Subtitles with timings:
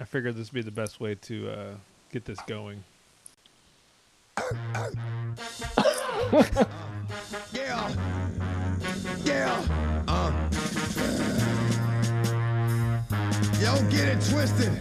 [0.00, 1.74] I figured this would be the best way to uh,
[2.12, 2.84] get this going.
[7.52, 7.90] Yeah.
[9.24, 10.04] Yeah.
[10.06, 10.30] Uh.
[13.60, 14.72] Yo, get it twisted.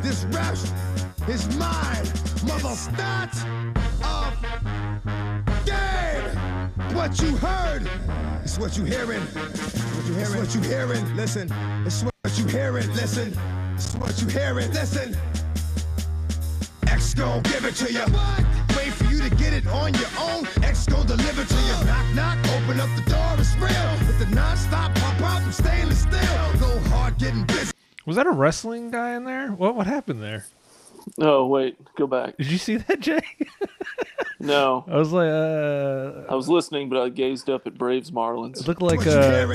[0.00, 0.56] This rap
[1.28, 2.06] is mine.
[2.46, 3.34] Mother start
[4.04, 4.32] of
[5.66, 6.94] game.
[6.94, 7.88] What you heard
[8.44, 9.22] is what you hearing.
[9.22, 10.38] What you hearing.
[10.38, 11.16] What you hearing.
[11.16, 11.52] Listen.
[11.84, 12.88] It's what you hearing.
[12.94, 13.36] Listen.
[13.84, 14.70] It's what you hearing.
[14.72, 15.16] Listen.
[16.86, 18.04] X gon' give it to you.
[18.76, 20.46] Wait for you to get it on your own.
[20.62, 21.84] X gon' deliver to you.
[21.84, 24.06] Knock, knock, open up the door, it's real.
[24.06, 26.60] With the non-stop pop out from stainless steel.
[26.60, 27.72] Go hard getting busy.
[28.06, 29.48] Was that a wrestling guy in there?
[29.50, 30.46] What what happened there?
[31.20, 32.36] Oh wait, go back.
[32.36, 33.22] Did you see that, Jay?
[34.42, 38.60] No, I was like, uh, I was listening, but I gazed up at Braves Marlins.
[38.60, 39.46] it looked like uh,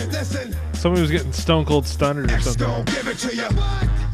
[0.71, 4.06] somebody was getting stone cold stunned or X something.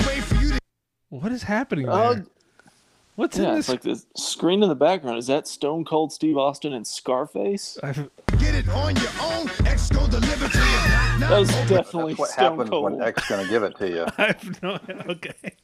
[1.14, 2.26] What is happening oh, there?
[2.26, 2.72] Oh,
[3.16, 3.70] What's in yeah, this?
[3.70, 5.20] it's like the screen in the background.
[5.20, 7.78] Is that Stone Cold Steve Austin and Scarface?
[7.84, 9.48] I've- get it on your own.
[9.64, 10.64] X gon' deliver to you.
[10.64, 12.84] Knock, knock, That was open definitely That's what Stone happens Cold.
[12.94, 14.06] when X gonna give it to you.
[14.18, 15.56] I have no okay.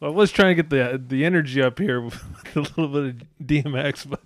[0.00, 2.20] Well, I was trying to get the the energy up here with
[2.56, 4.22] a little bit of DMX, but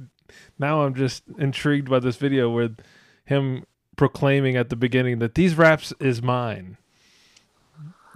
[0.58, 2.78] now I'm just intrigued by this video with
[3.26, 6.78] him proclaiming at the beginning that these raps is mine,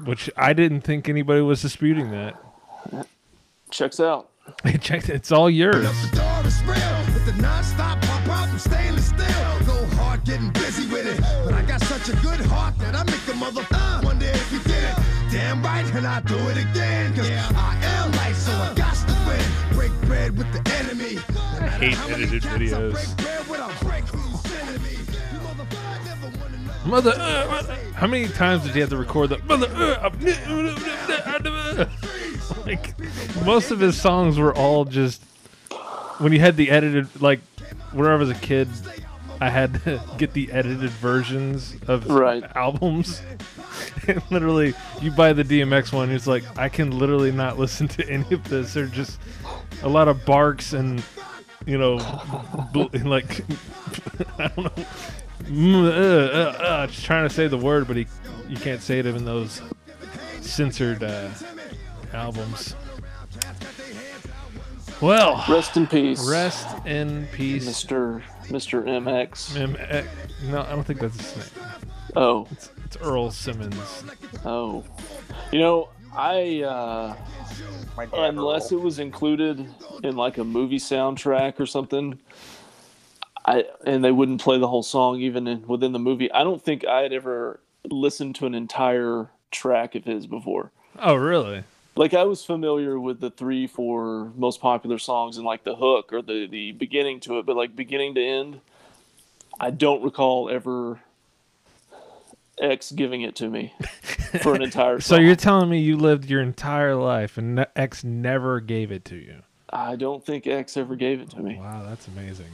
[0.04, 2.36] which I didn't think anybody was disputing that.
[3.70, 4.30] Checks out.
[4.62, 5.84] Hey, check, it's all yours.
[5.84, 7.14] up the door, it's real.
[7.14, 9.66] With the non-stop pop out from stainless steel.
[9.66, 11.20] Go hard getting busy with it.
[11.44, 14.52] But I got such a good heart that I make the mother uh, wonder if
[14.52, 14.96] you did it.
[15.32, 17.16] Damn right, and I do it again.
[17.16, 19.76] Cause I am light, so I got to win.
[19.76, 21.18] Break bread with the enemy.
[21.60, 24.25] I hate edited videos.
[26.86, 29.66] Mother, uh, mother- how many times did you have to record the mother?
[29.76, 30.10] Uh,
[32.66, 32.94] like
[33.44, 35.22] most of his songs were all just
[36.18, 37.40] when you had the edited like
[37.92, 38.68] when I was a kid,
[39.40, 42.42] I had to get the edited versions of Right.
[42.54, 43.22] albums.
[44.08, 48.08] and literally, you buy the DMX one, it's like I can literally not listen to
[48.08, 48.74] any of this.
[48.74, 49.18] They're just
[49.82, 51.02] a lot of barks and
[51.66, 51.98] you know,
[52.72, 53.44] bl- like
[54.38, 54.84] I don't know.
[55.46, 58.06] Mm, uh, uh, uh, just trying to say the word, but he,
[58.48, 59.62] you can't say it in those
[60.40, 61.28] censored uh,
[62.12, 62.74] albums.
[65.00, 67.68] Well, Rest in peace, rest in peace.
[67.68, 68.22] Mr.
[68.46, 68.82] Mr.
[68.82, 69.56] MX.
[69.60, 70.02] M- eh,
[70.50, 71.66] no, I don't think that's his name.
[72.16, 72.48] Oh,
[72.84, 74.04] It's Earl Simmons.
[74.46, 74.84] oh.
[75.52, 77.14] You know, I uh,
[78.14, 78.78] unless Earl.
[78.78, 79.68] it was included
[80.02, 82.18] in like a movie soundtrack or something.
[83.46, 86.30] I and they wouldn't play the whole song even in, within the movie.
[86.32, 90.72] I don't think I had ever listened to an entire track of his before.
[90.98, 91.64] Oh, really?
[91.94, 96.12] Like I was familiar with the three, four most popular songs and like the hook
[96.12, 98.60] or the the beginning to it, but like beginning to end,
[99.60, 101.00] I don't recall ever
[102.58, 103.74] X giving it to me
[104.42, 105.00] for an entire.
[105.00, 109.16] So you're telling me you lived your entire life and X never gave it to
[109.16, 109.42] you?
[109.70, 111.56] I don't think X ever gave it to me.
[111.58, 112.46] Wow, that's amazing.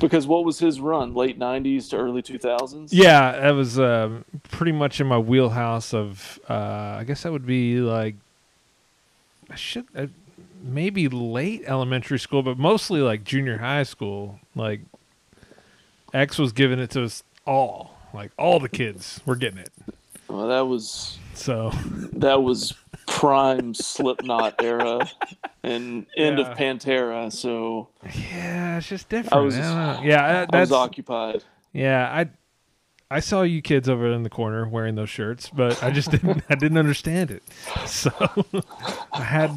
[0.00, 1.14] Because what was his run?
[1.14, 2.88] Late '90s to early 2000s.
[2.90, 6.40] Yeah, that was uh, pretty much in my wheelhouse of.
[6.48, 8.16] Uh, I guess that would be like.
[9.50, 10.06] I should uh,
[10.62, 14.38] maybe late elementary school, but mostly like junior high school.
[14.54, 14.80] Like
[16.12, 17.96] X was giving it to us all.
[18.12, 19.70] Like all the kids were getting it.
[20.28, 21.70] Well, that was So
[22.12, 22.74] that was
[23.10, 25.06] prime Slipknot era
[25.62, 26.50] and end Yeah.
[26.50, 27.30] of Pantera.
[27.32, 27.88] So
[28.32, 29.44] yeah, it's just different.
[29.44, 30.08] was- I don't know.
[30.08, 31.44] Yeah, uh, I was that's occupied.
[31.72, 32.08] yeah.
[32.10, 32.28] I
[33.12, 36.44] I saw you kids over in the corner wearing those shirts, but I just didn't.
[36.48, 37.42] I didn't understand it.
[37.86, 38.10] So
[39.12, 39.50] I had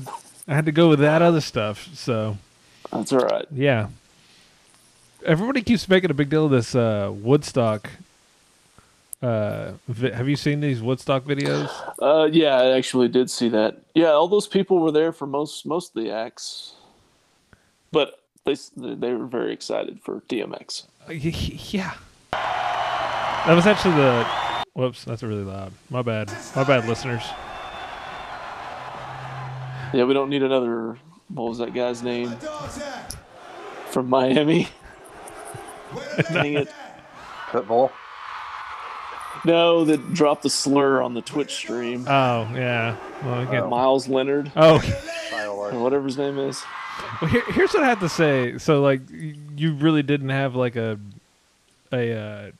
[0.47, 1.88] I had to go with that other stuff.
[1.94, 2.38] So
[2.91, 3.46] That's all right.
[3.52, 3.88] yeah.
[5.25, 7.90] Everybody keeps making a big deal of this uh, Woodstock.
[9.23, 11.69] Uh, vi- have you seen these Woodstock videos?
[12.01, 13.78] Uh, yeah, I actually did see that.
[13.95, 16.73] Yeah, all those people were there for most most of the acts,
[17.93, 20.84] but they they were very excited for DMX.
[21.03, 21.93] Uh, y- y- Yeah.
[22.31, 24.25] That was actually the.
[24.73, 25.72] Whoops, that's really loud.
[25.90, 26.31] My bad.
[26.55, 27.23] My bad, listeners.
[29.93, 30.97] Yeah, we don't need another.
[31.29, 32.35] What was that guy's name
[33.91, 34.67] from Miami?
[36.34, 36.69] Dang it.
[37.52, 37.91] Pitbull.
[39.45, 42.05] No, that dropped the slur on the Twitch stream.
[42.07, 42.95] Oh yeah.
[43.23, 44.79] Well, we can't- Meyers Leonard, Oh,
[45.73, 46.63] whatever his name is.
[47.22, 48.57] well, here, here's what I have to say.
[48.57, 50.97] So, like, you really didn't have like a,
[51.91, 52.51] a, uh,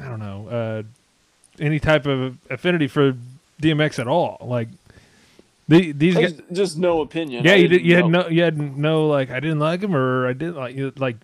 [0.00, 0.82] I don't know, uh,
[1.58, 3.14] any type of affinity for
[3.62, 4.36] DMX at all.
[4.42, 4.68] Like,
[5.68, 7.44] The, these guys, Just, just no opinion.
[7.44, 7.78] yeah, I you did.
[7.78, 9.30] didn't You had no, you had no like.
[9.30, 11.16] I didn't like him, or I didn't like you like.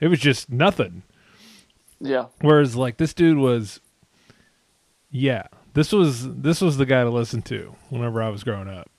[0.00, 1.02] It was just nothing.
[2.04, 3.80] Yeah, Whereas like this dude was,
[5.08, 8.90] yeah, this was this was the guy to listen to whenever I was growing up.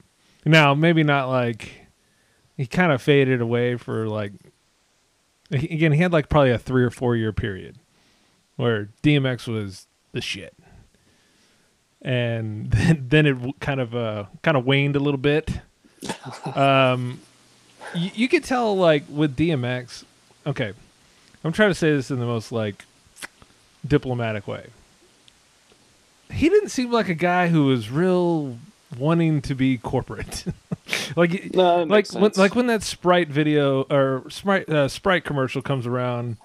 [0.45, 1.87] Now maybe not like
[2.55, 4.31] he kind of faded away for like
[5.51, 7.77] again he had like probably a three or four year period
[8.55, 10.55] where DMX was the shit,
[12.01, 15.51] and then then it kind of uh kind of waned a little bit.
[16.55, 17.21] Um,
[17.95, 20.03] you, you could tell like with DMX.
[20.45, 20.73] Okay,
[21.43, 22.83] I'm trying to say this in the most like
[23.85, 24.67] diplomatic way.
[26.31, 28.57] He didn't seem like a guy who was real
[28.97, 30.45] wanting to be corporate.
[31.15, 35.85] like No, like when, like when that Sprite video or Sprite uh, Sprite commercial comes
[35.85, 36.37] around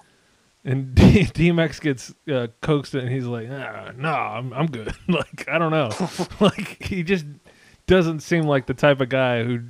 [0.63, 5.57] and D- DMX gets uh, coaxed and he's like, "No, I'm I'm good." like I
[5.57, 5.89] don't know.
[6.39, 7.25] like he just
[7.87, 9.61] doesn't seem like the type of guy who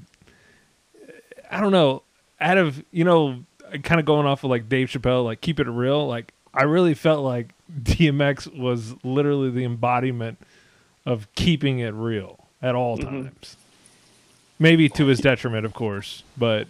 [1.49, 2.03] I don't know.
[2.41, 3.43] Out of you know,
[3.83, 6.07] kind of going off of like Dave Chappelle, like keep it real.
[6.07, 10.37] Like I really felt like DMX was literally the embodiment
[11.05, 13.23] of keeping it real at all Mm-hmm.
[13.23, 13.55] times.
[14.61, 16.67] Maybe to his detriment, of course, but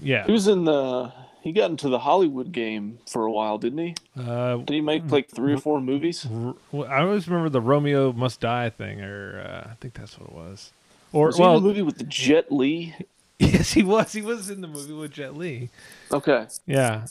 [0.00, 0.26] yeah.
[0.26, 1.12] he was in the.
[1.42, 3.94] He got into the Hollywood game for a while, didn't he?
[4.20, 6.26] Uh, Did he make like three or four movies?
[6.26, 10.34] I always remember the Romeo Must Die thing, or uh, I think that's what it
[10.34, 10.72] was.
[11.12, 12.94] Or Was well, the movie with the Jet Li?
[13.52, 14.12] yes, he was.
[14.12, 15.70] He was in the movie with Jet Li.
[16.12, 17.06] Okay, Yeah,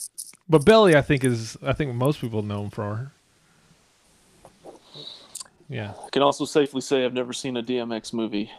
[0.48, 3.12] but Belly, I think is I think most people know him for.
[5.70, 8.50] Yeah, I can also safely say I've never seen a DMX movie.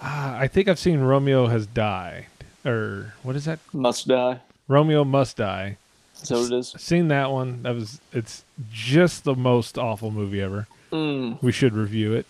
[0.00, 2.26] Ah, I think I've seen Romeo Has Died,
[2.64, 3.58] or what is that?
[3.72, 4.40] Must Die.
[4.68, 5.76] Romeo Must Die.
[6.22, 6.74] Is that what it is?
[6.78, 7.62] Seen that one?
[7.62, 10.66] That was it's just the most awful movie ever.
[10.92, 11.42] Mm.
[11.42, 12.26] We should review it.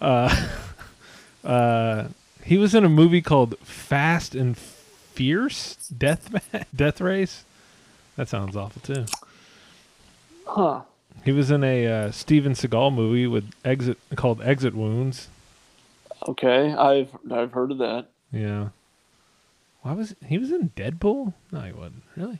[0.00, 0.46] Uh,
[1.44, 2.08] uh,
[2.44, 7.44] he was in a movie called Fast and Fierce Death Death Race.
[8.16, 9.06] That sounds awful too.
[10.46, 10.82] Huh.
[11.24, 15.28] He was in a uh, Steven Seagal movie with exit called Exit Wounds.
[16.28, 18.06] Okay, I've I've heard of that.
[18.32, 18.68] Yeah.
[19.82, 21.32] Why was he was in Deadpool?
[21.50, 22.02] No, he wasn't.
[22.16, 22.38] Really?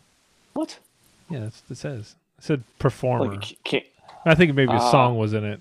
[0.52, 0.78] What?
[1.28, 2.14] Yeah, that's what it says.
[2.38, 3.34] It said performer.
[3.34, 3.84] Like can't
[4.24, 4.90] I think maybe a Ah.
[4.90, 5.60] song was in it.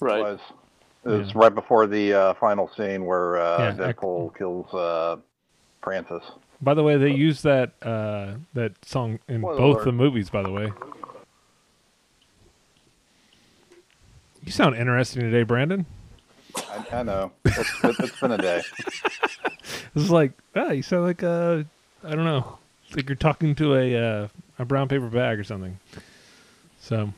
[0.00, 0.20] right?
[0.22, 0.40] was.
[0.40, 0.56] It
[1.04, 1.32] was Yeah.
[1.34, 5.16] right before the uh, final scene where uh, Yeah, I- Deadpool kills uh,
[5.82, 6.22] Francis.
[6.60, 9.84] By the way, they used that uh, that song in Spoiler both alert.
[9.84, 10.30] the movies.
[10.30, 10.72] By the way,
[14.44, 15.86] you sound interesting today, Brandon.
[16.56, 17.32] I, I know.
[17.44, 18.62] It's, it, it's been a day.
[19.96, 21.64] it's like, ah, you sound like uh,
[22.04, 24.28] I don't know, it's like you're talking to a uh,
[24.60, 25.78] a brown paper bag or something.
[26.80, 27.12] So,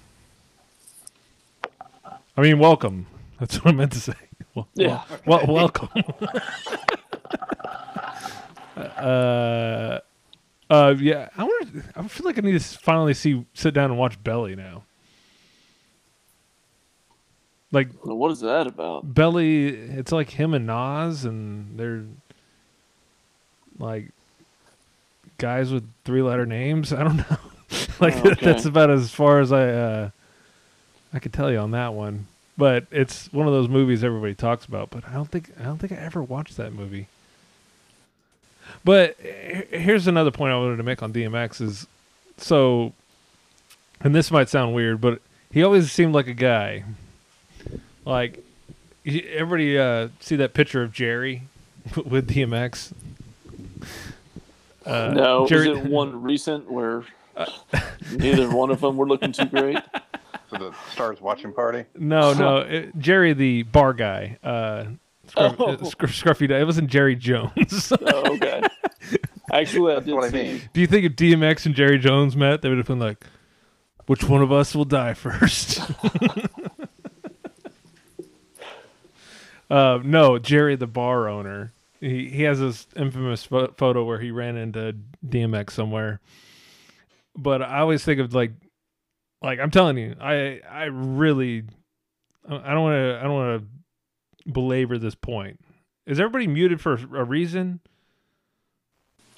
[2.36, 3.06] I mean, welcome.
[3.40, 4.14] That's what I meant to say.
[4.54, 5.02] Well, Yeah.
[5.26, 5.88] Well, welcome.
[8.76, 9.98] uh,
[10.70, 11.28] uh, yeah.
[11.36, 11.84] I wonder.
[11.96, 14.84] I feel like I need to finally see sit down and watch Belly now.
[17.72, 19.12] Like What is that about?
[19.12, 22.04] Belly, it's like him and Nas, and they're
[23.80, 24.10] like
[25.38, 26.92] guys with three letter names.
[26.92, 27.36] I don't know.
[28.00, 28.44] like Oh, okay.
[28.46, 30.10] that's about as far as I uh,
[31.12, 32.28] I could tell you on that one.
[32.56, 34.90] But it's one of those movies everybody talks about.
[34.90, 37.08] But I don't think I don't think I ever watched that movie.
[38.84, 41.86] But here's another point I wanted to make on DMX is
[42.36, 42.92] so,
[44.00, 46.84] and this might sound weird, but he always seemed like a guy
[48.04, 48.42] like
[49.06, 51.42] everybody uh, see that picture of Jerry
[51.96, 52.92] with DMX.
[54.84, 57.04] Uh, no, Jerry, is it one recent where
[58.12, 59.78] neither one of them were looking too great?
[60.58, 61.84] So the Stars watching party.
[61.96, 64.38] no, no, it, Jerry the bar guy.
[64.42, 64.84] Uh,
[65.26, 65.64] scruff, Oh.
[65.72, 66.50] uh, scr- scruffy.
[66.50, 67.92] It wasn't Jerry Jones.
[68.02, 68.62] Oh, okay.
[69.52, 70.62] Actually, I That's what I mean.
[70.72, 73.24] Do you think if DMX and Jerry Jones met, they would have been like,
[74.06, 75.80] "Which one of us will die first?
[79.70, 81.72] uh, no, Jerry, the bar owner.
[82.00, 84.96] He he has this infamous pho- photo where he ran into
[85.26, 86.20] DMX somewhere.
[87.36, 88.52] But I always think of like,
[89.44, 91.64] like I'm telling you, I I really,
[92.48, 95.60] I don't want to I don't want to belabor this point.
[96.06, 97.80] Is everybody muted for a reason?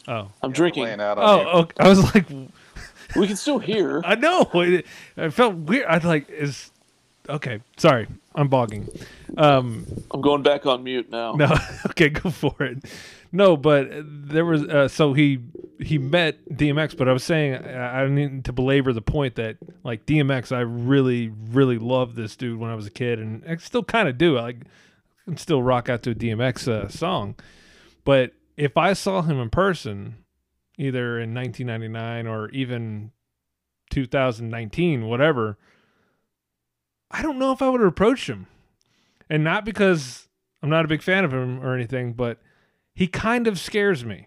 [0.08, 0.30] Oh.
[0.42, 0.84] I'm Yeah, drinking.
[0.84, 1.18] Laying out.
[1.18, 1.74] Oh, okay.
[1.78, 2.26] I was like,
[3.16, 4.02] We can still hear.
[4.04, 4.48] I know.
[4.54, 4.86] It,
[5.16, 5.86] it felt weird.
[5.86, 6.70] I'd like is
[7.28, 7.60] okay.
[7.76, 8.88] Sorry, I'm bogging.
[9.36, 11.32] Um, I'm going back on mute now.
[11.32, 11.54] no,
[11.86, 12.84] okay, go for it.
[13.36, 15.40] No, but there was uh, so he
[15.78, 19.58] he met DMX, but I was saying I don't need to belabor the point that
[19.84, 23.56] like DMX, I really really loved this dude when I was a kid, and I
[23.56, 24.38] still kind of do.
[24.38, 24.56] I like
[25.26, 27.34] can still rock out to a DMX uh, song.
[28.04, 30.24] But if I saw him in person,
[30.78, 33.10] either in 1999 or even
[33.90, 35.58] 2019, whatever,
[37.10, 38.46] I don't know if I would have approached him.
[39.28, 40.28] And not because
[40.62, 42.40] I'm not a big fan of him or anything, but
[42.96, 44.26] he kind of scares me.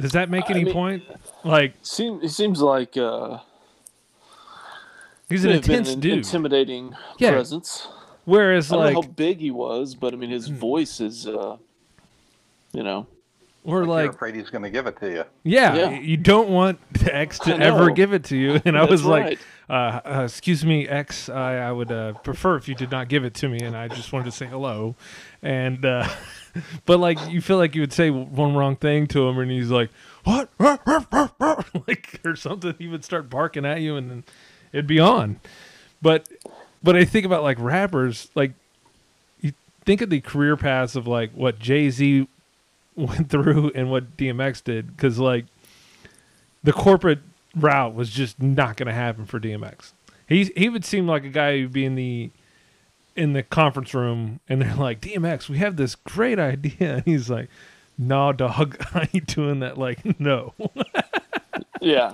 [0.00, 1.04] Does that make I any mean- point?
[1.44, 3.38] Like Seem, it seems like uh,
[5.28, 6.18] he's an could have been intense an dude.
[6.18, 7.30] intimidating Yeah.
[7.32, 7.88] presence.
[8.24, 11.26] Whereas I don't like know how big he was, but I mean, his voice is,
[11.26, 11.56] uh,
[12.72, 13.06] you know,
[13.64, 15.24] or Like, like you're afraid he's going to give it to you.
[15.44, 15.90] Yeah, Yeah.
[15.98, 18.60] you don't want the X to ever give it to you.
[18.66, 19.38] And I That's was like, right.
[19.70, 21.28] uh, uh, "Excuse me, X.
[21.30, 23.88] I, I would uh, prefer if you did not give it to me." And I
[23.88, 24.94] just wanted to say hello.
[25.42, 26.08] And uh,
[26.86, 29.70] but like, you feel like you would say one wrong thing to him, and he's
[29.70, 29.90] like,
[30.24, 32.74] "What?" like or something.
[32.78, 34.24] He would start barking at you, and then
[34.72, 35.40] it'd be on.
[36.02, 36.28] But
[36.82, 38.52] but I think about like rappers, like
[39.40, 39.52] you
[39.84, 42.28] think of the career paths of like what Jay Z
[42.96, 45.46] went through and what DMX did because like
[46.62, 47.20] the corporate
[47.54, 49.92] route was just not going to happen for DMX.
[50.28, 52.30] He he would seem like a guy who'd be in the
[53.18, 57.28] in the conference room and they're like DMX, we have this great idea, and he's
[57.28, 57.50] like,
[57.98, 60.54] "No, dog, I ain't doing that." Like, no,
[61.80, 62.12] yeah,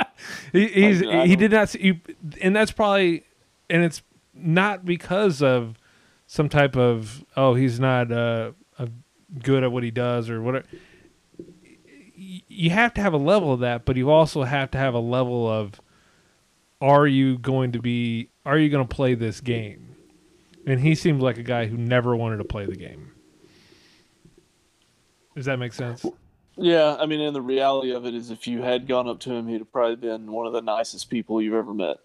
[0.52, 2.00] he, he's Like, he did not see, you,
[2.40, 3.24] and that's probably,
[3.68, 5.78] and it's not because of
[6.26, 8.86] some type of oh he's not uh, uh
[9.42, 10.66] good at what he does or whatever.
[12.16, 15.00] You have to have a level of that, but you also have to have a
[15.00, 15.80] level of
[16.80, 19.93] are you going to be are you going to play this game?
[20.66, 23.12] And he seemed like a guy who never wanted to play the game.
[25.34, 26.06] Does that make sense?
[26.56, 26.96] yeah.
[26.98, 29.48] I mean, and the reality of it is, if you had gone up to him,
[29.48, 31.98] he'd have probably been one of the nicest people you've ever met.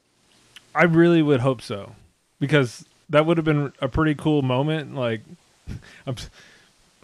[0.74, 1.96] I really would hope so,
[2.40, 4.96] because that would have been a pretty cool moment.
[4.96, 5.22] Like,
[6.08, 6.16] I'm,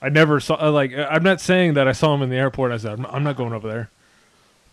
[0.01, 2.71] I never saw uh, like I'm not saying that I saw him in the airport.
[2.71, 3.89] I said I'm not, I'm not going over there,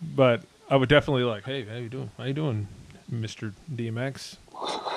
[0.01, 2.11] but I would definitely like, hey, how you doing?
[2.19, 2.69] How you doing,
[3.09, 4.37] Mister DMX?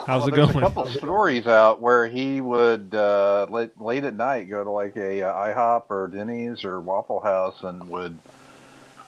[0.05, 0.57] How's Well, it there's going?
[0.63, 4.95] a couple stories out where he would uh, late, late at night go to like
[4.95, 8.17] a uh, IHOP or Denny's or Waffle House and would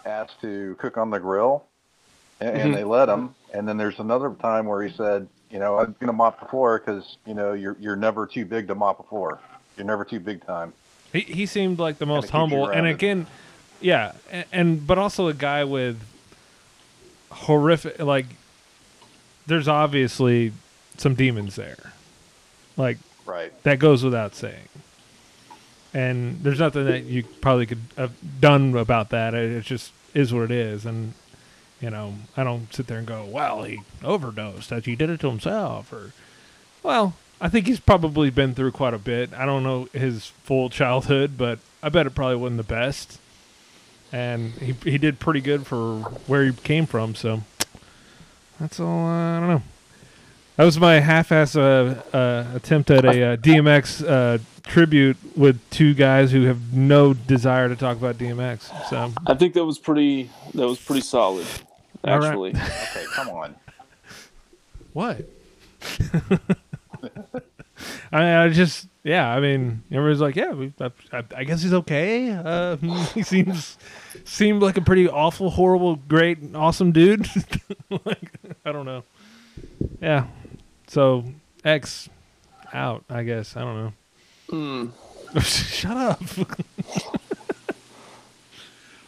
[0.05, 1.65] ask to cook on the grill,
[2.39, 3.35] and, and they let him.
[3.53, 6.79] And then there's another time where he said, you know, I'm gonna mop the floor
[6.79, 9.39] because you know you're you're never too big to mop a floor.
[9.77, 10.73] You're never too big time.
[11.13, 13.27] He he seemed like the most humble, and again,
[13.79, 16.01] yeah, and, and but also a guy with
[17.31, 18.25] horrific like.
[19.47, 20.51] There's obviously
[20.97, 21.93] some demons there,
[22.75, 23.51] like Right.
[23.63, 24.67] that goes without saying.
[25.93, 28.11] And there's nothing that you probably could have
[28.41, 29.33] done about that.
[29.33, 31.13] It, it just is what it is, and
[31.81, 34.69] you know, I don't sit there and go, "Well, he overdosed.
[34.69, 36.11] That he did it to himself," or,
[36.83, 39.31] well, I think he's probably been through quite a bit.
[39.33, 43.19] I don't know his full childhood, but I bet it probably wasn't the best.
[44.11, 47.15] And he he did pretty good for where he came from.
[47.15, 47.43] So
[48.59, 49.05] that's all.
[49.07, 49.61] Uh, I don't know.
[50.57, 55.93] That was my half-ass uh, uh, attempt at a uh, DMX uh, tribute with two
[55.93, 58.89] guys who have no desire to talk about DMX.
[58.89, 60.31] So I think that was pretty.
[60.55, 61.45] That was pretty solid,
[62.03, 62.27] All right.
[62.27, 62.49] actually.
[62.55, 63.55] Okay, come on.
[64.93, 65.29] what?
[68.11, 69.29] I, I just yeah.
[69.29, 70.53] I mean, everybody's like, yeah.
[70.53, 72.31] We, I, I, I guess he's okay.
[72.31, 72.77] Uh,
[73.13, 73.77] he seems
[74.27, 77.27] seemed like a pretty awful, horrible, great, awesome dude.
[78.05, 78.31] like
[78.65, 79.03] I don't know.
[80.01, 80.27] Yeah.
[80.87, 81.23] So
[81.63, 82.09] X
[82.73, 83.03] out.
[83.09, 83.93] I guess I don't know.
[84.49, 84.87] Hmm.
[85.39, 86.21] Shut up.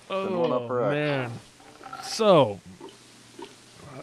[0.07, 1.31] one up oh man.
[2.03, 2.59] So,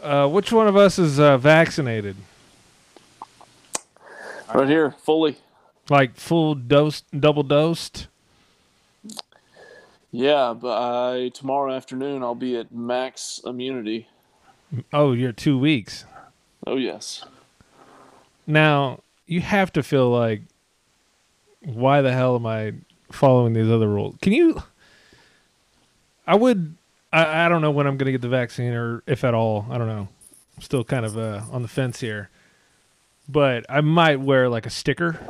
[0.02, 2.16] uh, which one of us is uh, vaccinated?
[4.54, 5.36] Right here, fully.
[5.90, 8.06] Like full dose, double dosed?
[10.16, 14.08] Yeah, by tomorrow afternoon, I'll be at max immunity.
[14.90, 16.06] Oh, you're two weeks.
[16.66, 17.22] Oh yes.
[18.46, 20.40] Now you have to feel like,
[21.62, 22.72] why the hell am I
[23.12, 24.16] following these other rules?
[24.22, 24.62] Can you?
[26.26, 26.76] I would.
[27.12, 29.66] I, I don't know when I'm going to get the vaccine or if at all.
[29.68, 30.08] I don't know.
[30.56, 32.30] I'm still kind of uh, on the fence here,
[33.28, 35.20] but I might wear like a sticker,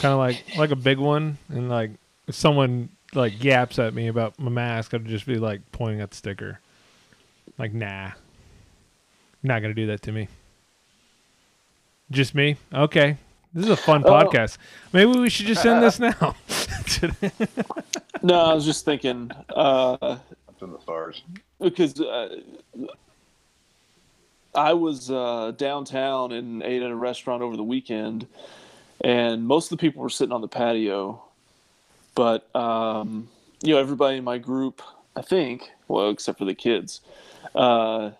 [0.00, 1.92] kind of like like a big one, and like
[2.26, 6.10] if someone like yaps at me about my mask, I'd just be like pointing at
[6.10, 6.60] the sticker,
[7.58, 8.14] like nah, you're
[9.42, 10.28] not gonna do that to me.
[12.10, 12.56] Just me?
[12.72, 13.16] Okay.
[13.52, 14.10] This is a fun Oh.
[14.10, 14.58] podcast.
[14.92, 16.36] Maybe we should just end this now.
[18.22, 20.18] No, I was just thinking uh,
[20.50, 21.22] It's in the stars.
[21.60, 22.40] because uh,
[24.54, 28.26] I was uh, downtown and ate at a restaurant over the weekend,
[29.02, 31.22] and most of the people were sitting on the patio,
[32.16, 33.28] but um,
[33.62, 34.82] you know everybody in my group,
[35.14, 37.00] I think, well except for the kids,
[37.54, 38.10] uh,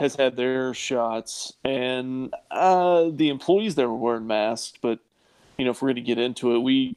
[0.00, 4.76] has had their shots, and uh, the employees there were wearing masks.
[4.82, 4.98] But
[5.56, 6.96] you know, if we're going to get into it, we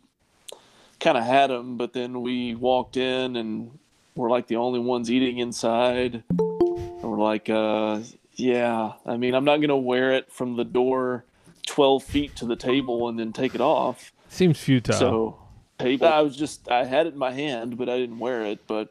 [1.00, 3.78] kind of had them, but then we walked in and
[4.16, 6.24] we're like the only ones eating inside.
[6.38, 8.02] And we're like, uh,
[8.34, 11.24] yeah, I mean, I'm not going to wear it from the door
[11.68, 14.12] 12 feet to the table and then take it off.
[14.30, 14.96] Seems futile.
[14.96, 15.40] So,
[15.80, 16.08] table.
[16.08, 18.68] I was just, I had it in my hand, but I didn't wear it.
[18.68, 18.90] But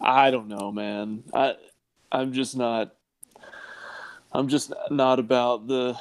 [0.00, 1.24] I don't know, man.
[1.32, 1.54] I,
[2.12, 2.94] I'm just not.
[4.32, 5.96] I'm just not about the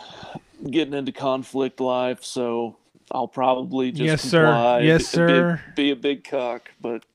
[0.70, 2.24] getting into conflict life.
[2.24, 2.78] So
[3.12, 4.80] I'll probably just Yes, sir.
[4.82, 5.62] Yes, be- sir.
[5.76, 7.06] Be, be a big cock, but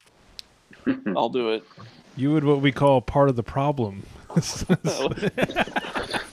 [1.16, 1.64] I'll do it.
[2.16, 4.04] you would what we call part of the problem.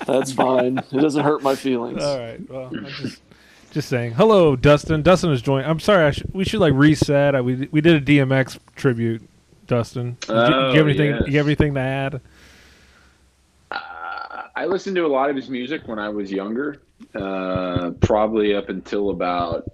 [0.05, 0.77] That's fine.
[0.77, 2.03] It doesn't hurt my feelings.
[2.03, 2.47] All right.
[2.49, 3.21] Well, I'm just
[3.75, 4.13] just saying.
[4.13, 5.01] Hello, Dustin.
[5.03, 5.69] Dustin is joining.
[5.69, 6.05] I'm sorry.
[6.05, 7.35] I sh- we should like reset.
[7.35, 9.21] I, we we did a DMX tribute.
[9.67, 11.09] Dustin, Did you, you Oh, have anything?
[11.11, 11.23] yes.
[11.27, 12.21] You have anything to add?
[13.71, 13.79] Uh,
[14.55, 16.81] I listened to a lot of his music when I was younger,
[17.15, 19.69] uh, probably up until about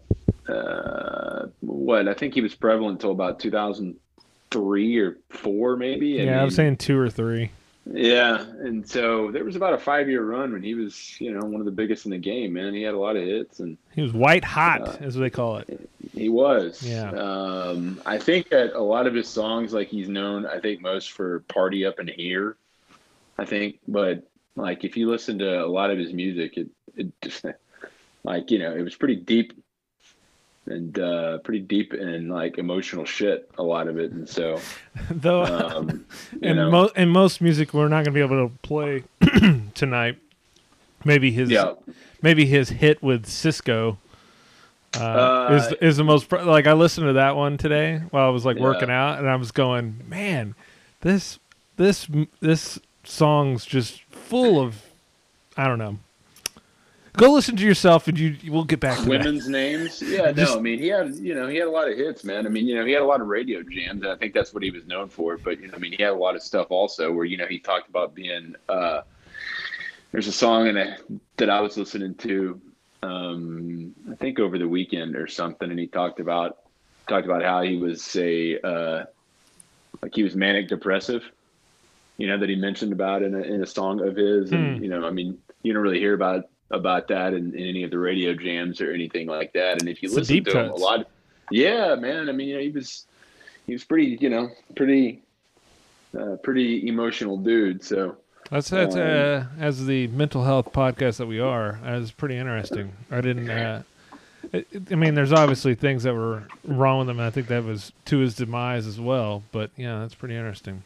[0.48, 6.22] uh, what I think he was prevalent until about 2003 or four, maybe.
[6.22, 7.52] I yeah, I was saying two or three.
[7.86, 11.60] Yeah, and so there was about a five-year run when he was, you know, one
[11.60, 12.54] of the biggest in the game.
[12.54, 15.32] Man, he had a lot of hits, and He was white hot, Uh, as they
[15.32, 15.90] call it.
[16.14, 16.84] he was.
[16.84, 17.10] Yeah.
[17.12, 21.12] Um, I think that a lot of his songs, like he's known, I think most
[21.12, 22.56] for "Party Up in Here."
[23.40, 27.08] I think, but like if you listen to a lot of his music, it it
[27.22, 27.44] just
[28.24, 29.54] like you know it was pretty deep
[30.68, 33.50] and uh, pretty deep and like emotional shit.
[33.58, 34.60] A lot of it, and so
[35.10, 36.06] Though, um,
[36.42, 39.04] you in, know, mo- in most music, we're not going to be able to play
[39.74, 40.18] tonight.
[41.04, 41.74] Maybe his yeah.
[42.22, 43.98] maybe his hit with Sisqó
[44.96, 48.30] uh, Uh, is is the most like I listened to that one today while I
[48.30, 48.64] was like Yeah.
[48.64, 50.54] working out and I was going, man,
[51.02, 51.40] this
[51.78, 52.08] this
[52.40, 54.84] this song's just full of
[55.58, 55.98] I don't know.
[57.18, 59.10] Go listen to yourself and you we'll get back to that.
[59.10, 60.02] women's names.
[60.02, 62.24] Yeah, Just- no, I mean he had you know he had a lot of hits,
[62.24, 62.46] man.
[62.46, 64.54] I mean you know he had a lot of radio jams, and I think that's
[64.54, 65.38] what he was known for.
[65.38, 67.48] But you know, I mean he had a lot of stuff also where you know
[67.48, 68.56] he talked about being.
[68.70, 69.02] Uh,
[70.12, 70.98] there's a song in a,
[71.38, 72.60] that I was listening to,
[73.02, 76.58] um, I think over the weekend or something, and he talked about
[77.08, 79.06] talked about how he was a uh,
[80.02, 81.24] like he was manic depressive.
[82.18, 84.84] You know that he mentioned about in a in a song of his, and Hmm.
[84.84, 87.92] you know I mean you don't really hear about about that in, in any of
[87.92, 89.82] the radio jams or anything like that.
[89.82, 91.08] And if you It's listen to him a lot,
[91.50, 92.30] yeah, man.
[92.30, 93.06] I mean, you know, he was
[93.68, 95.22] he was pretty, you know, pretty
[96.18, 97.84] uh, pretty emotional dude.
[97.84, 98.18] So
[98.50, 101.80] That's that's Um, uh, as the mental health podcast that we are.
[101.84, 102.94] That's pretty interesting.
[103.10, 103.50] I didn't.
[103.50, 103.84] Uh,
[104.52, 107.20] it, I mean, there's obviously things that were wrong with him.
[107.20, 109.44] And I think that was to his demise as well.
[109.52, 110.84] But yeah, that's pretty interesting.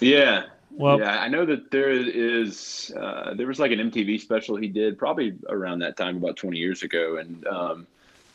[0.00, 0.44] yeah.
[0.78, 4.68] Well- yeah, I know that there is uh, there was like an MTV special he
[4.68, 7.86] did probably around that time about 20 years ago, and um,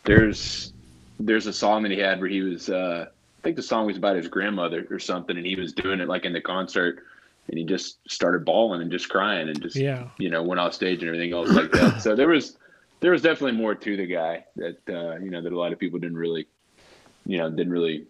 [0.04, 0.74] there's
[1.20, 3.98] there's a song that he had where he was uh, I think the song was
[3.98, 7.04] about his grandmother or something, and he was doing it like in the concert,
[7.48, 10.08] and he just started bawling and just crying and just Yeah.
[10.18, 12.02] you know went off stage and everything else like that.
[12.02, 12.58] So there was
[13.00, 15.80] there was definitely more to the guy that uh, you know that a lot of
[15.80, 16.48] people didn't really
[17.26, 18.06] you know didn't really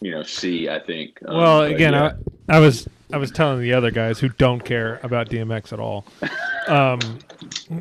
[0.00, 0.68] you know see.
[0.68, 1.18] I think.
[1.26, 2.12] Um, Well, again, yeah.
[2.48, 5.80] I, I was I was telling the other guys who don't care about DMX at
[5.80, 6.04] all.
[6.68, 7.00] Um,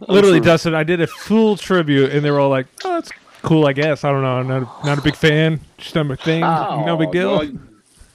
[0.08, 3.12] literally, Dustin, I did a full tribute, and they were all like, "Oh, that's
[3.42, 4.38] cool, I guess." I don't know.
[4.38, 5.60] I'm not a, not a big fan.
[5.78, 6.40] Just not my thing.
[6.40, 7.32] no big Oh, deal.
[7.40, 7.44] well,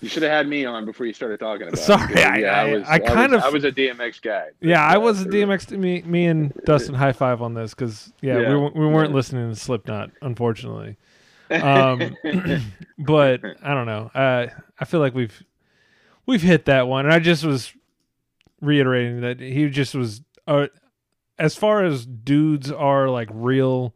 [0.01, 2.27] you should have had me on before you started talking about Sorry, it.
[2.27, 4.47] I- yeah, I- was, I kind was, of- I was a DMX guy.
[4.63, 5.77] Yeah, I Uh, was a DMX.
[5.77, 8.57] Me, me and Dustin high five on this because yeah, we Yeah.
[8.57, 10.97] we, we weren't listening to Slipknot, unfortunately.
[11.51, 12.17] Um,
[12.99, 14.11] but I don't know.
[14.15, 14.47] Uh,
[14.81, 15.43] I feel like we've
[16.27, 17.73] we've hit that one, and I just was
[18.61, 20.23] reiterating that he just was.
[20.47, 20.67] Uh,
[21.39, 23.95] as far as dudes are like real,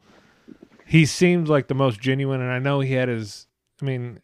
[0.86, 3.46] he seemed like the most genuine, and I know he had his.
[3.80, 4.20] I mean,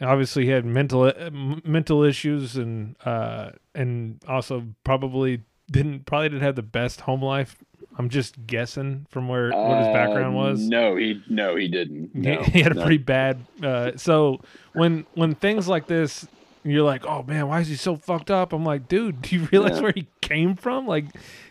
[0.00, 6.30] obviously he had mental uh, m- mental issues and uh and also probably didn't probably
[6.30, 7.56] didn't have the best home life
[7.98, 12.12] i'm just guessing from where what his background Uh, was No, he no, he didn't.
[12.14, 12.82] He- No, he had a no.
[12.82, 14.40] pretty bad uh so
[14.72, 16.26] when when things like this
[16.62, 19.48] you're like oh man why is he so fucked up i'm like dude do you
[19.52, 19.82] realize Yeah.
[19.82, 20.86] where he came from.
[20.86, 21.06] Like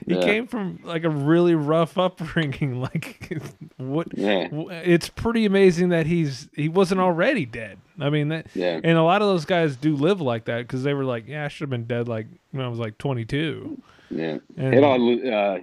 [0.08, 0.22] he Yeah.
[0.22, 2.80] came from like a really rough upbringing.
[2.82, 3.30] Like
[3.76, 4.08] what?
[4.18, 4.48] Yeah.
[4.72, 7.78] It's pretty amazing that he's he wasn't already dead.
[8.00, 8.48] I mean that.
[8.56, 8.80] Yeah.
[8.82, 11.44] And a lot of those guys do live like that because they were like, yeah,
[11.44, 13.82] I should have been dead like when I was like 22.
[14.12, 14.38] Yeah.
[14.56, 15.60] And, It all, uh,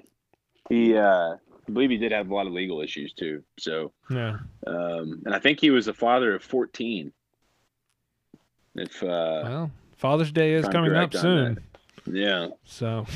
[0.68, 1.36] he, uh,
[1.68, 3.42] I believe he did have a lot of legal issues too.
[3.58, 4.36] So, yeah.
[4.66, 7.12] um, and I think he was a father of 14.
[8.76, 9.06] If, uh,
[9.44, 11.58] Well, Father's Day is coming up soon.
[12.06, 12.48] yeah.
[12.64, 13.06] So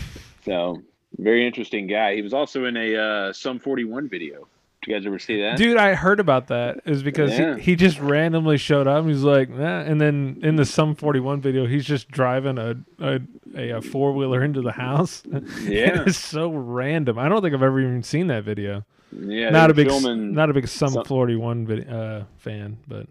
[0.45, 0.83] So,
[1.19, 2.15] very interesting guy.
[2.17, 4.47] He was also in a uh, Sum 41 video.
[4.83, 5.59] Did you guys ever see that?
[5.59, 6.81] Dude, I heard about that.
[6.87, 7.57] Is because Yeah.
[7.57, 9.05] he, he just randomly showed up.
[9.05, 9.81] He's like, nah.
[9.81, 13.21] and then in the Sum 41 video, he's just driving a a,
[13.55, 15.23] a, a four wheeler into the house.
[15.65, 16.05] Yeah.
[16.07, 17.19] it's so random.
[17.19, 18.85] I don't think I've ever even seen that video.
[19.13, 19.51] Yeah.
[19.51, 23.07] not a big, not a big Sum some- 41 vid, uh, fan, but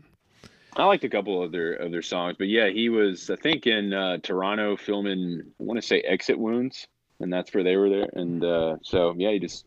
[0.80, 3.68] I liked a couple of their of their songs, but yeah, he was I think
[3.68, 5.42] in uh, Toronto filming.
[5.60, 6.88] I want to say Exit Wounds,
[7.20, 8.10] and that's where they were there.
[8.14, 9.66] And uh, so yeah, he just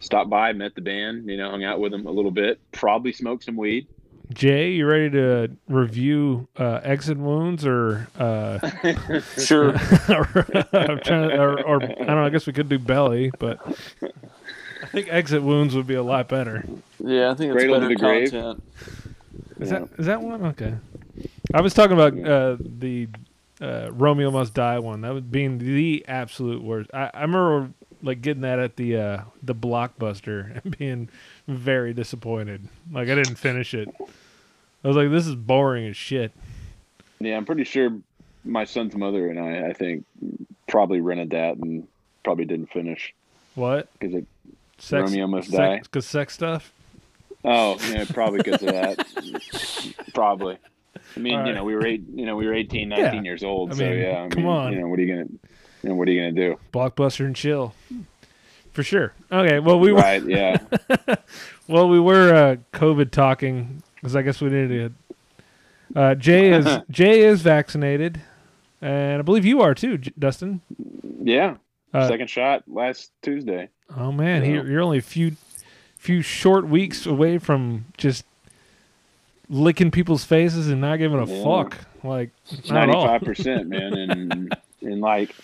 [0.00, 3.12] stopped by, met the band, you know, hung out with them a little bit, probably
[3.12, 3.86] smoked some weed.
[4.32, 8.08] Jay, you ready to review uh, exit wounds or?
[8.18, 8.58] Uh,
[9.38, 9.70] Sure.
[10.08, 12.24] or, I'm trying to, or, or I don't know.
[12.24, 13.60] I guess we could do belly, but
[14.82, 16.64] I think exit wounds would be a lot better.
[16.98, 18.32] Yeah, I think it's Cradle to better the grave.
[19.34, 19.60] Content.
[19.60, 20.44] Is that is that one?
[20.46, 20.74] Okay.
[21.52, 23.08] I was talking about uh, the
[23.60, 25.02] uh, Romeo Must Die one.
[25.02, 26.90] That was being the absolute worst.
[26.92, 27.70] I, I remember
[28.02, 31.08] like getting that at the uh, the blockbuster and being
[31.48, 32.68] very disappointed.
[32.90, 33.88] Like I didn't finish it.
[34.84, 36.32] I was like, this is boring as shit.
[37.20, 37.96] Yeah, I'm pretty sure
[38.44, 40.04] my son's mother and I, I think,
[40.68, 41.88] probably rented that and
[42.22, 43.14] probably didn't finish
[43.54, 43.88] What?
[43.98, 44.26] because it.
[44.76, 45.82] Sex, Romeo Must sex, Die?
[45.92, 46.72] Cause sex stuff.
[47.44, 49.06] Oh, yeah, probably because of that.
[50.14, 50.58] probably.
[51.16, 53.22] I mean, All you know, we were eight, you know, we were 18, 19 Yeah.
[53.22, 53.72] years old.
[53.72, 54.72] I so mean, yeah, I come mean, on.
[54.72, 55.28] You know, what are you gonna,
[55.82, 56.58] you know, what are you gonna do?
[56.72, 57.74] Blockbuster and chill.
[58.72, 59.12] For sure.
[59.30, 59.60] Okay.
[59.60, 60.24] Well, we were Right?
[60.24, 60.56] Yeah.
[61.68, 64.94] well, we were uh, COVID talking because I guess we needed
[65.94, 66.00] to.
[66.00, 68.20] Uh, Jay is Jay is vaccinated,
[68.80, 70.60] and I believe you are too, J- Dustin.
[71.22, 71.56] Yeah.
[71.92, 73.68] Uh, Second shot last Tuesday.
[73.96, 75.36] Oh man, you're only a few
[76.04, 78.26] few short weeks away from just
[79.48, 81.42] licking people's faces and not giving a Yeah.
[81.42, 81.78] fuck.
[82.02, 82.30] Like
[82.68, 82.74] all.
[82.74, 83.94] Ninety-five percent, man.
[83.94, 85.34] And in like,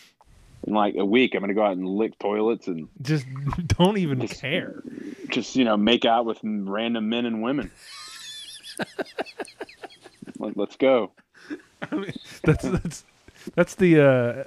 [0.67, 3.25] in like a week, I'm gonna go out and lick toilets and Just
[3.79, 4.83] don't even Just- care.
[5.31, 7.71] just you know make out with random men and women.
[10.39, 11.11] Let, let's go.
[11.91, 12.13] I mean,
[12.45, 13.05] that's that's
[13.55, 14.45] that's the uh, uh,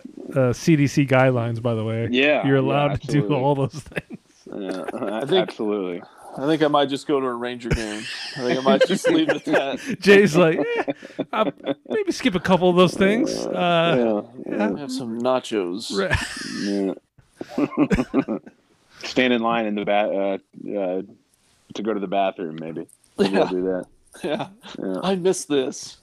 [0.53, 2.07] CDC guidelines, by the way.
[2.11, 4.19] Yeah, you're yeah, allowed to do all those things.
[4.55, 6.01] Yeah, think- absolutely.
[6.35, 8.01] I think I might just go to a Ranger game.
[8.37, 9.97] I think I might just leave it at that.
[9.99, 10.93] Jay's like, eh,
[11.31, 11.51] I'll
[11.87, 13.31] maybe skip a couple of those things.
[13.45, 15.91] Uh, yeah, yeah, Have some nachos.
[16.65, 16.93] yeah.
[19.07, 20.37] Stand in line in the bat uh,
[20.79, 21.01] uh,
[21.75, 22.87] to go to the bathroom, maybe.
[23.19, 23.85] Maybe I'll Yeah, do that.
[24.23, 24.47] yeah.
[24.79, 24.99] Yeah.
[25.03, 25.97] I miss this.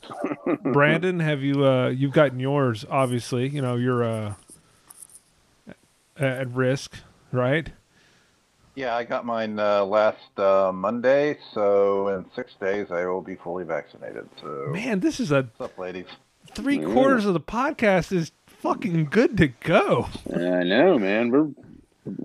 [0.62, 2.84] Brandon, have you uh, you've gotten yours?
[2.88, 4.34] Obviously, you know you're uh,
[6.18, 6.98] at risk,
[7.32, 7.70] right?
[8.76, 13.34] Yeah, I got mine uh, last uh, Monday, so in six days I will be
[13.34, 14.28] fully vaccinated.
[14.40, 16.06] So, Man, this is a what's up, ladies?
[16.54, 20.08] three quarters of the podcast is fucking good to go.
[20.34, 21.30] I know, man.
[21.30, 21.48] We're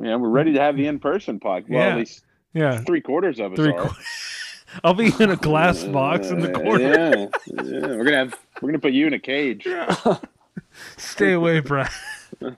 [0.02, 1.70] yeah, we're ready to have the in-person podcast.
[1.70, 1.92] Well, Yeah.
[1.92, 3.72] at least Yeah, three quarters of us three.
[3.74, 3.90] are.
[3.90, 3.96] Qu-
[4.84, 6.82] I'll be in a glass box in the Uh, corner.
[6.84, 7.28] Yeah,
[7.64, 7.80] yeah.
[7.98, 9.68] We're gonna have we're gonna put you in a cage.
[10.98, 11.90] Stay away, Brad.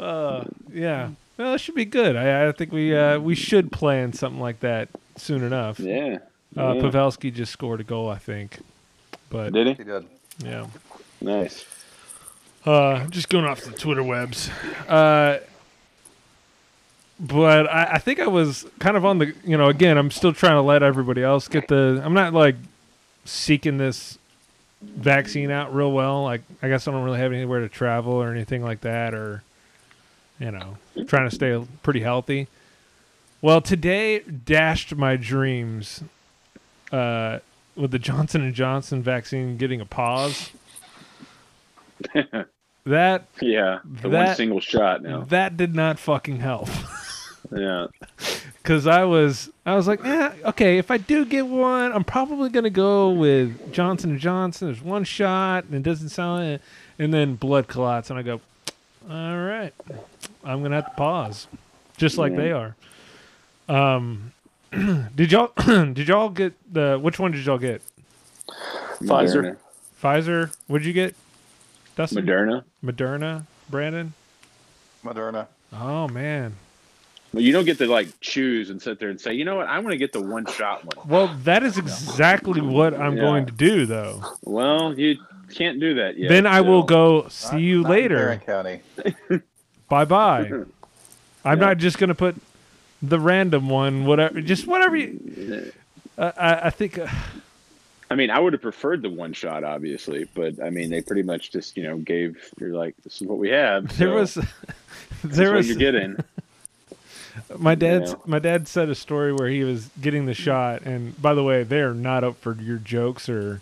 [0.00, 1.10] uh, yeah.
[1.40, 2.16] Well, it should be good.
[2.16, 5.80] I, I think we uh, we should plan something like that soon enough.
[5.80, 6.18] Yeah.
[6.54, 6.82] Uh, yeah.
[6.82, 8.58] Pavelski just scored a goal, I think.
[9.30, 9.72] But Did he?
[9.72, 10.04] He did.
[10.44, 10.66] yeah,
[11.22, 11.64] Nice.
[12.66, 14.50] uh, just going off the Twitter webs.
[14.86, 15.38] Uh,
[17.18, 20.34] but I, I think I was kind of on the, you know, again, I'm still
[20.34, 22.02] trying to let everybody else get the.
[22.04, 22.56] I'm not like
[23.24, 24.18] seeking this
[24.82, 26.22] vaccine out real well.
[26.22, 29.42] Like, I guess I don't really have anywhere to travel or anything like that, or
[30.40, 32.48] you know, trying to stay pretty healthy.
[33.42, 36.02] Well, today dashed my dreams
[36.90, 37.38] uh,
[37.76, 40.50] with the Johnson and Johnson vaccine getting a pause.
[42.84, 43.80] that Yeah.
[43.84, 45.22] The one single shot now.
[45.24, 46.68] that did not fucking help.
[47.52, 47.88] Yeah.
[48.62, 52.48] Cause I was, I was like, eh, okay, if I do get one, I'm probably
[52.48, 54.68] gonna go with Johnson and Johnson.
[54.68, 56.60] There's one shot, and it doesn't sound,
[56.98, 58.40] and then blood clots, and I go,
[59.10, 59.72] all right,
[60.44, 61.46] I'm gonna have to pause,
[61.96, 62.38] just like Yeah.
[62.38, 62.76] they are.
[63.68, 64.32] Um,
[65.14, 66.98] did y'all, did y'all get the?
[67.00, 67.82] Which one did y'all get?
[69.02, 69.42] Pfizer.
[69.42, 69.56] Moderna.
[70.02, 70.56] Pfizer?
[70.66, 71.14] What'd you get,
[71.96, 72.24] Dustin?
[72.26, 72.64] Moderna.
[72.84, 74.12] Moderna, Brandon.
[75.04, 75.46] Moderna.
[75.72, 76.54] Oh man.
[77.32, 79.68] Well, you don't get to like choose and sit there and say, you know what,
[79.68, 81.08] I want to get the one shot one.
[81.08, 83.20] Well, that is exactly what I'm Yeah.
[83.20, 84.20] going to do, though.
[84.42, 85.16] Well, you
[85.54, 86.28] can't do that yet.
[86.28, 87.28] then I will go.
[87.28, 88.40] See Not- you not in later.
[88.42, 88.80] Tarrant County.
[89.90, 90.46] Bye bye.
[91.44, 91.66] I'm Yeah.
[91.66, 92.36] not just gonna put
[93.02, 94.40] the random one, whatever.
[94.40, 94.96] Just whatever.
[94.96, 95.72] You,
[96.16, 96.98] uh, I, I think.
[96.98, 97.06] Uh,
[98.12, 101.22] I mean, I would have preferred the one shot, obviously, but I mean, they pretty
[101.22, 102.38] much just you know gave.
[102.58, 103.96] You're like, this is what we have.
[103.98, 104.34] there was.
[104.34, 104.44] there
[105.24, 106.16] is what was you're getting.
[107.58, 108.16] my dad's Yeah.
[108.26, 111.62] my dad said a story where he was getting the shot, and by the way,
[111.62, 113.60] they're not up for your jokes or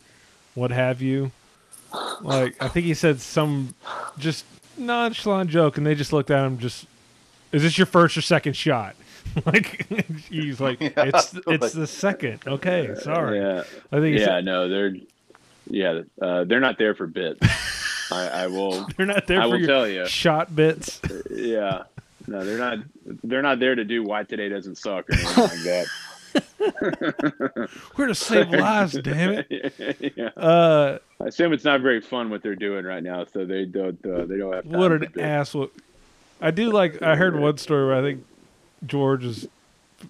[0.54, 1.30] what have you.
[2.20, 3.74] Like I think he said some
[4.18, 4.44] just
[4.78, 6.58] nonchalant joke, and they just looked at him.
[6.58, 6.86] Just,
[7.52, 8.94] is this your first or second shot?
[9.46, 9.86] like
[10.30, 12.40] he's like, Yeah, it's it's like- the second.
[12.46, 13.38] Okay, sorry.
[13.40, 14.40] Yeah, I think yeah.
[14.40, 14.94] No, they're
[15.70, 17.40] yeah, uh, they're not there for bits.
[18.10, 18.86] I, I will.
[18.96, 20.06] they're not there I for will tell you.
[20.06, 21.00] shot bits.
[21.30, 21.82] Yeah.
[22.26, 22.78] No, they're not.
[23.24, 25.86] They're not there to do why today doesn't suck or anything like that.
[27.96, 30.14] We're to save lives, damn it.
[30.16, 30.26] yeah.
[30.36, 33.98] Uh, I assume it's not very fun what they're doing right now, so they don't.
[34.04, 34.66] Uh, they don't have.
[34.66, 35.18] What an bits.
[35.18, 35.54] ass!
[35.54, 35.70] What
[36.40, 37.02] I do like.
[37.02, 38.24] I heard one story where I think
[38.86, 39.48] George is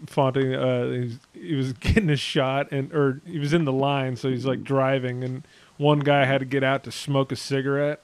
[0.06, 0.54] faunting.
[0.54, 4.16] Uh, he was, he was getting a shot, and or he was in the line,
[4.16, 5.42] so he's like driving, and
[5.76, 8.00] one guy had to get out to smoke a cigarette.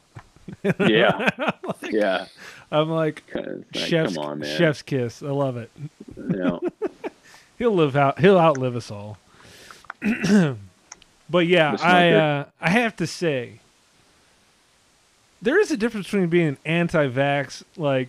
[0.79, 1.31] Yeah.
[1.83, 2.27] yeah.
[2.71, 4.59] I'm like, Like, chef's come on, man.
[4.59, 5.23] chef's kiss.
[5.23, 5.71] I love it.
[6.17, 6.61] Know,
[7.59, 8.19] He'll live out.
[8.19, 9.19] He'll outlive us all.
[11.31, 13.61] but yeah, I uh, I have to say,
[15.41, 17.63] there is a difference between being anti-vax.
[17.77, 18.09] Like,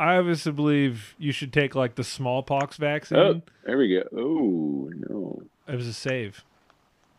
[0.00, 3.18] I obviously believe you should take like the smallpox vaccine.
[3.18, 4.02] oh, there we go.
[4.16, 5.42] Oh no.
[5.68, 6.44] It was a save.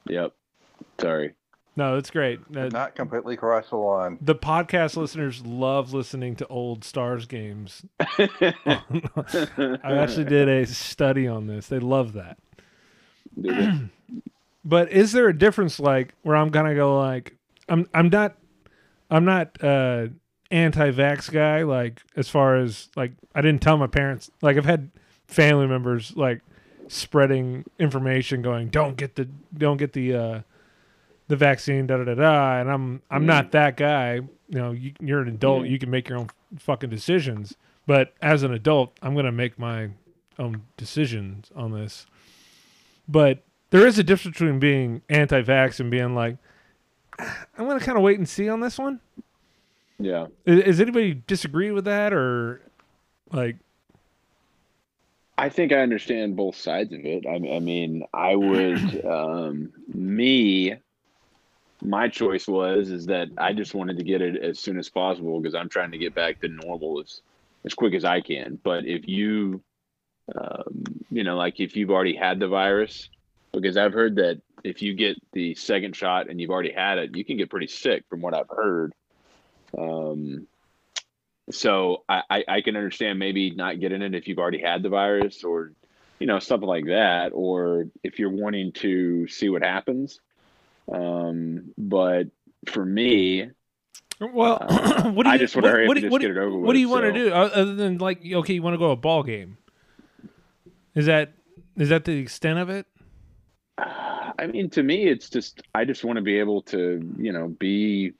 [0.07, 0.33] Yep.
[0.99, 1.33] Sorry.
[1.75, 2.39] No, it's great.
[2.55, 4.17] Uh, Not completely cross the line.
[4.21, 7.83] the podcast listeners love listening to old Stars games.
[7.99, 11.67] I actually did a study on this.
[11.67, 12.37] They love that.
[14.65, 17.35] But is there a difference like where I'm gonna go like
[17.67, 18.37] I'm I'm not
[19.09, 20.07] I'm not uh
[20.51, 24.89] anti-vax guy like as far as like I didn't tell my parents like I've had
[25.27, 26.41] family members like
[26.87, 30.41] spreading information going don't get the don't get the uh
[31.27, 34.93] the vaccine da da da da and I'm I'm not that guy you know you,
[34.99, 35.69] you're an adult Mm.
[35.69, 37.55] you can make your own fucking decisions
[37.87, 39.89] but as an adult I'm gonna make my
[40.39, 42.05] own decisions on this
[43.07, 46.37] but there is a difference between being anti-vax and being like,
[47.19, 48.99] "Ah, I'm going to kind of wait and see on this one.
[49.97, 50.27] yeah.
[50.45, 52.61] Is, is anybody disagree with that or
[53.31, 53.55] like?
[55.37, 57.25] I think I understand both sides of it.
[57.25, 60.75] I, I mean, I would, um, me,
[61.83, 65.39] my choice was is that I just wanted to get it as soon as possible
[65.39, 67.21] because I'm trying to get back to normal as
[67.65, 68.59] as quick as I can.
[68.61, 69.61] But if you,
[70.35, 73.09] um, you know, like if you've already had the virus,
[73.51, 77.15] because I've heard that if you get the second shot and you've already had it,
[77.15, 78.93] you can get pretty sick, from what I've heard.
[79.77, 80.47] Um,
[81.51, 84.89] so I, I, I can understand maybe not getting it if you've already had the
[84.89, 85.71] virus or,
[86.19, 90.19] you know, something like that, or if you're wanting to see what happens.
[90.91, 92.25] Um, but
[92.67, 93.49] for me,
[94.19, 95.35] Well, Uh, what do you?
[95.35, 96.67] I just wanna what, hurry up what and do- just what get it over What
[96.67, 98.87] with, do you want to do uh, other than like okay, you want to go
[98.87, 99.57] to a ball game?
[100.95, 101.33] Is that
[101.77, 102.85] is that the extent of it?
[103.77, 107.47] I mean, to me, it's just I just want to be able to, you know,
[107.47, 108.13] be.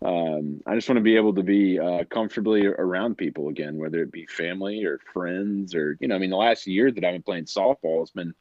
[0.00, 4.00] Um, I just want to be able to be uh, comfortably around people again, whether
[4.00, 6.14] it be family or friends or you know.
[6.14, 8.32] I mean, the last year that I've been playing softball has been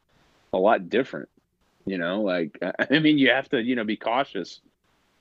[0.53, 1.29] a lot different.
[1.87, 2.59] You know, like
[2.91, 4.59] I mean, you have to you know be cautious.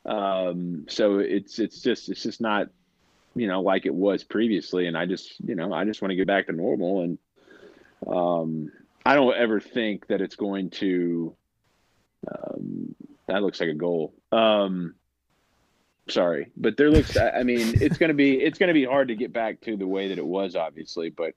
[0.04, 2.68] Um, so it's it's just it's just not
[3.34, 6.16] you know like it was previously, and I just you know I just want to
[6.16, 7.18] get back to normal and
[8.06, 8.72] um,
[9.04, 11.34] I don't ever think that it's going to.
[12.28, 12.94] Um,
[13.28, 14.14] that looks like a goal.
[14.32, 14.94] Um,
[16.08, 17.16] sorry, but there looks.
[17.16, 20.08] I mean, it's gonna be it's gonna be hard to get back to the way
[20.08, 21.10] that it was, obviously.
[21.10, 21.34] But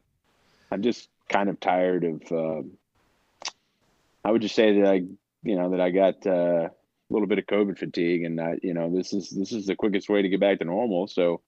[0.71, 2.31] I'm just kind of tired of.
[2.31, 2.71] um
[4.23, 5.03] I would just say that I,
[5.43, 6.71] you know, that I got uh, a
[7.09, 10.09] little bit of COVID fatigue, and that you know this is this is the quickest
[10.09, 11.07] way to get back to normal.
[11.07, 11.41] So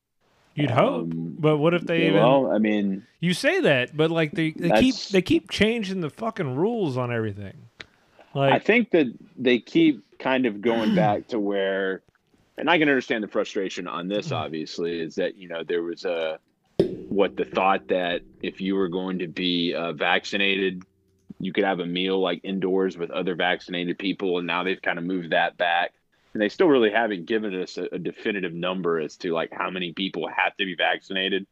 [0.53, 2.15] You'd hope, Um, but what if they even?
[2.15, 6.09] well, I mean, you say that, but like they, they keep they keep changing the
[6.09, 7.53] fucking rules on everything.
[8.33, 9.07] Like I think that
[9.37, 12.01] they keep kind of going back to where,
[12.57, 14.31] and I can understand the frustration on this.
[14.31, 16.39] Obviously, is that you know there was a
[16.77, 20.83] what the thought that if you were going to be uh, vaccinated,
[21.43, 24.97] you could have a meal like indoors with other vaccinated people, and now they've kind
[24.99, 25.93] of moved that back.
[26.33, 29.69] and they still really haven't given us a, a definitive number as to like how
[29.69, 31.45] many people have to be vaccinated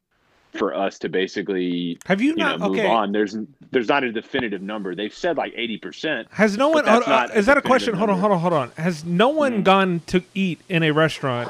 [0.54, 2.60] for us to basically Have you you not?
[2.60, 2.88] know move okay.
[2.88, 3.12] on.
[3.12, 3.36] There's
[3.71, 4.95] there's not a definitive number.
[4.95, 6.28] They've said like eighty percent.
[6.32, 6.86] Has no one?
[6.88, 7.93] Hold- uh, not a is that a definitive question?
[7.95, 8.71] Hold on, hold on, hold on.
[8.78, 9.63] Has no one Mhm.
[9.63, 11.49] gone to eat in a restaurant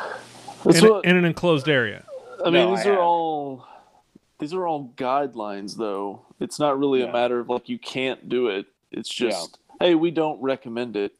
[0.66, 2.04] That's in, a- what- in an enclosed area?
[2.42, 3.02] I mean, No, these I are have.
[3.02, 3.66] all
[4.40, 6.22] these are all guidelines, though.
[6.40, 7.08] It's not really Yeah.
[7.08, 8.66] a matter of like you can't do it.
[8.92, 11.14] It's just hey, we don't recommend it.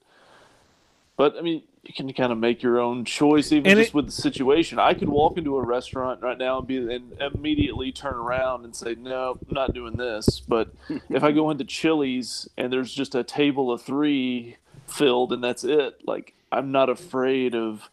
[1.16, 3.94] But I mean, you can kind of make your own choice, even And just it-
[3.96, 4.80] with the situation.
[4.80, 8.76] I could walk into a restaurant right now and be and immediately turn around and
[8.76, 10.70] say, "No, I'm not doing this." But
[11.10, 15.64] if I go into Chili's and there's just a table of three filled and that's
[15.64, 17.90] it, like I'm not afraid of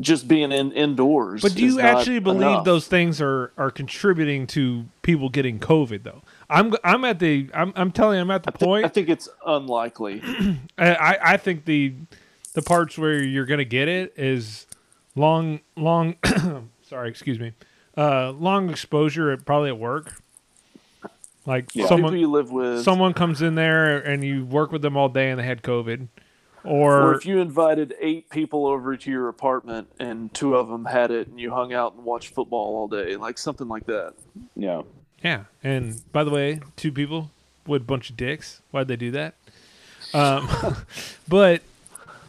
[0.00, 1.42] just being in indoors.
[1.42, 2.64] But do you actually believe enough.
[2.64, 6.02] those things are are contributing to people getting COVID?
[6.02, 8.84] Though I'm I'm at the I'm I'm telling you I'm at the I point.
[8.84, 10.22] I think it's unlikely.
[10.78, 11.94] I, I think the
[12.54, 14.66] the parts where you're gonna get it is
[15.14, 16.16] long long.
[16.82, 17.52] sorry, excuse me.
[17.96, 20.22] Uh, long exposure at probably at work.
[21.44, 21.84] Like Yeah.
[21.84, 25.08] People someone you live with, someone comes in there and you work with them all
[25.08, 26.08] day and they had COVID,
[26.64, 30.84] or or if you invited eight people over to your apartment and two of them
[30.84, 34.14] had it, and you hung out and watched football all day, like something like that.
[34.56, 34.82] Yeah.
[35.22, 37.30] Yeah, and by the way, two people
[37.66, 38.60] with a bunch of dicks.
[38.72, 39.34] Why'd they do that?
[40.12, 40.48] Um,
[41.28, 41.62] but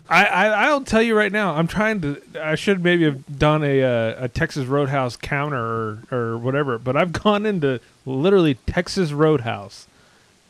[0.10, 2.22] I, I I'll tell you right now, I'm trying to.
[2.40, 6.78] I should maybe have done a uh, a Texas Roadhouse counter or or whatever.
[6.78, 9.88] But I've gone into literally Texas Roadhouse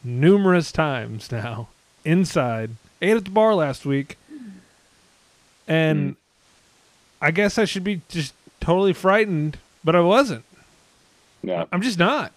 [0.03, 1.69] numerous times now
[2.03, 2.71] inside.
[3.03, 4.17] Ate at the bar last week,
[5.67, 6.15] and
[7.21, 10.45] I guess I should be just totally frightened, but I wasn't.
[11.41, 11.65] Yeah.
[11.71, 12.31] I'm just not.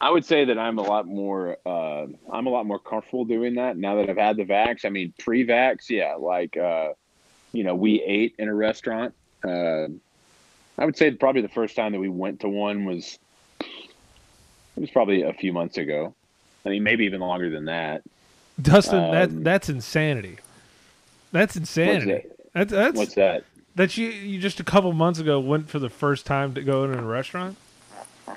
[0.00, 3.54] I would say that I'm a lot more uh, I'm a lot more comfortable doing
[3.54, 4.84] that now that I've had the vax.
[4.84, 6.94] I mean, pre-vax, yeah, like uh,
[7.52, 9.14] you know, we ate in a restaurant.
[9.44, 9.88] Uh,
[10.78, 13.18] I would say probably the first time that we went to one was
[13.60, 16.14] it was probably a few months ago.
[16.64, 18.02] I mean, maybe even longer than that.
[18.60, 20.38] Dustin, that Um, that's insanity.
[21.32, 22.12] That's insanity.
[22.12, 22.52] that?
[22.52, 23.44] That's that's What's that?
[23.76, 26.84] that you you just a couple months ago went for the first time to go
[26.84, 27.56] in a restaurant.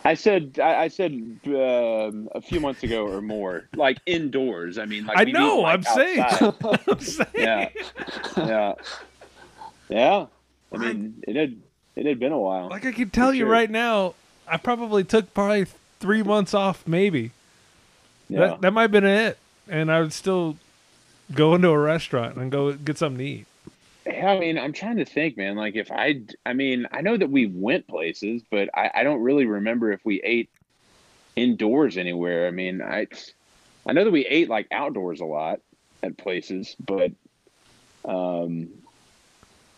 [0.03, 1.11] I said I, I said
[1.45, 4.77] um, a few months ago or more, like indoors.
[4.77, 6.25] I mean, like I know, like, I'm saying.
[6.87, 7.29] I'm saying.
[7.35, 7.69] yeah,
[8.37, 8.73] yeah,
[9.89, 10.25] yeah.
[10.73, 11.55] I mean, it had
[11.95, 12.69] it had been a while.
[12.69, 13.49] Like I can tell you sure.
[13.49, 14.15] right now,
[14.47, 15.65] I probably took probably
[15.99, 17.31] three months off, maybe.
[18.29, 18.39] yeah.
[18.39, 20.57] That that might have been it, and I would still
[21.33, 23.45] go into a restaurant and go get something to eat.
[24.05, 25.55] Yeah, I mean, I'm trying to think, man.
[25.55, 29.21] Like, if I, I mean, I know that we went places, but I, I don't
[29.21, 30.49] really remember if we ate
[31.35, 32.47] indoors anywhere.
[32.47, 33.07] I mean, I,
[33.85, 35.59] I know that we ate like outdoors a lot
[36.03, 37.11] at places, but,
[38.05, 38.69] um,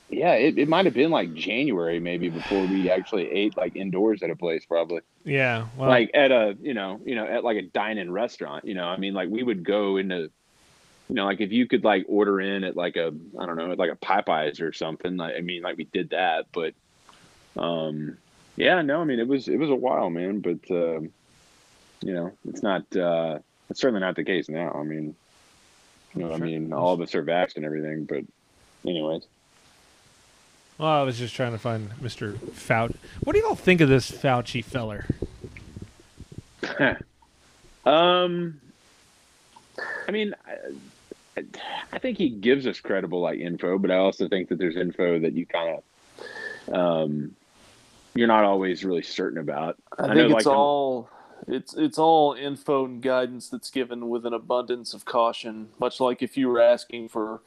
[0.09, 4.23] yeah, it, it might have been like January maybe before we actually ate like indoors
[4.23, 7.57] at a place, probably Yeah, well, like at a, you know, you know, at like
[7.57, 8.65] a dine-in restaurant.
[8.65, 10.31] You know, I mean, like we would go into
[11.09, 13.71] you know, like if you could like order in at like a I don't know,
[13.71, 15.17] at like a Popeyes or something.
[15.17, 16.73] Like, I mean, like we did that, but
[17.57, 18.17] um,
[18.55, 20.39] yeah, no, I mean it was it was a while, man.
[20.39, 21.11] But um,
[22.01, 23.39] you know, it's not uh,
[23.69, 24.71] it's certainly not the case now.
[24.71, 25.15] I mean,
[26.15, 28.23] you know, I mean, all of us are vaxxed and everything, but
[28.85, 29.23] anyways,
[30.77, 32.33] well, I was just trying to find Mr.
[32.33, 32.95] Fauci.
[33.23, 35.05] What do y'all think of this Fauci feller?
[37.85, 38.59] um,
[40.07, 40.33] I mean.
[40.45, 40.57] I,
[41.91, 45.19] I think he gives us credible like info, but I also think that there's info
[45.19, 47.35] that you kind of um,
[48.15, 49.77] you're not always really certain about.
[49.97, 51.09] I, know, think like, it's the- all
[51.47, 56.21] it's it's all info and guidance that's given with an abundance of caution, much like
[56.21, 57.41] if you were asking for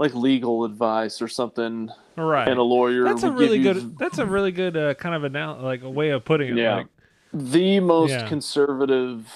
[0.00, 2.48] like legal advice or something, right?
[2.48, 3.76] and a lawyer that's a really good.
[3.76, 6.56] you That's a really good uh, kind of anal- like a way of putting it.
[6.56, 6.76] Yeah.
[6.76, 6.86] Like,
[7.32, 8.26] the most Yeah.
[8.28, 9.26] conservative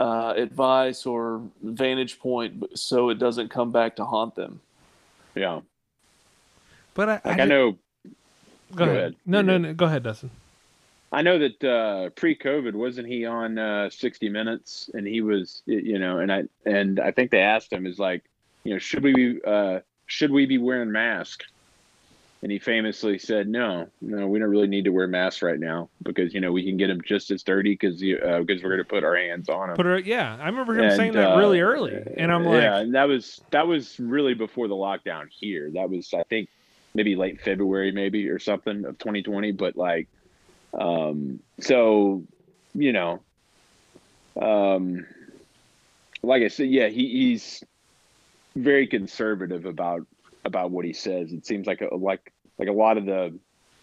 [0.00, 4.60] uh, advice or vantage point, so it doesn't come back to haunt them.
[5.34, 5.60] yeah.
[6.94, 7.70] but I, Like I, ju- know,
[8.74, 8.96] Go, Go ahead.
[8.96, 9.14] ahead.
[9.24, 9.72] No, no, no.
[9.72, 10.30] Go ahead, Dustin.
[11.10, 15.98] I know that uh, pre-COVID wasn't he on uh, 60 Minutes, and he was, you
[15.98, 18.24] know, and I and I think they asked him is like,
[18.64, 21.46] you know, should we be uh, should we be wearing masks?
[22.40, 25.88] And he famously said, no, no, we don't really need to wear masks right now
[26.04, 28.78] because you know we can get them just as dirty because uh, because we're going
[28.78, 29.76] to put our hands on them.
[29.76, 29.98] Put her.
[29.98, 32.94] Yeah, I remember him And, saying that uh, really early, and I'm like, yeah, and
[32.94, 35.68] that was that was really before the lockdown here.
[35.72, 36.48] That was I think
[36.94, 39.50] maybe late February, maybe or something of 2020.
[39.50, 40.06] But like,
[40.78, 42.22] um, so
[42.72, 43.20] you know,
[44.40, 45.06] um,
[46.22, 47.64] like I said, yeah, he, he's
[48.62, 50.06] very conservative about
[50.44, 51.32] about what he says.
[51.32, 53.34] It seems like a, like like a lot of the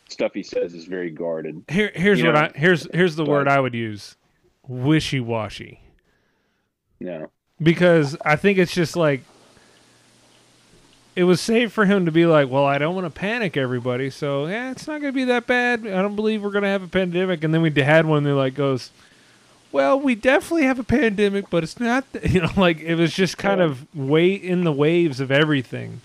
[0.10, 1.64] stuff he says is very guarded.
[1.70, 4.16] Here, here's You what know, I here's here's the but- word I would use:
[4.68, 5.82] wishy washy.
[7.00, 7.26] Yeah,
[7.62, 9.22] because I think it's just like
[11.16, 14.10] it was safe for him to be like, "Well, I don't want to panic everybody,
[14.10, 15.82] so yeah, it's not going to be that bad.
[15.88, 18.34] I don't believe we're going to have a pandemic." And then we had one that
[18.36, 18.92] like goes,
[19.76, 23.14] "Well, we definitely have a pandemic, but it's not." th-" You know, like it was
[23.14, 23.66] just kind Yeah.
[23.66, 26.00] of way in the waves of everything.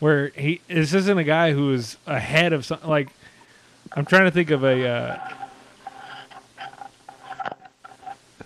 [0.00, 2.90] Where he this isn't a guy who is ahead of something.
[2.90, 3.08] Like
[3.92, 4.86] I'm trying to think of a.
[4.86, 5.28] Uh,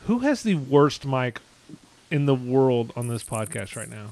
[0.06, 1.40] who has the worst mic
[2.10, 4.10] in the world on this podcast right now?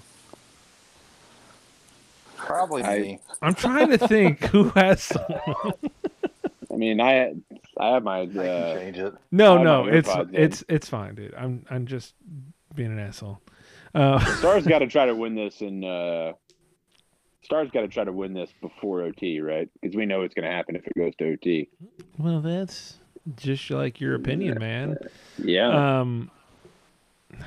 [2.36, 3.18] Probably me.
[3.42, 5.12] I'm trying to think who has.
[6.78, 7.34] I mean, I
[7.76, 9.12] I have my I can uh, change it.
[9.32, 10.34] No, no, it's AirPods in.
[10.36, 11.34] it's it's fine, dude.
[11.34, 12.14] I'm I'm just
[12.72, 13.40] being an asshole.
[13.96, 16.34] Uh, Stars got to try to win this, and uh,
[17.42, 19.68] Stars got to try to win this before OT, right?
[19.80, 21.68] Because we know it's going to happen if it goes to OT.
[22.16, 22.98] well, that's
[23.34, 24.98] just like your opinion, man.
[25.36, 26.30] Yeah, Um,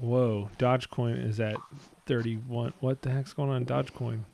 [0.00, 1.56] whoa, Dogecoin is at
[2.04, 2.74] 31.
[2.80, 4.24] What the heck's going on in Dogecoin?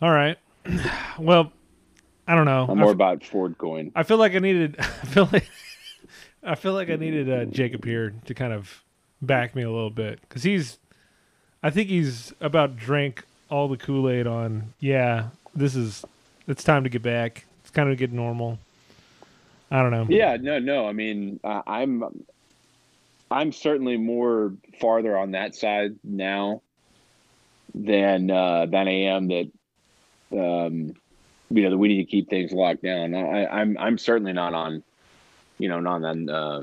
[0.00, 0.38] All right.
[1.18, 1.52] well,
[2.28, 2.66] I don't know.
[2.68, 3.90] I'm more about Ford coin.
[3.96, 4.76] I feel like I needed.
[4.78, 5.48] I feel like.
[6.42, 8.84] I feel like I needed uh, Jacob here to kind of
[9.20, 10.78] back me a little bit because he's.
[11.62, 14.74] I think he's about drank all the Kool Aid on.
[14.78, 16.04] Yeah, this is.
[16.46, 17.46] It's time to get back.
[17.62, 18.58] It's kind of get normal.
[19.70, 20.06] I don't know.
[20.08, 20.86] Yeah, no, no.
[20.86, 22.04] I mean, uh, I'm
[23.30, 26.60] I'm certainly more farther on that side now
[27.74, 29.50] than uh, than I am that
[30.32, 30.94] um,
[31.50, 33.14] you know that we need to keep things locked down.
[33.14, 34.82] I, I'm I'm certainly not on
[35.58, 36.62] you know not on uh,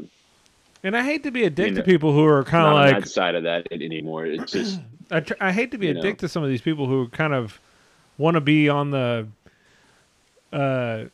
[0.84, 2.74] And I hate to be a dick You to know, people who are kind of
[2.74, 4.26] on like that side of that anymore.
[4.26, 4.80] It's just
[5.12, 6.02] I, tr- I hate to be a know.
[6.02, 7.60] dick to some of these people who kind of
[8.18, 9.28] want to be on the
[10.54, 11.06] uh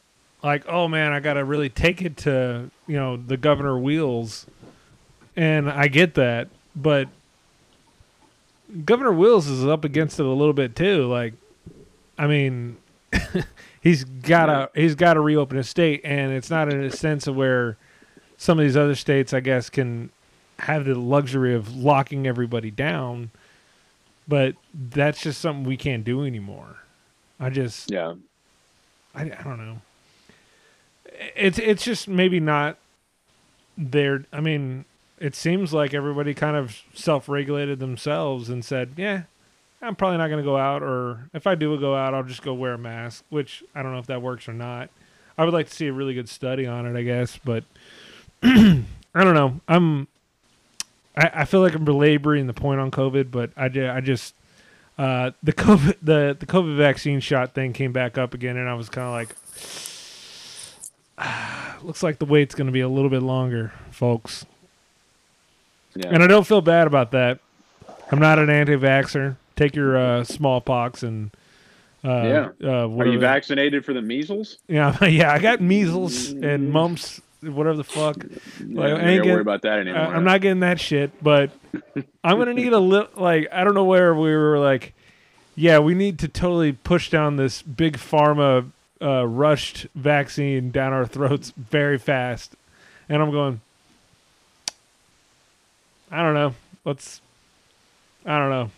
[0.44, 4.46] like oh man I got to really take it to you know the governor wheels
[5.36, 7.08] and I get that but
[8.86, 11.34] Governor Wills is up against it a little bit too like
[12.18, 12.78] I mean
[13.82, 17.28] he's got to he's got to reopen his state and it's not in a sense
[17.28, 17.78] of where
[18.38, 20.10] some of these other states I guess can
[20.60, 23.32] have the luxury of locking everybody down
[24.28, 26.78] but that's just something we can't do anymore.
[27.40, 28.14] I just yeah.
[29.14, 29.82] I, I don't know.
[31.36, 32.78] It's it's just maybe not
[33.78, 34.86] there i mean
[35.20, 39.24] it seems like everybody kind of self-regulated themselves and said yeah
[39.82, 42.42] i'm probably not going to go out or if i do go out i'll just
[42.42, 44.90] go wear a mask which i don't know if that works or not
[45.38, 47.64] i would like to see a really good study on it i guess but
[48.44, 48.84] i
[49.16, 50.08] don't know i'm
[51.16, 54.34] I, I feel like I'm belaboring the point on COVID, but I, I just
[54.98, 58.74] uh, the COVID the the COVID vaccine shot thing came back up again, and I
[58.76, 59.36] was kind of like,
[61.84, 64.46] looks like the wait's going to be a little bit longer, folks.
[65.96, 66.08] Yeah.
[66.10, 67.40] And I don't feel bad about that.
[68.12, 69.36] I'm not an anti-vaxxer.
[69.62, 71.30] Take your uh, smallpox and
[72.04, 72.50] uh, Yeah.
[72.64, 74.58] Uh, Are you vaccinated for the measles?
[74.68, 75.32] Yeah, yeah.
[75.32, 78.18] I got measles and mumps, whatever the fuck.
[78.24, 80.02] Yeah, Like, I ain't ain't worry getting- about that anymore.
[80.02, 81.52] I- I'm not getting that shit, but
[82.24, 83.10] I'm gonna need a little.
[83.16, 84.58] Like I don't know where we were.
[84.58, 84.96] Like,
[85.56, 91.06] yeah, we need to totally push down this big pharma uh, rushed vaccine down our
[91.06, 92.56] throats very fast,
[93.08, 93.62] and I'm going.
[96.10, 96.56] I don't know.
[96.84, 97.22] Let's.
[98.26, 98.72] I don't know.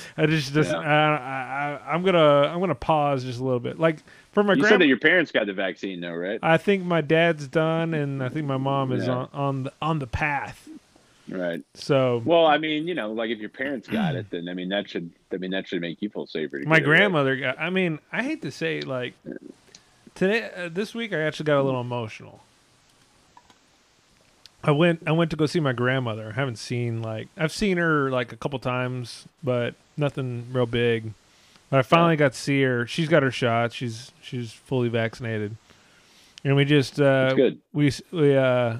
[0.16, 0.78] I just just Yeah.
[0.78, 3.78] I, I, I I'm gonna I'm gonna pause just a little bit.
[3.78, 3.98] Like
[4.32, 4.74] for my You grandma.
[4.74, 6.38] said that your parents got the vaccine, though, right?
[6.42, 9.12] I think my dad's done, and I think my mom is Yeah.
[9.14, 10.68] on on the on the path.
[11.28, 11.62] Right.
[11.74, 14.68] So Well, I mean, you know, like if your parents got it, then I mean
[14.70, 16.58] that should, I mean that should make you feel safer.
[16.58, 16.84] my it, right?
[16.84, 17.58] grandmother got.
[17.58, 19.14] I mean, I hate to say, like
[20.14, 22.42] today, uh, this week, I actually got a little emotional.
[24.66, 25.02] I went.
[25.06, 26.28] I went to go see my grandmother.
[26.28, 31.12] I haven't seen like I've seen her like a couple times, but nothing real big.
[31.70, 32.86] But I finally got to see her.
[32.86, 33.72] She's got her shot.
[33.72, 35.56] She's she's fully vaccinated,
[36.44, 37.58] and we just uh, good.
[37.72, 38.78] we we uh,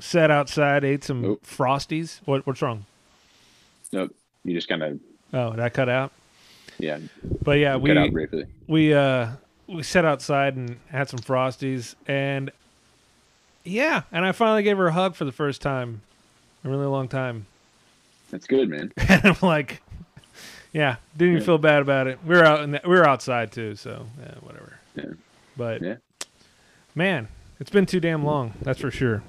[0.00, 2.20] sat outside, ate some frosties.
[2.24, 2.86] What what's wrong?
[3.92, 4.14] Nope.
[4.44, 5.00] You just kind of,
[5.34, 6.12] Oh, did I cut out?
[6.78, 6.98] yeah,
[7.42, 8.44] But yeah, we cut out briefly.
[8.66, 9.30] we uh
[9.66, 12.50] we sat outside and had some frosties and
[13.68, 16.00] yeah and i finally gave her a hug for the first time
[16.64, 17.46] in a really long time
[18.30, 18.92] That's good, man.
[19.08, 19.82] and i'm like
[20.72, 21.46] yeah didn't even Yeah.
[21.46, 24.34] feel bad about it we were out in the, we were outside too so yeah
[24.40, 25.04] whatever Yeah.
[25.56, 25.96] but Yeah.
[26.94, 27.28] man
[27.60, 29.22] it's been too damn long that's for sure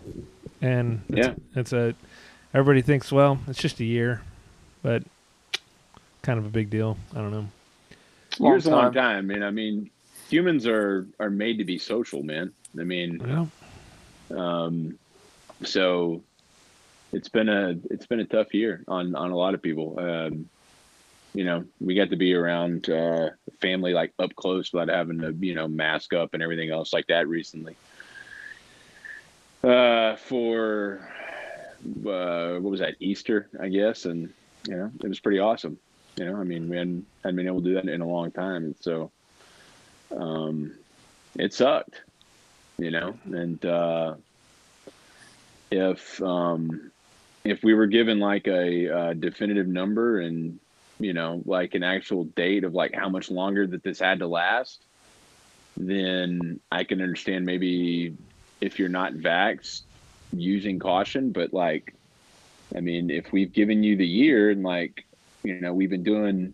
[0.62, 1.34] and it's, Yeah.
[1.56, 1.96] it's a
[2.54, 4.22] everybody thinks, well, it's just a year,
[4.82, 5.04] but
[6.24, 6.98] kind of a big deal.
[7.14, 7.48] I don't know.
[8.40, 9.30] Years a long time.
[9.32, 9.90] and I mean,
[10.30, 12.52] humans are are made to be social, man.
[12.78, 13.50] I mean, Well,
[14.36, 14.98] um,
[15.64, 16.24] so
[17.12, 20.00] it's been a it's been a tough year on on a lot of people.
[20.00, 20.50] Um,
[21.34, 23.30] you know, we got to be around uh,
[23.62, 27.08] family like up close without having to you know mask up and everything else like
[27.08, 27.76] that recently.
[29.64, 31.02] Uh, for
[31.82, 34.34] uh, what was that Easter, I guess, and
[34.68, 35.78] you know it was pretty awesome.
[36.18, 38.32] You know, I mean, we hadn't, hadn't been able to do that in a long
[38.32, 39.12] time, and so
[40.16, 40.74] um,
[41.36, 42.02] it sucked.
[42.80, 44.16] You know, and uh,
[45.70, 46.92] if um,
[47.44, 50.60] if we were given like a, uh definitive number and
[51.00, 54.28] you know like an actual date of like how much longer that this had to
[54.28, 54.82] last,
[55.78, 58.16] then I can understand maybe
[58.62, 59.82] if you're not vaxxed
[60.34, 61.94] using caution, but like,
[62.76, 65.06] I mean, if we've given you the year and like,
[65.44, 66.54] you know, we've been doing,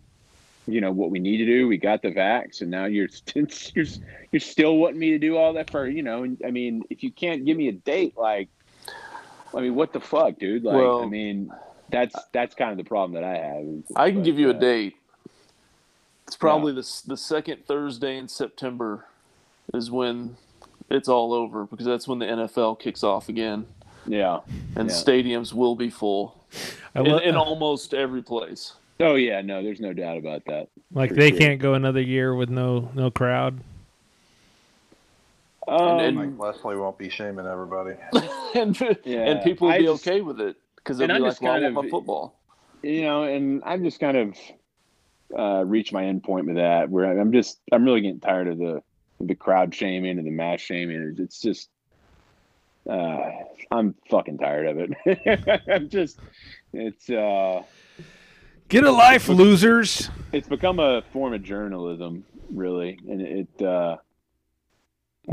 [0.66, 3.86] you know, what we need to do, we got the vax, and now you're you're
[4.32, 7.02] you're still wanting me to do all that for, you know, and I mean, if
[7.02, 8.48] you can't give me a date, like,
[9.54, 10.64] I mean, what the fuck, dude?
[10.64, 11.52] Like, Well- I mean,
[11.90, 13.66] that's that's kind of the problem that I have.
[13.94, 14.94] I can But, give you a uh, date.
[16.26, 19.06] It's probably the the second Thursday in September
[19.72, 20.36] is when
[20.90, 23.66] it's all over because that's when the NFL kicks off again
[24.06, 24.40] Yeah.
[24.74, 24.94] and Yeah.
[24.94, 26.44] stadiums will be full
[26.94, 28.74] I in, in almost every place.
[29.00, 30.68] Oh yeah, no, there's no doubt about that.
[30.92, 31.38] like they sure.
[31.38, 33.60] can't go another year with no no crowd.
[35.68, 37.96] Um, and- Mike Leslie won't be shaming everybody.
[38.54, 41.30] and Yeah, and people will be just- okay with it because they'll be I'm like,
[41.32, 42.34] just "Well, I kind want my of- football."
[42.82, 44.36] you know, and I've just kind of
[45.36, 48.58] uh, reached my end point with that, where I'm just I'm really getting tired of
[48.58, 48.82] the
[49.20, 51.16] the crowd shaming and the mass shaming.
[51.18, 51.68] It's just
[52.88, 53.30] uh,
[53.72, 55.60] I'm fucking tired of it.
[55.68, 56.20] I'm just
[56.72, 57.62] it's uh
[58.68, 60.10] Get a life, losers.
[60.32, 63.62] it's become a form of journalism, really, and it.
[63.62, 63.96] uh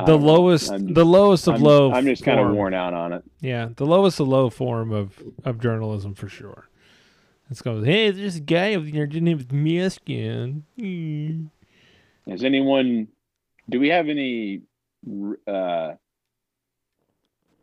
[0.05, 1.91] The lowest, just- the lowest of I'm, low.
[1.91, 3.23] I'm just kind of worn out on it.
[3.41, 6.67] Yeah, the lowest of low form of of journalism for sure.
[7.49, 7.83] It's going.
[7.85, 10.63] Hey, this a guy over there didn't have on.
[10.79, 11.45] Hmm.
[12.29, 13.07] Has anyone?
[13.69, 14.61] Do we have any?
[15.47, 15.93] Uh,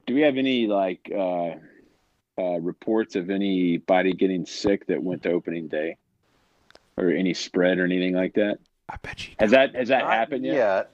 [0.06, 1.50] do we have any like uh,
[2.38, 5.96] uh, reports of anybody getting sick that went to opening day,
[6.96, 8.58] or any spread or anything like that?
[8.88, 9.34] I bet you.
[9.38, 10.54] Has that has that happened yet?
[10.54, 10.90] yet.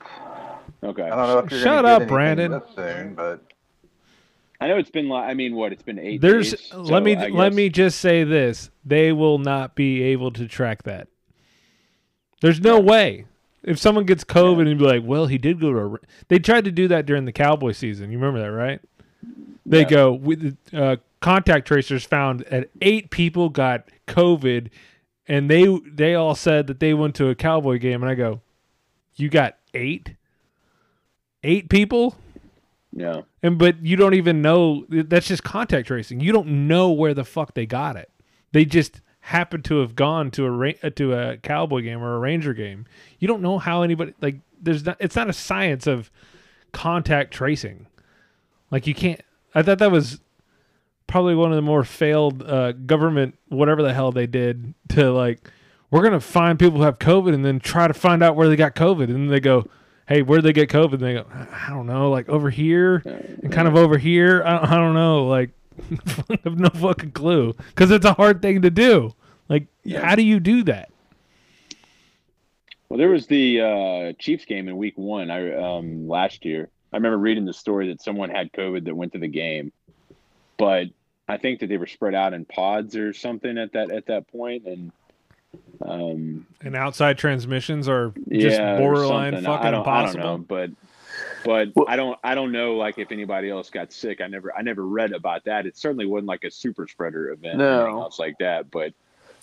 [0.82, 1.03] Okay.
[1.03, 2.51] I don't know if you're Shut up, get Brandon.
[2.53, 3.43] this soon, but
[4.61, 6.20] I know it's been like I mean, what it's been eight.
[6.20, 6.51] There's.
[6.53, 10.30] days, so let me I let me just say this: they will not be able
[10.32, 11.09] to track that.
[12.43, 13.24] There's no way.
[13.62, 16.64] If someone gets COVID and be like, "Well, he did go to," a, they tried
[16.66, 18.11] to do that during the Cowboy season.
[18.12, 18.80] You remember that, right?
[19.64, 19.89] They Yeah.
[19.89, 24.70] go with uh, contact tracers found that eight people got COVID,
[25.26, 28.40] and they they all said that they went to a Cowboy game, and I go,
[29.14, 30.14] "You got eight,
[31.42, 32.16] eight people."
[32.92, 33.22] Yeah.
[33.42, 36.20] And but you don't even know that's just contact tracing.
[36.20, 38.10] You don't know where the fuck they got it.
[38.52, 42.18] They just happened to have gone to a uh, to a Cowboy game or a
[42.18, 42.86] Ranger game.
[43.18, 46.10] You don't know how anybody like there's not it's not a science of
[46.72, 47.86] contact tracing.
[48.70, 49.20] Like you can't
[49.54, 50.20] I thought that was
[51.07, 55.50] probably one of the more failed uh, government whatever the hell they did to like
[55.90, 58.57] we're gonna find people who have COVID and then try to find out where they
[58.57, 59.68] got COVID and then they go,
[60.09, 60.94] hey, where'd they get COVID?
[60.94, 63.02] And they go, I don't know, like over here
[63.42, 64.42] and kind of over here.
[64.44, 65.50] I, I don't know, like
[66.30, 69.14] I have no fucking clue because it's a hard thing to do.
[69.48, 70.90] Like, how do you do that?
[72.88, 75.30] Well, there was the uh, Chiefs game in Week One.
[75.30, 76.68] I um, last year.
[76.92, 79.72] I remember reading the story that someone had COVID that went to the game,
[80.57, 80.86] but
[81.28, 84.28] I think that they were spread out in pods or something at that at that
[84.28, 84.92] point, and
[85.82, 89.44] um, And outside transmissions are just yeah, borderline something.
[89.50, 90.20] fucking I don't, impossible.
[90.20, 90.70] I don't know, but
[91.44, 94.20] but Well- I don't I don't know like if anybody else got sick.
[94.20, 95.66] I never I never read about that.
[95.66, 98.02] It certainly wasn't like a super spreader event or anything No.
[98.02, 98.70] else like that.
[98.70, 98.92] But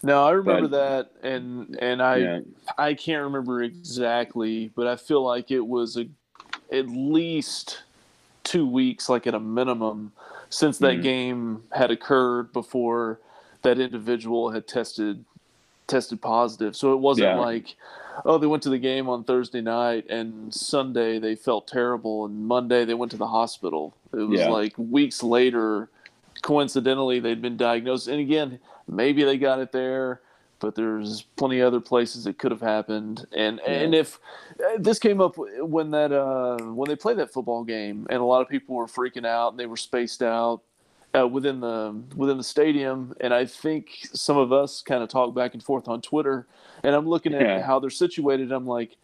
[0.04, 2.40] No, I remember But- that, and and I yeah,
[2.78, 6.08] I can't remember exactly, but I feel like it was a
[6.72, 7.84] at least
[8.44, 10.12] two weeks, like at a minimum,
[10.54, 11.04] since that Mhm.
[11.04, 13.20] game had occurred before
[13.64, 15.26] that individual had tested
[15.86, 16.78] tested positive.
[16.78, 17.40] So it wasn't Yeah.
[17.40, 17.76] like,
[18.24, 22.48] oh, they went to the game on Thursday night and Sunday they felt terrible, and
[22.48, 23.94] Monday they went to the hospital.
[24.14, 24.50] It was Yeah.
[24.50, 25.90] like weeks later.
[26.42, 30.22] Coincidentally, they'd been diagnosed, and again, maybe they got it there
[30.64, 33.28] but there's plenty of other places it could have happened.
[33.34, 34.18] And and if
[34.66, 38.24] uh, this came up when that uh, when they played that football game, and a
[38.24, 40.62] lot of people were freaking out and they were spaced out,
[41.14, 45.36] uh, within the within the stadium, and I think some of us kind of talk
[45.36, 46.48] back and forth on Twitter,
[46.82, 47.62] and I'm looking at Yeah.
[47.62, 48.54] how they're situated.
[48.54, 48.96] I'm like,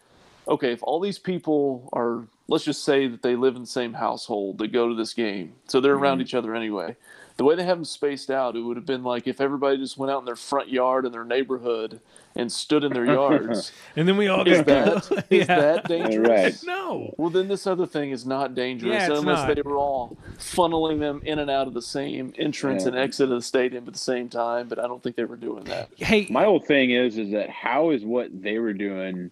[0.47, 3.93] okay, if all these people are, let's just say that they live in the same
[3.93, 6.95] household, they go to this game, so they're around each other anyway.
[7.39, 9.97] The way they have them spaced out, it would have been like if everybody just
[9.97, 12.01] went out in their front yard in their neighborhood
[12.35, 13.71] and stood in their yards.
[13.95, 15.57] And then we all is get that is Yeah.
[15.59, 16.27] that dangerous?
[16.27, 16.57] Right.
[16.65, 17.15] No.
[17.17, 19.55] Well, then this other thing is not dangerous Yeah, unless not.
[19.55, 22.89] they were all funneling them in and out of the same entrance Yeah.
[22.89, 24.67] and exit of the stadium at the same time.
[24.67, 25.91] But I don't think they were doing that.
[25.95, 29.31] Hey, My whole thing is is that how is what they were doing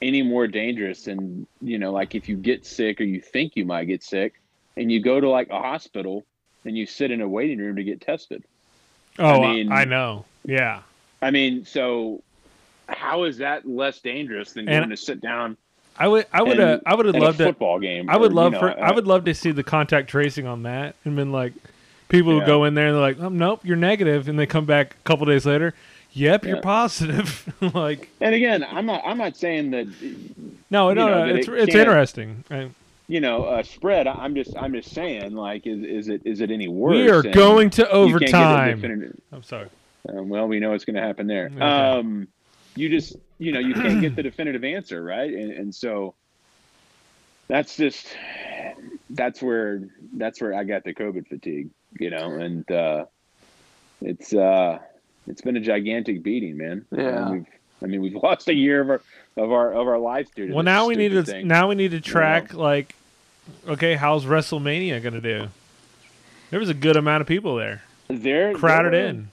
[0.00, 3.66] any more dangerous than you know, like if you get sick or you think you
[3.66, 4.40] might get sick
[4.78, 6.24] and you go to like a hospital
[6.68, 8.44] and you sit in a waiting room to get tested.
[9.18, 10.24] oh, I, mean- I know.
[10.44, 10.82] Yeah.
[11.20, 12.22] I mean, so
[12.88, 15.56] how is that less dangerous than And- to sit down
[16.00, 16.26] I would.
[16.32, 16.60] I would.
[16.60, 17.50] Uh, I would have loved a to.
[17.50, 18.08] football game?
[18.08, 18.80] I would or, love you know, for.
[18.80, 21.52] I uh, would love to see the contact tracing on that and been like,
[22.08, 24.64] people who go in there and they're like, oh, nope, you're negative, and they come
[24.64, 25.74] back a couple days later.
[26.12, 27.52] Yep, you're positive.
[27.74, 29.02] like, And again, I'm not.
[29.04, 29.86] I'm not saying that
[30.70, 31.26] no, no, know, no.
[31.26, 32.44] that It's it it's interesting.
[32.48, 32.70] I,
[33.08, 34.06] you know uh, spread.
[34.06, 34.56] I'm just.
[34.56, 35.34] I'm just saying.
[35.34, 36.94] Like, is is it is it any worse?
[36.94, 39.20] we are going to you can't get a overtime.
[39.32, 39.68] I'm sorry.
[40.08, 41.46] Um, well, we know what's going to happen there.
[41.46, 41.60] Okay.
[41.60, 42.28] Um,
[42.76, 45.32] you just, you know, you can't get the definitive answer, right?
[45.32, 46.14] And, and so
[47.48, 48.06] that's just,
[49.10, 49.82] that's where,
[50.14, 53.06] that's where I got the COVID fatigue, you know, and uh,
[54.00, 54.78] it's, uh,
[55.26, 56.86] it's been a gigantic beating, man.
[56.90, 57.26] Yeah.
[57.26, 57.46] And we've,
[57.82, 59.02] I mean, we've lost a year of our,
[59.36, 61.24] of our, of our lives due to Well, now we need to.
[61.24, 61.48] thing.
[61.48, 62.94] Now we need to track like,
[63.66, 65.48] okay, how's WrestleMania going to do?
[66.50, 69.28] There was a good amount of people there, They're crowded they're- in.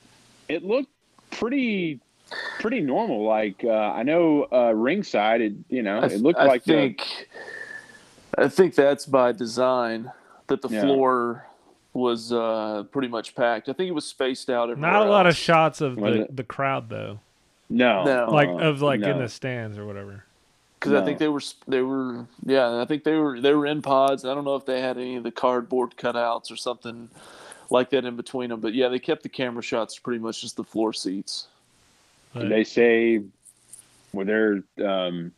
[0.49, 0.89] it looked
[1.31, 1.99] pretty
[2.59, 6.45] pretty normal like uh, i know uh ringside it you know I, it looked I
[6.45, 7.27] like the- think.
[8.37, 10.11] I think that's by design
[10.47, 10.81] that the Yeah.
[10.81, 11.45] floor
[11.93, 13.69] was uh, pretty much packed.
[13.69, 14.77] I think it was spaced out.
[14.77, 16.35] Not a lot of shots of Was the, it?
[16.35, 17.19] the crowd though,
[17.69, 18.29] no No.
[18.31, 20.25] like uh, of like in the stands or whatever.
[20.85, 23.81] Because I think they were they were yeah I think they were they were in
[23.81, 24.25] pods.
[24.25, 27.09] I don't know if they had any of the cardboard cutouts or something
[27.69, 30.55] like that in between them, but yeah, they kept the camera shots pretty much just
[30.55, 31.47] the floor seats.
[32.33, 33.23] But- did they say
[34.13, 35.31] were there um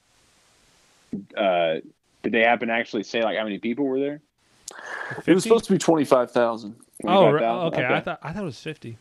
[1.36, 1.76] uh
[2.24, 4.22] did they happen to actually say like how many people were there
[5.26, 6.76] It was supposed to be twenty five thousand.
[7.06, 7.74] Oh, re- 25,000?
[7.74, 7.94] okay.
[7.96, 8.98] I thought I thought it was fifty.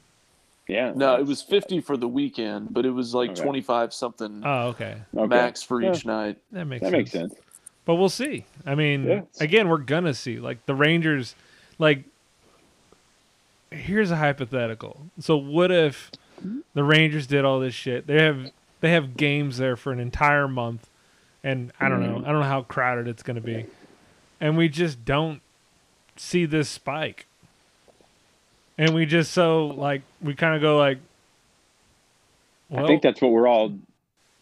[0.68, 3.42] Yeah No, it was fifty for the weekend, but it was like Okay.
[3.42, 4.96] twenty five something Oh, okay.
[5.16, 5.26] okay.
[5.26, 5.92] max for Yeah.
[5.92, 6.38] each night.
[6.52, 6.92] That makes that sense.
[6.98, 7.34] makes sense
[7.84, 8.44] But we'll see.
[8.66, 9.20] I mean, Yeah.
[9.40, 10.38] again, we're gonna see.
[10.40, 11.34] Like the Rangers,
[11.78, 12.04] like
[13.70, 15.06] here's a hypothetical.
[15.20, 16.10] So what if
[16.74, 18.06] the Rangers did all this shit?
[18.06, 18.50] They have
[18.80, 20.88] they have games there for an entire month,
[21.42, 22.16] and I don't know.
[22.16, 22.24] Mm-hmm.
[22.28, 23.66] I don't know how crowded it's gonna be,
[24.40, 25.40] and we just don't
[26.16, 27.25] see this spike.
[28.78, 30.98] And we just so like we kind of go like,
[32.68, 33.72] well, i think that's what we're all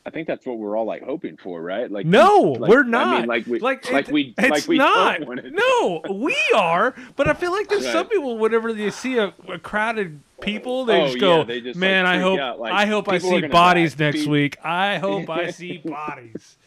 [0.06, 2.88] i think that's what we're all like hoping for right like No, like- we're I
[2.88, 3.18] not.
[3.20, 5.18] mean, like we like like it- we it's like we not.
[5.18, 5.52] don't want it.
[5.52, 6.94] No, we are.
[7.16, 11.00] But I feel like there's some people, whenever they see a, a crowded people, they
[11.00, 13.46] Oh, just go, yeah, they just, like, "Man, I hope, like, I hope I see
[13.46, 14.04] bodies die.
[14.06, 14.56] next week.
[14.64, 16.56] I hope I see bodies."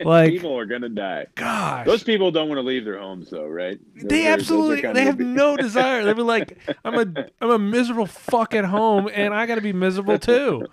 [0.00, 3.44] Like, people are gonna die gosh, those people don't want to leave their homes though
[3.46, 6.02] right they Those are- absolutely they have no desire.
[6.02, 9.60] They'd be like, "I'm a I'm a miserable fuck at home, and I got to
[9.60, 10.64] be miserable too."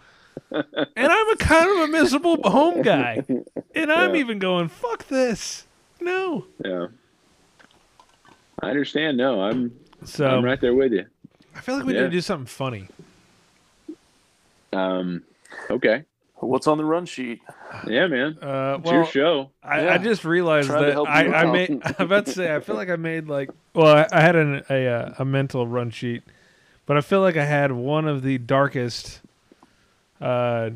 [0.51, 3.25] And I'm a kind of a miserable home guy,
[3.75, 4.21] and I'm Yeah.
[4.21, 5.67] even going, "Fuck this."
[5.99, 6.45] No.
[6.63, 6.87] Yeah.
[8.61, 9.17] I understand.
[9.17, 9.73] No, I'm
[10.05, 11.05] So I'm right there with you.
[11.55, 12.87] I feel like we need to do something funny.
[14.71, 15.23] Um,
[15.69, 16.03] okay.
[16.39, 17.41] What's on the run sheet?
[17.87, 18.37] Yeah, man.
[18.41, 19.49] Uh, It's well, your show.
[19.63, 21.81] I, I just realized that I, I made.
[21.99, 22.53] I'm about to say.
[22.53, 23.49] I feel like I made like.
[23.73, 26.23] Well, I, I had an, a uh, a mental run sheet,
[26.85, 29.21] but I feel like I had one of the darkest
[30.19, 30.71] uh,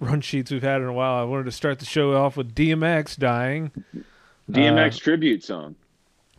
[0.00, 1.20] run sheets we've had in a while.
[1.20, 3.72] I wanted to start the show off with DMX dying,
[4.50, 5.74] DMX Uh, tribute song.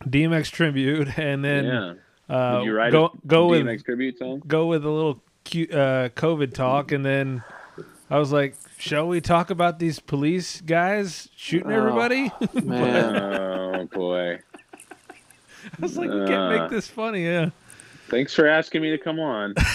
[0.04, 1.94] DMX tribute, and then yeah.
[2.30, 4.42] Uh, you write go a go with tribute song?
[4.48, 7.44] go with a little cute, uh, COVID talk, and then
[8.10, 11.78] I was like, "Shall we talk about these police guys shooting Oh.
[11.78, 13.16] everybody?" Man,
[13.76, 14.40] oh boy.
[15.64, 16.60] I was like, "We can't Uh.
[16.62, 17.50] make this funny." Yeah.
[18.10, 19.54] Thanks for asking me to come on.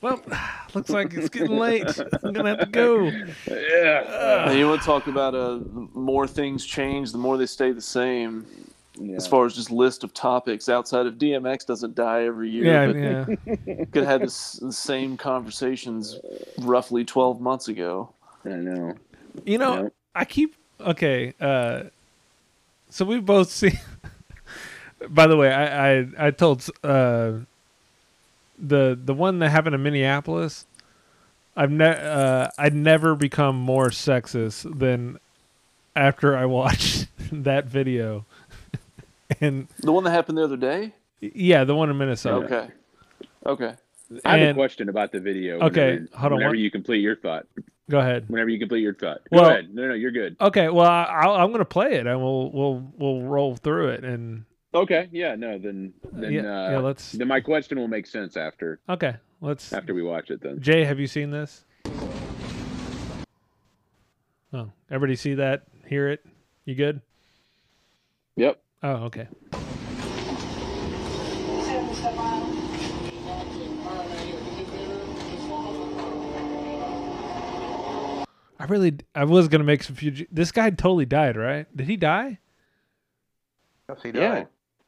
[0.00, 0.22] Well,
[0.74, 1.84] looks like it's getting late.
[2.22, 3.06] I'm gonna have to go.
[3.48, 4.44] yeah.
[4.48, 7.72] Hey, you want to talk about uh, the more things change, the more they stay
[7.72, 8.46] the same.
[9.00, 9.16] Yeah.
[9.16, 12.64] As far as just list of topics outside of DMX doesn't die every year.
[12.64, 13.84] Yeah, but yeah.
[13.92, 16.18] could have had this, the same conversations
[16.58, 18.12] roughly 12 months ago.
[18.44, 18.94] I know.
[19.44, 19.88] You know, Yeah.
[20.14, 21.34] I keep okay.
[21.40, 21.84] uh
[22.90, 23.72] So we've both see.
[25.08, 27.32] By the way, I I, I told uh,
[28.58, 30.66] the the one that happened in Minneapolis.
[31.56, 35.18] I've ne- uh, I'd never become more sexist than
[35.96, 38.24] after I watched that video.
[39.40, 40.94] and The one that happened the other day.
[41.20, 42.46] yeah, the one in Minnesota.
[42.46, 42.68] Okay.
[43.46, 43.74] Okay.
[44.24, 45.60] I have a question about the video.
[45.60, 47.46] Okay, whenever- hold on, Whenever what- you complete your thought.
[47.88, 48.28] Go ahead.
[48.28, 49.20] Whenever you complete your thought.
[49.32, 49.74] Go Well- ahead.
[49.74, 50.36] No, no, you're good.
[50.40, 54.04] Okay, well, I, I'll, I'm gonna play it, and we'll we'll we'll roll through it,
[54.04, 55.08] and Okay.
[55.10, 55.34] Yeah.
[55.34, 55.58] No.
[55.58, 55.92] Then.
[56.12, 56.32] Then.
[56.32, 57.12] yeah, uh, yeah, let's.
[57.12, 59.72] Then my question will make sense after Okay, let's.
[59.72, 60.40] after we watch it.
[60.40, 60.60] Then.
[60.60, 61.64] Jay, have you seen this?
[64.52, 65.64] Oh, everybody see that?
[65.86, 66.24] Hear it?
[66.64, 67.00] You good?
[68.36, 68.60] Yep.
[68.82, 69.28] Oh, okay.
[78.58, 80.26] I really, I was gonna make some future.
[80.30, 81.66] This guy totally died, right?
[81.74, 82.38] Did he die?
[83.88, 84.44] Yes, he Yeah.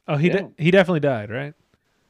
[0.07, 0.32] Oh, he Yeah.
[0.34, 0.55] did.
[0.59, 1.55] He definitely died, right?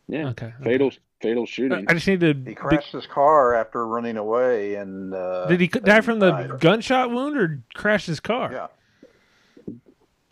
[0.09, 0.29] Yeah.
[0.31, 0.47] Okay.
[0.47, 0.65] okay.
[0.65, 0.91] Fatal.
[1.21, 1.85] Fatal shooting.
[1.89, 2.35] I just need to.
[2.45, 6.31] He crashed his car after running away, and uh, Did he c- die from the
[6.33, 6.59] died.
[6.61, 8.51] gunshot wound or crash his car?
[8.53, 8.67] Yeah.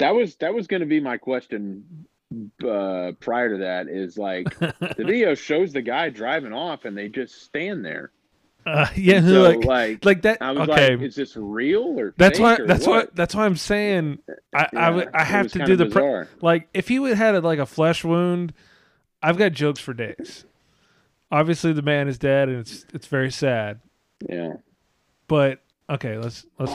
[0.01, 2.07] That was that was going to be my question
[2.67, 3.87] uh, prior to that.
[3.89, 8.11] Is like the video shows the guy driving off, and they just stand there.
[8.67, 9.21] Uh, yeah.
[9.23, 10.39] So like, like, like that.
[10.43, 10.97] I was okay.
[10.97, 12.57] like, is this real or That's why.
[12.57, 13.07] or That's what?
[13.07, 13.11] why.
[13.15, 14.19] That's why I'm saying.
[14.55, 15.87] I I, Yeah, would- I have to do the.
[15.87, 18.53] Pre- like if he would had like a flesh wound,
[19.23, 20.45] I've got jokes for days.
[21.33, 23.81] Obviously, the man is dead, and it's it's very sad.
[24.29, 24.55] yeah.
[25.27, 26.73] But okay, let's let's.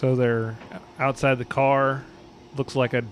[0.00, 0.56] So they're
[0.98, 2.02] outside the car.
[2.56, 3.04] Looks like a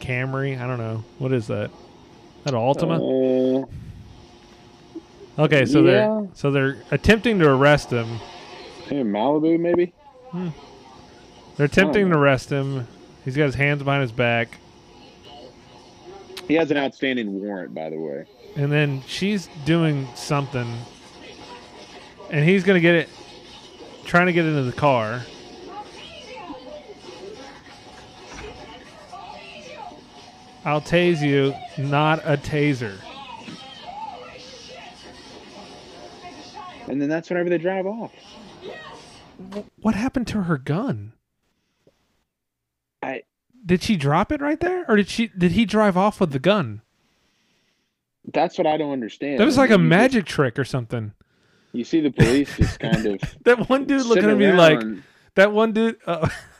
[0.00, 0.60] Camry.
[0.60, 1.70] I don't know what is that.
[2.42, 3.62] That an Altima?
[3.62, 3.66] Uh,
[5.38, 5.90] Okay, so yeah.
[5.90, 8.18] they're so they're attempting to arrest him.
[8.90, 9.92] in Malibu, maybe.
[11.56, 12.88] They're attempting to arrest him.
[13.24, 14.58] He's got his hands behind his back,
[16.48, 18.26] He has an outstanding warrant, by the way.
[18.56, 20.66] and then she's doing something,
[22.30, 23.08] and he's gonna get it,
[24.04, 25.22] trying to get into the car.
[30.64, 32.98] I'll tase you, not a taser.
[36.88, 38.12] And then that's whenever they drive off.
[39.80, 41.12] What happened to her gun?
[43.02, 43.22] I
[43.64, 45.28] Did she drop it right there, or did she?
[45.28, 46.82] Did he drive off with the gun?
[48.32, 49.40] that's what I don't understand.
[49.40, 51.12] That was like a mean, magic trick or something.
[51.72, 54.80] you see the police just kind of That one dude looking at me like
[55.34, 55.98] that one dude.
[56.06, 56.28] Uh,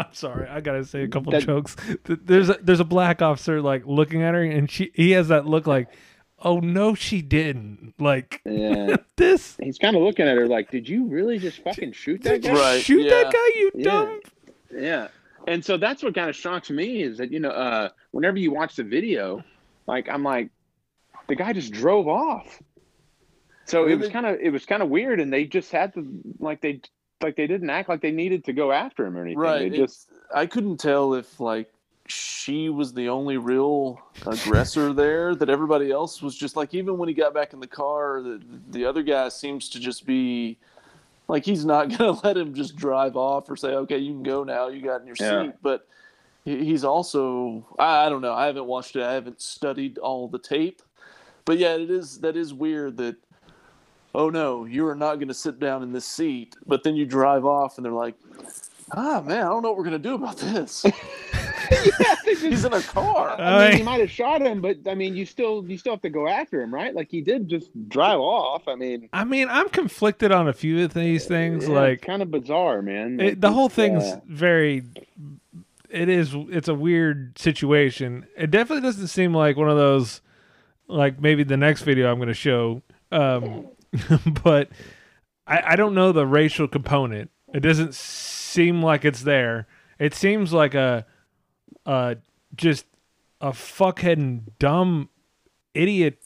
[0.06, 1.76] I'm sorry, I gotta say a couple That- jokes.
[2.04, 5.46] There's a, there's a black officer like looking at her, and she he has that
[5.46, 5.88] look like,
[6.40, 7.94] oh no, she didn't.
[7.98, 8.96] Like Yeah.
[9.16, 9.56] this.
[9.62, 12.54] He's kind of looking at her like, "Did you really just fucking shoot that Did
[12.54, 13.60] guy?" Right, shoot that guy?
[13.60, 13.84] You Yeah.
[13.84, 14.20] dumb.
[14.72, 15.08] Yeah.
[15.46, 18.52] And so that's what kind of shocks me is that, you know, uh, whenever you
[18.52, 19.42] watch the video,
[19.86, 20.50] like, I'm like,
[21.28, 22.62] the guy just drove off.
[23.64, 25.18] So it was kind of, it was kind of weird.
[25.18, 26.06] And they just had to,
[26.38, 26.82] like, they,
[27.22, 29.38] like, they didn't act like they needed to go after him or anything.
[29.38, 29.70] Right.
[29.70, 31.72] They just, I couldn't tell if like
[32.06, 35.34] she was the only real aggressor there.
[35.34, 36.74] That everybody else was just like.
[36.74, 38.40] Even when he got back in the car, the
[38.70, 40.58] the other guy seems to just be
[41.28, 44.42] like he's not gonna let him just drive off or say, "Okay, you can go
[44.44, 44.68] now.
[44.68, 45.44] You got in your Yeah.
[45.44, 45.86] seat." But
[46.44, 48.34] he's also I, I don't know.
[48.34, 49.02] I haven't watched it.
[49.02, 50.82] I haven't studied all the tape.
[51.44, 53.16] But yeah, it is that is weird that.
[54.14, 56.56] Oh no, you are not going to sit down in this seat.
[56.66, 58.14] But then you drive off, and they're like,
[58.92, 60.84] ah man, I don't know what we're gonna do about this.
[62.24, 63.30] He's in a car.
[63.30, 65.92] I mean, I- he might have shot him, but I mean, you still, you still
[65.92, 66.94] have to go after him, right?
[66.94, 68.66] Like, he did just drive off.
[68.66, 71.68] I mean, I mean, I'm conflicted on a few of these things.
[71.68, 73.20] like kind of bizarre, man.
[73.20, 74.84] it, the whole thing's uh, very
[75.88, 80.20] it is it's a weird situation it definitely doesn't seem like one of those
[80.86, 82.80] like maybe the next video i'm going to show
[83.10, 83.66] um
[84.42, 84.68] but
[85.46, 89.66] I, I don't know the racial component it doesn't seem like it's there
[89.98, 91.06] it seems like a
[91.86, 92.14] uh
[92.54, 92.86] just
[93.40, 95.08] a fuckhead and dumb
[95.74, 96.18] idiot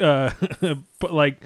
[0.00, 0.30] uh
[1.00, 1.42] but like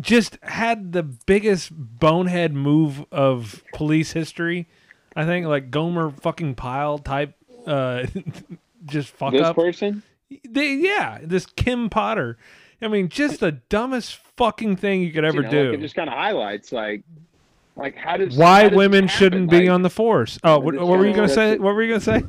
[0.00, 4.68] just had the biggest bonehead move of police history.
[5.14, 7.34] I think like Gomer fucking Pyle type
[7.66, 8.06] uh
[8.84, 9.56] just fuck this up.
[9.56, 10.02] person?
[10.48, 12.36] They, yeah, this Kim Potter.
[12.84, 15.70] I mean, just the dumbest fucking thing you could ever you know, do.
[15.70, 17.02] Like, it just kind of highlights like,
[17.76, 20.38] like how does Why how does women shouldn't be on the force.
[20.44, 21.58] Oh, what, what were you gonna say?
[21.58, 22.22] What were you gonna say?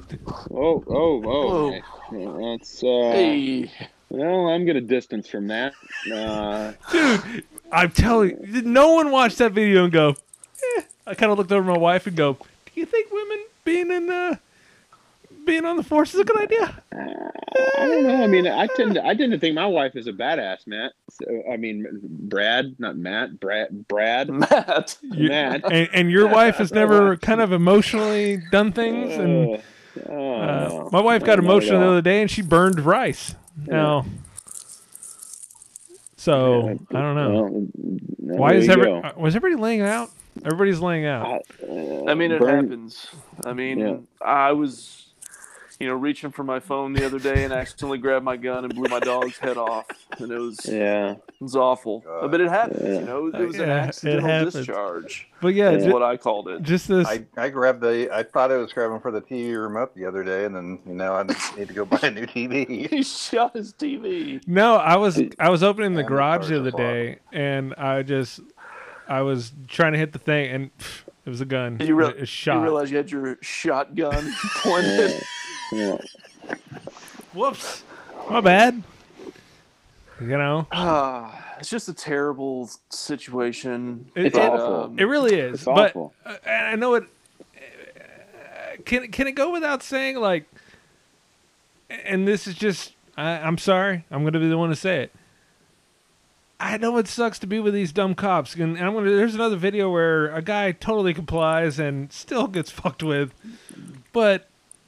[0.51, 1.19] Oh, oh, oh!
[1.19, 1.81] Whoa.
[2.11, 2.57] okay.
[2.57, 2.87] That's uh.
[2.87, 3.71] Hey,
[4.09, 5.73] Well, I'm gonna distance from that.
[6.11, 10.15] Uh, Dude, I'm telling you, no one watched that video and go.
[10.77, 10.81] Eh.
[11.07, 14.09] I kind of looked over my wife and go, "Do you think women being in
[14.09, 14.37] uh,
[15.45, 18.23] being on the force is a good idea?" I don't know.
[18.23, 20.93] I mean, I tend to, I tend to think my wife is a badass, Matt.
[21.09, 24.97] So, I mean, Brad, not Matt, Brad, Brad, Matt.
[25.01, 25.71] You- Matt.
[25.71, 29.55] and, and your wife has never kind of emotionally done things and.
[29.55, 30.33] Uh, oh,
[30.85, 33.33] Uh, my wife got emotional the other day and she burned rice.
[33.65, 34.05] Now,
[36.17, 37.67] so I don't know.
[38.17, 38.97] Well, Why is you every go.
[38.99, 40.09] uh, was everybody laying out?
[40.43, 41.43] Everybody's laying out.
[41.63, 43.07] Uh, I mean, it burn- happens.
[43.45, 43.97] I mean, Yeah.
[44.21, 45.04] I was,
[45.79, 48.73] you know, reaching for my phone the other day and accidentally grabbed my gun and
[48.73, 49.85] blew my dog's head off,
[50.19, 51.11] and it was Yeah.
[51.11, 51.99] it was awful.
[51.99, 52.31] God.
[52.31, 53.27] But it happens, you know.
[53.27, 55.27] It was an Yeah, it accidental discharge.
[55.41, 56.61] But yeah, Is ju- what I called it.
[56.63, 57.07] just this.
[57.07, 58.09] I, I grabbed the.
[58.13, 60.93] I thought I was grabbing for the TV remote the other day, and then you
[60.93, 61.23] know I
[61.57, 62.89] need to go buy a new TV.
[62.95, 64.41] He shot his TV.
[64.47, 68.39] no, I was I was opening the garage the other day and I just
[69.07, 71.77] I was trying to hit the thing and pff, it was a gun.
[71.79, 72.55] You, re- a shot.
[72.57, 75.21] you realize you had your shotgun pointed.
[75.71, 75.97] Yeah.
[77.33, 77.83] Whoops.
[78.29, 78.83] My bad.
[80.21, 84.09] You know, Ah, it's just a terrible situation.
[84.15, 84.83] It- It's but, awful.
[84.85, 85.55] um, it really is.
[85.55, 86.13] It's but awful.
[86.25, 87.03] uh, I know it.
[87.55, 90.45] uh, Can can it go without saying like?
[91.89, 92.93] And this is just.
[93.17, 94.05] I, I'm sorry.
[94.11, 95.11] I'm going to be the one to say it.
[96.59, 99.09] I know it sucks to be with these dumb cops, and I'm gonna.
[99.11, 103.33] There's another video where a guy totally complies and still gets fucked with,
[104.13, 104.47] but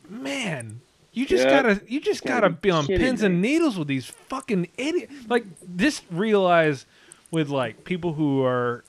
[0.09, 0.81] man,
[1.13, 1.61] you just Yeah.
[1.61, 3.25] gotta, you just Gotta gotta be on pins me.
[3.27, 5.13] and needles with these fucking idiots.
[5.27, 5.45] Like
[5.75, 6.85] just realize
[7.31, 8.83] with like people who are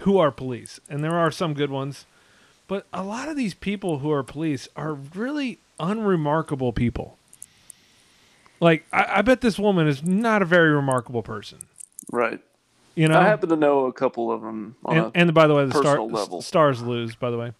[0.00, 2.04] who are police, and there are some good ones,
[2.66, 7.16] but a lot of these people who are police are really unremarkable people.
[8.60, 11.58] Like I, I bet this woman is not a very remarkable person.
[12.10, 12.40] right.
[12.96, 14.76] You know, I happen to know a couple of them.
[14.84, 16.40] On and, and by the way, the star, level.
[16.40, 17.16] stars lose.
[17.16, 17.50] By the way,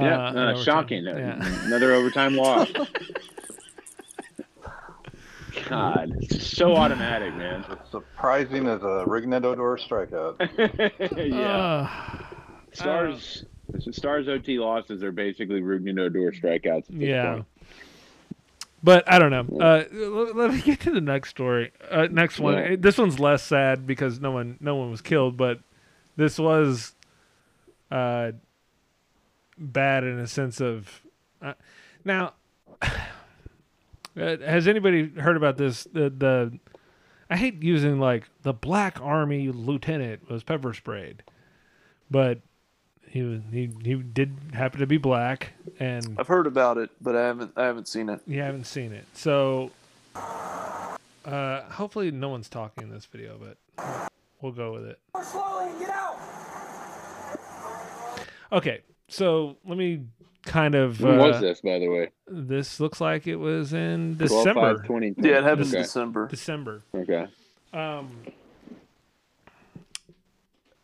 [0.00, 0.64] Yeah, Uh, uh, overtime.
[0.64, 1.04] shocking.
[1.04, 1.64] Yeah.
[1.66, 2.70] Another overtime loss.
[5.68, 7.64] God, it's so automatic, man.
[7.70, 10.36] It's surprising as a Rougned Odor strikeout.
[11.32, 11.88] yeah.
[11.88, 12.36] Uh,
[12.72, 16.90] Stars, the Stars OT losses are basically Rougned Odor strikeouts.
[16.90, 17.32] At this yeah.
[17.34, 17.46] point.
[18.82, 19.58] But I don't know.
[19.58, 21.72] Uh, let, let me get to the next story.
[21.90, 22.54] Uh, next one.
[22.54, 22.76] Yeah.
[22.78, 25.58] This one's less sad because no one no one was killed, but
[26.16, 26.94] this was
[27.90, 28.32] uh,
[29.58, 31.02] bad in a sense of.
[31.42, 31.54] Uh,
[32.04, 32.34] now,
[32.82, 32.88] uh,
[34.14, 35.84] has anybody heard about this?
[35.84, 36.58] The the
[37.28, 41.22] I hate using like the Black Army lieutenant was pepper sprayed,
[42.10, 42.40] but
[43.08, 47.16] he was he he did happen to be black and I've heard about it, but
[47.16, 47.52] I haven't.
[47.56, 48.20] I haven't seen it.
[48.26, 49.04] you haven't seen it.
[49.14, 49.70] So
[51.24, 54.98] uh hopefully no one's talking in this video, but we'll go with it.
[55.22, 56.18] Slowly, get out.
[58.52, 58.82] Okay.
[59.08, 60.04] So let me
[60.44, 62.10] kind of When uh, was this, by the way?
[62.28, 64.84] this looks like it was in 12, December.
[64.86, 65.78] 5, Yeah, it happens okay.
[65.78, 66.28] in December.
[66.28, 66.82] December.
[66.94, 67.26] Okay.
[67.72, 68.10] Um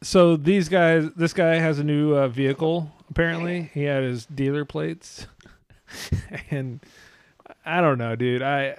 [0.02, 3.70] so these guys this guy has a new uh, vehicle apparently.
[3.74, 5.26] He had his dealer plates.
[6.50, 6.80] and
[7.64, 8.42] I don't know, dude.
[8.42, 8.76] I,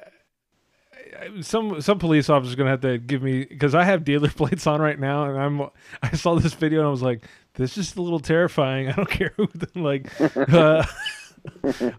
[1.20, 4.68] I some some police officer's gonna have to give me because I have dealer plates
[4.68, 5.70] on right now, and I'm
[6.02, 7.24] I saw this video and I was like,
[7.56, 8.90] this is just a little terrifying.
[8.90, 10.10] I don't care who the, like,
[10.54, 10.86] uh,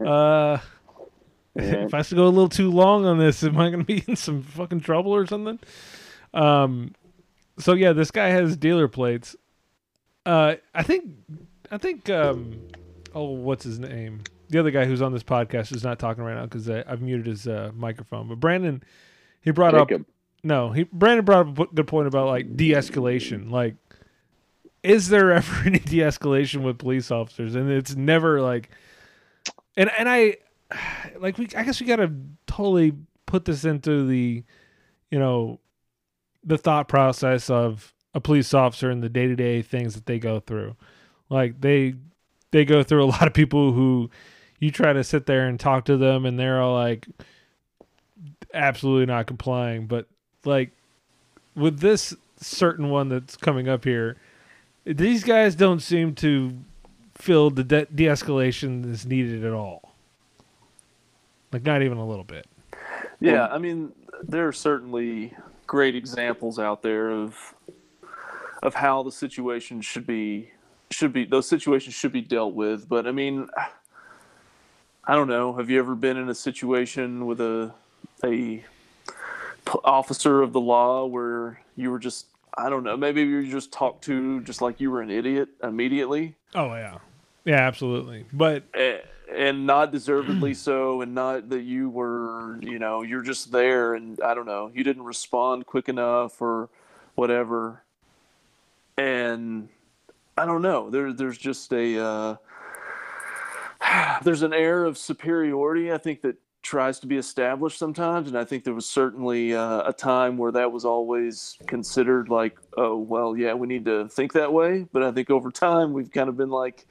[0.04, 0.58] uh,
[1.56, 1.84] Yeah.
[1.84, 4.02] if I have to go a little too long on this, am I gonna be
[4.08, 5.58] in some fucking trouble or something?
[6.32, 6.94] Um,
[7.58, 9.36] so yeah, this guy has dealer plates.
[10.26, 11.10] Uh, I think
[11.70, 12.60] I think um,
[13.14, 14.22] oh, what's his name?
[14.48, 17.26] The other guy who's on this podcast is not talking right now because I've muted
[17.26, 18.28] his uh, microphone.
[18.28, 18.82] But Brandon,
[19.40, 19.90] he brought up
[20.42, 23.50] no, he Brandon brought up a good point about like de-escalation.
[23.50, 23.76] Like,
[24.84, 27.56] is there ever any de-escalation with police officers?
[27.56, 28.70] And it's never like,
[29.76, 30.36] and and I,
[31.18, 32.12] like we, I guess we got to
[32.46, 32.92] totally
[33.26, 34.44] put this into the,
[35.10, 35.58] you know,
[36.44, 40.18] the thought process of a police officer and the day to day things that they
[40.18, 40.76] go through.
[41.30, 41.94] Like they,
[42.52, 44.10] they go through a lot of people who,
[44.60, 47.06] you try to sit there and talk to them, and they're all like,
[48.54, 49.86] absolutely not complying.
[49.86, 50.06] But
[50.44, 50.70] like
[51.54, 54.16] with this certain one that's coming up here,
[54.84, 56.56] these guys don't seem to
[57.14, 59.94] feel the de- de-escalation is needed at all.
[61.52, 62.46] Like not even a little bit.
[63.20, 65.34] Yeah, I mean, there are certainly
[65.66, 67.54] great examples out there of
[68.62, 70.50] of how the situation should be
[70.90, 72.88] should be those situations should be dealt with.
[72.88, 73.48] But I mean,
[75.04, 75.54] I don't know.
[75.54, 77.72] Have you ever been in a situation with a
[78.24, 78.64] a
[79.84, 82.26] officer of the law where you were just
[82.56, 82.96] I don't know.
[82.96, 86.98] Maybe you just talked to just like you were an idiot immediately, Oh yeah,
[87.44, 88.26] yeah, absolutely.
[88.32, 89.02] But a-
[89.34, 94.20] and not deservedly so, and not that you were, you know, you're just there, and
[94.20, 96.68] I don't know, you didn't respond quick enough or
[97.16, 97.82] whatever,
[98.96, 99.68] and
[100.38, 100.90] I don't know.
[100.90, 102.36] There, there's just a uh,
[104.22, 105.92] there's an air of superiority.
[105.92, 109.88] I think that tries to be established sometimes, and I think there was certainly uh,
[109.88, 114.32] a time where that was always considered like, oh well, yeah, we need to think
[114.32, 114.86] that way.
[114.92, 116.86] But I think over time we've kind of been like,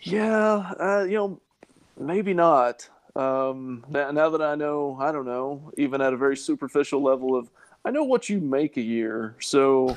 [0.00, 1.40] yeah, uh, you know,
[1.98, 2.88] maybe not.
[3.16, 7.36] Um, now, now that I know, I don't know, even at a very superficial level
[7.36, 7.48] of,
[7.84, 9.96] I know what you make a year, so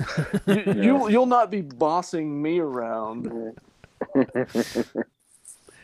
[0.46, 3.56] you, you'll you'll not be bossing me around.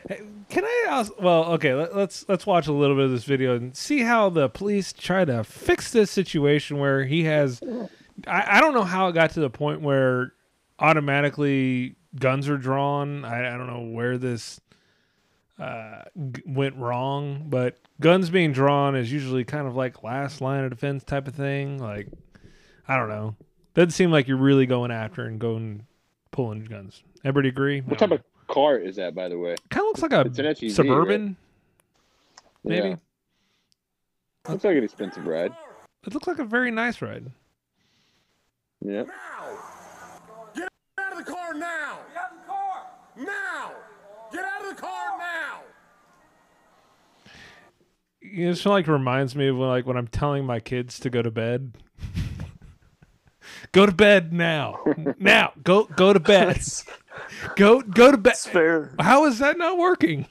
[0.07, 1.11] Can I ask?
[1.19, 4.29] Well, okay, let, let's let's watch a little bit of this video and see how
[4.29, 7.61] the police try to fix this situation where he has.
[8.27, 10.33] I, I don't know how it got to the point where
[10.79, 13.25] automatically guns are drawn.
[13.25, 14.61] I, I don't know where this
[15.59, 20.63] uh, g- went wrong, but guns being drawn is usually kind of like last line
[20.63, 21.79] of defense type of thing.
[21.79, 22.07] Like,
[22.87, 23.35] I don't know.
[23.73, 25.85] Doesn't seem like you're really going after and going
[26.31, 27.03] pulling guns.
[27.23, 27.81] Everybody agree?
[27.81, 29.55] What type of car is that, by the way?
[29.69, 31.35] kind of looks like a It's an SUV, suburban,
[32.63, 32.89] maybe.
[32.89, 32.95] Yeah.
[34.47, 35.51] Looks like an expensive ride.
[36.05, 37.31] It looks like a very nice ride.
[38.81, 39.03] Yeah.
[40.55, 40.69] Get
[40.99, 41.97] out of the car now!
[42.13, 42.85] Get out of the car!
[43.17, 43.71] Now!
[44.31, 45.61] Get out of the car now!
[48.21, 51.09] You know, It's like reminds me of when, like when I'm telling my kids to
[51.09, 51.71] go to bed.
[53.71, 54.83] go to bed now.
[55.17, 55.53] now.
[55.63, 56.61] Go go to bed.
[57.55, 58.37] Go go to bed.
[58.37, 58.93] fair.
[58.99, 60.25] How is that not working?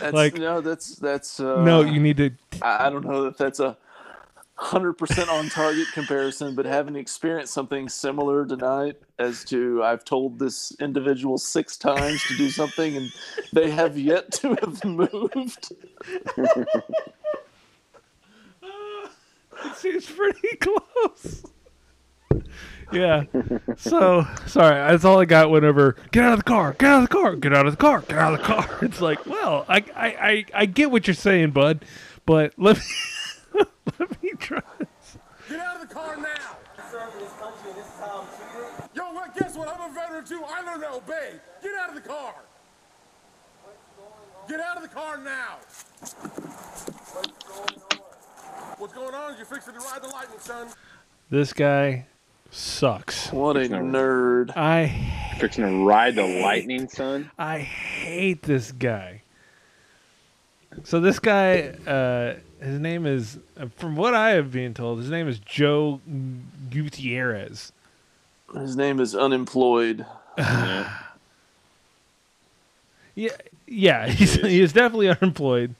[0.00, 1.38] That's, Like- no, that's that's.
[1.40, 2.30] Uh, no, you need to.
[2.62, 3.76] I I don't know if that's a
[4.54, 10.38] hundred percent on target comparison, but having experienced something similar tonight, as to I've told
[10.38, 13.12] this individual six times to do something, and
[13.52, 15.72] they have yet to have moved.
[19.64, 21.44] It seems pretty close.
[22.92, 23.24] Yeah.
[23.76, 25.50] So sorry, that's all I got.
[25.50, 27.76] Whenever get out of the car, get out of the car, get out of the
[27.78, 28.78] car, get out of the car.
[28.82, 31.84] It's like, well, I I I, I get what you're saying, bud,
[32.26, 32.82] but let me
[33.98, 34.60] let me try.
[34.78, 35.16] this.
[35.48, 36.56] Get out of the car now!
[36.90, 38.84] Serving this country in this town too.
[38.94, 39.36] Yo, what?
[39.36, 39.68] Guess what?
[39.68, 40.42] I'm a veteran too.
[40.46, 41.32] I learned to obey.
[41.62, 42.34] Get out of the car!
[44.48, 45.56] Get out of the car now!
[48.78, 49.36] What's going on?
[49.36, 50.68] You're fixing to ride the lightning, son.
[51.30, 52.06] This guy
[52.52, 53.32] sucks.
[53.32, 54.56] What a There's no- nerd!
[54.56, 57.30] I Fixing to ride the lightning, son.
[57.38, 59.22] I hate this guy.
[60.84, 62.34] So this guy, uh,
[62.64, 66.00] his name is, uh, from what I have been told, his name is Joe
[66.70, 67.72] Gutierrez.
[68.54, 70.06] His name is unemployed.
[70.38, 70.98] Yeah.
[73.14, 73.30] Yeah,
[73.66, 75.74] yeah, he's he is definitely unemployed.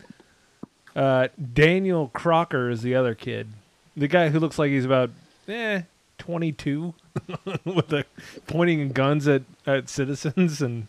[0.94, 3.48] Uh, Daniel Crocker is the other kid,
[3.96, 5.10] the guy who looks like he's about
[5.48, 5.82] eh
[6.22, 6.94] twenty two,
[7.64, 8.04] with the
[8.46, 10.86] pointing guns at at citizens and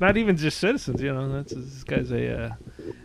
[0.00, 1.02] not even just citizens.
[1.02, 2.50] You know, that's this guy's a uh,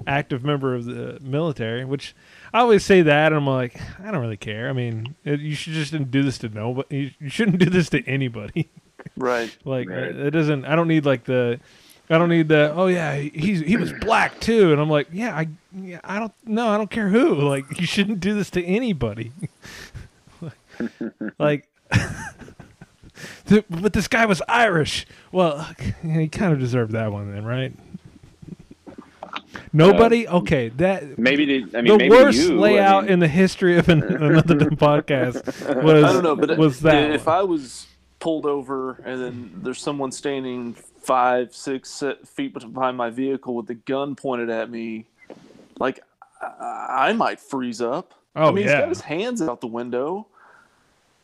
[0.07, 1.83] active member of the military.
[1.83, 2.15] Which
[2.53, 4.69] I always say that, and I'm like, I don't really care.
[4.69, 7.13] I mean, it, you should just do this to nobody.
[7.19, 8.69] You, shouldn't do this to anybody.
[9.17, 9.55] Right.
[9.65, 10.15] Like Right.
[10.15, 10.63] it doesn't.
[10.65, 11.59] I don't need like the.
[12.07, 12.71] I don't need the.
[12.75, 16.19] Oh yeah, he- he's he was black too, and I'm like, yeah, I yeah, I
[16.19, 17.33] don't no, I don't care who.
[17.33, 19.31] Like you shouldn't do this to anybody.
[21.39, 21.67] like,
[23.69, 25.05] but this guy was Irish.
[25.31, 25.67] Well,
[26.01, 27.73] he kind of deserved that one then, right?
[29.73, 30.27] Nobody.
[30.27, 33.19] Uh, okay, that Maybe the, I mean, the maybe worst you, I layout mean- in
[33.19, 35.43] the history of an, another Dumb podcast
[35.83, 37.35] was I don't know, but uh, was that if one.
[37.35, 37.87] I was
[38.19, 43.75] pulled over and then there's someone standing five, six feet behind my vehicle with a
[43.75, 45.05] gun pointed at me,
[45.79, 46.01] like
[46.41, 48.13] I, I might freeze up.
[48.35, 48.81] Oh, I mean, he's yeah.
[48.81, 50.27] got his hands out the window.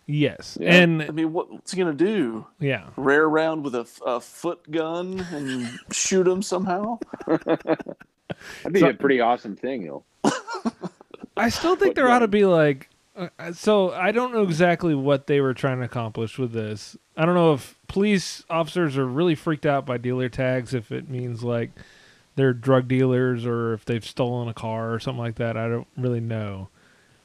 [0.08, 0.82] Yes, Yeah.
[0.82, 2.48] I mean, what's he gonna do?
[2.60, 2.88] yeah.
[2.98, 6.98] Rear around with a, a foot gun and shoot him somehow?
[7.28, 10.04] That'd be So- a pretty awesome thing, though.
[11.36, 12.90] I still think What there ought to be like.
[13.16, 16.96] Uh, so I don't know exactly what they were trying to accomplish with this.
[17.16, 20.74] I don't know if police officers are really freaked out by dealer tags.
[20.74, 21.72] If it means like
[22.36, 25.58] they're drug dealers or if they've stolen a car or something like that.
[25.58, 26.70] I don't really know.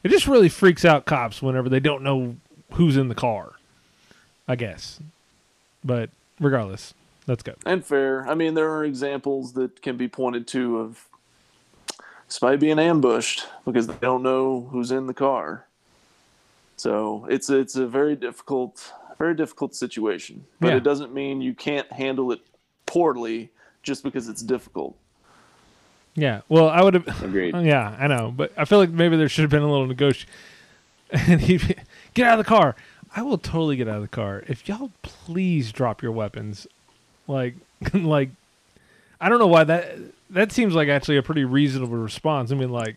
[0.02, 2.36] It just really freaks out cops whenever they don't know
[2.74, 3.52] who's in the car.
[4.48, 5.00] I guess.
[5.84, 6.10] But
[6.40, 6.94] regardless,
[7.26, 7.54] let's go.
[7.64, 8.26] And fair.
[8.28, 11.06] I mean, there are examples that can be pointed to of
[12.28, 15.66] somebody being ambushed because they don't know who's in the car.
[16.76, 20.44] So it's it's a very difficult, very difficult situation.
[20.60, 20.76] But Yeah.
[20.76, 22.40] it doesn't mean you can't handle it
[22.86, 23.50] poorly
[23.82, 24.96] just because it's difficult.
[26.14, 26.40] Yeah.
[26.48, 27.22] Well, I would have.
[27.22, 27.54] Agreed.
[27.62, 30.28] Yeah, I know, but I feel like maybe there should have been a little negotiation.
[31.28, 31.58] And he
[32.14, 32.74] get out of the car.
[33.14, 36.66] I will totally get out of the car if y'all please drop your weapons.
[37.28, 37.54] Like,
[37.94, 38.30] like,
[39.20, 39.98] I don't know why that
[40.30, 42.50] that seems like actually a pretty reasonable response.
[42.50, 42.96] I mean, like,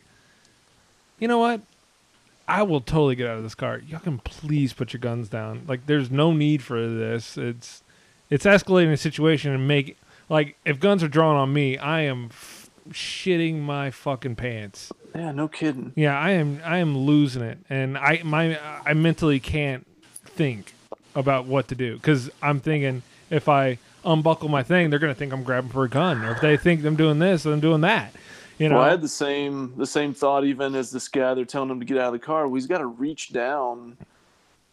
[1.20, 1.62] you know what?
[2.48, 3.80] I will totally get out of this car.
[3.80, 5.64] Y'all can please put your guns down.
[5.68, 7.38] Like, there's no need for this.
[7.38, 7.84] It's
[8.30, 9.98] it's escalating the situation and make
[10.30, 12.30] like if guns are drawn on me, I am
[12.90, 14.92] shitting my fucking pants.
[15.14, 15.94] Yeah, no kidding.
[15.96, 16.62] Yeah, I am.
[16.64, 20.74] I am losing it, and I my I mentally can't think
[21.16, 25.34] about what to do because I'm thinking if I unbuckle my thing, they're gonna think
[25.34, 28.14] I'm grabbing for a gun, or if they think I'm doing this, I'm doing that.
[28.58, 31.34] You know, Well, I had the same the same thought even as this guy.
[31.34, 32.48] They're telling him to get out of the car.
[32.48, 33.98] Well, he's got to reach down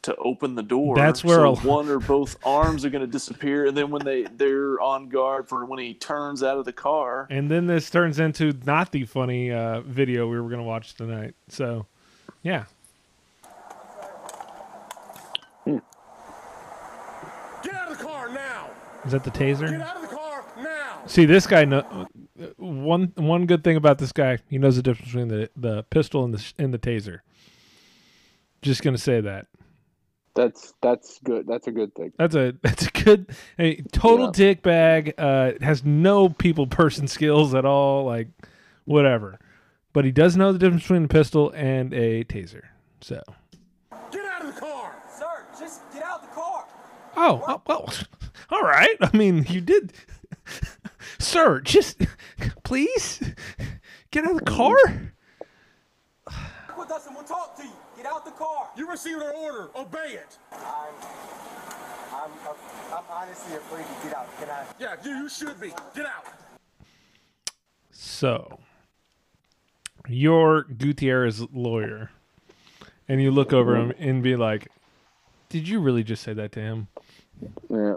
[0.02, 0.96] to open the door.
[0.96, 4.04] That's where so a- one or both arms are going to disappear, and then when
[4.04, 7.26] they they're on guard for when he turns out of the car.
[7.30, 11.34] and then this turns into not the funny uh, video we were gonna watch tonight.
[11.48, 11.86] So,
[12.42, 12.64] yeah,
[17.62, 18.70] Get out of the car now!
[19.04, 19.70] is that the taser?
[19.70, 21.02] Get out of the car now!
[21.06, 21.64] See, this guy.
[21.64, 22.08] Know,
[22.56, 26.24] one one good thing about this guy, he knows the difference between the the pistol
[26.24, 27.20] and the sh- and the taser.
[28.62, 29.46] Just gonna say that.
[30.34, 31.46] That's that's good.
[31.46, 32.12] That's a good thing.
[32.18, 34.32] That's a that's a good a total Yeah.
[34.34, 35.14] dick bag.
[35.18, 38.04] Uh, has no people person skills at all.
[38.06, 38.28] Like
[38.86, 39.38] whatever,
[39.92, 42.62] but he does know the difference between a pistol and a taser.
[43.02, 43.20] So
[44.10, 44.94] Get out of the car!
[45.18, 46.64] Sir, just get out of the car.
[47.16, 47.92] oh, oh well,
[48.50, 48.96] all right.
[49.02, 49.92] I mean, you did,
[51.18, 51.60] sir.
[51.60, 52.00] Just
[52.62, 53.20] please
[54.10, 54.76] get out of the car.
[56.26, 57.70] Walk with us and we'll talk to you.
[58.02, 58.68] Get out the car.
[58.76, 59.70] You received an order.
[59.76, 60.36] Obey it.
[60.50, 60.58] I'm,
[62.12, 62.30] I'm,
[62.92, 64.28] I'm honestly afraid to get out.
[64.40, 64.64] Can I?
[64.80, 65.68] Yeah, you, you should be.
[65.94, 66.26] Get out.
[67.92, 68.58] So
[70.08, 72.10] you're Gutierrez lawyer,
[73.08, 74.66] and you look over him and be like,
[75.48, 76.88] "Did you really just say that to him?"
[77.70, 77.94] Yeah.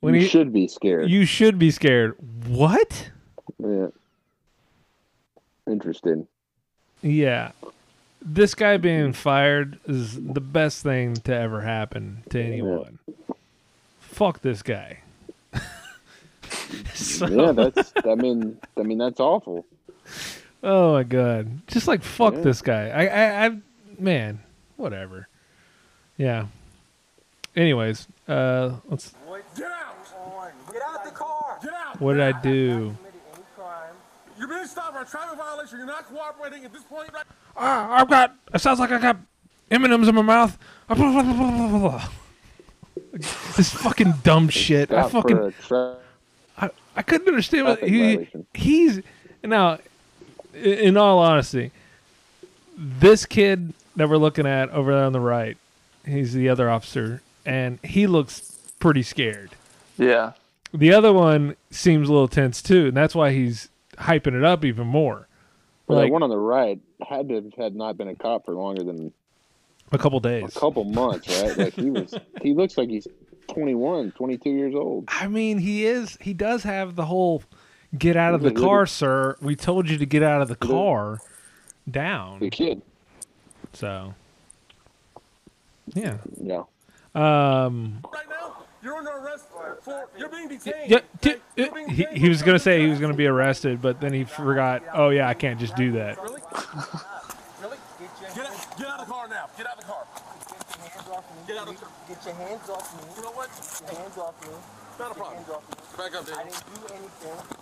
[0.00, 1.10] When you he should be scared.
[1.10, 2.16] You should be scared.
[2.46, 3.10] What?
[3.58, 3.88] yeah.
[5.66, 6.26] Interesting.
[7.02, 7.52] Yeah.
[8.24, 12.98] This guy being fired is the best thing to ever happen to anyone.
[14.00, 15.00] Fuck this guy.
[16.94, 17.92] so, Yeah, that's.
[18.08, 19.66] I mean, I mean that's awful.
[20.62, 21.66] oh my god.
[21.66, 22.40] Just like fuck Yeah.
[22.40, 22.88] this guy.
[22.88, 23.58] I, I I
[23.98, 24.40] man,
[24.76, 25.28] whatever.
[26.16, 26.46] Yeah.
[27.54, 29.12] Anyways, uh let's
[29.56, 30.52] Get out!
[30.72, 31.58] Get out the car.
[31.62, 32.00] Get out!
[32.00, 32.96] what did I do?
[34.44, 34.46] Committed any crime.
[34.48, 35.78] You're being stopped for a traffic violation.
[35.78, 37.12] You're not cooperating at this point.
[37.12, 37.24] Right?
[37.56, 39.16] Ah, I've got it sounds like I got
[39.70, 40.58] M&Ms in my mouth.
[43.56, 44.92] this fucking dumb shit.
[44.92, 45.96] I fucking for a tra-
[46.58, 48.46] I, I couldn't understand what he violation.
[48.54, 49.00] he's
[49.42, 49.78] now
[50.54, 51.70] in all honesty
[52.76, 55.56] this kid that we're looking at over there on the right
[56.06, 59.50] he's the other officer and he looks pretty scared
[59.98, 60.32] Yeah,
[60.72, 64.64] the other one seems a little tense too and that's why he's hyping it up
[64.64, 65.28] even more
[65.86, 68.54] Well, like that one on the right had to had not been a cop for
[68.54, 69.12] longer than
[69.92, 71.56] a couple days, a couple months, right?
[71.58, 72.14] Like he was.
[72.42, 73.06] He looks like he's
[73.48, 75.04] 21, 22 years old.
[75.08, 77.42] i mean he is he does have the whole
[77.96, 80.22] get out of the Look at- look car at- sir we told you to get
[80.22, 81.20] out of the car
[81.90, 82.80] down The kid.
[83.74, 84.14] so
[85.94, 86.62] yeah Yeah.
[87.14, 90.06] um Right now, you're under arrest for.
[90.18, 90.90] You're being detained.
[90.90, 91.40] Yeah, t- okay?
[91.56, 94.12] You're being he, detained he was gonna say he was gonna be arrested, but then
[94.12, 94.82] he forgot.
[94.92, 96.20] Oh yeah, I can't just do that.
[96.22, 96.40] Really?
[97.62, 97.78] Really?
[97.98, 99.48] Get your, Get out, get out of the car now.
[99.56, 100.04] Get out of the car.
[100.04, 101.56] get your hands off me.
[101.58, 103.08] Out of the- Get your hands off me.
[103.16, 103.48] You know what?
[103.48, 104.52] Get your hands off me.
[104.98, 105.36] Not a problem.
[105.38, 105.76] Hands off me.
[105.96, 106.50] Back up, I Danny.
[106.50, 107.58] didn't do anything.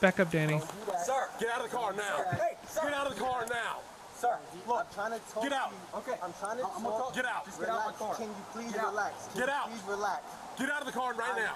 [0.00, 0.58] Back up, Danny.
[0.58, 0.92] Do.
[1.04, 1.28] Sir.
[1.38, 2.16] Get out of the car now.
[2.32, 2.80] Hey, sir.
[2.82, 3.78] Get out of the car now.
[4.18, 4.38] Sir,
[4.68, 5.70] look, I'm trying to talk Get out.
[5.70, 5.98] to you.
[5.98, 6.16] Okay.
[6.22, 6.98] I'm trying to I'm gonna talk.
[7.10, 7.44] talk- Get out.
[7.44, 7.86] Just Get relax.
[7.86, 8.14] out my car.
[8.14, 9.12] Can you please Get relax?
[9.26, 9.66] Can Get you out.
[9.70, 10.22] Please relax.
[10.58, 11.54] Get out of the car right now.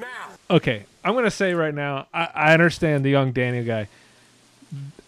[0.00, 0.28] Now.
[0.56, 2.06] Okay, I'm gonna say right now.
[2.12, 3.88] I, I understand the young Daniel guy.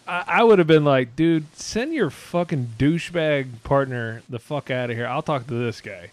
[0.07, 4.89] I, I would have been like, dude, send your fucking douchebag partner the fuck out
[4.89, 5.05] of here.
[5.07, 6.09] I'll talk to this guy.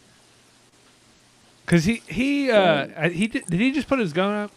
[1.64, 4.50] Cause he he uh he did, did he just put his gun up?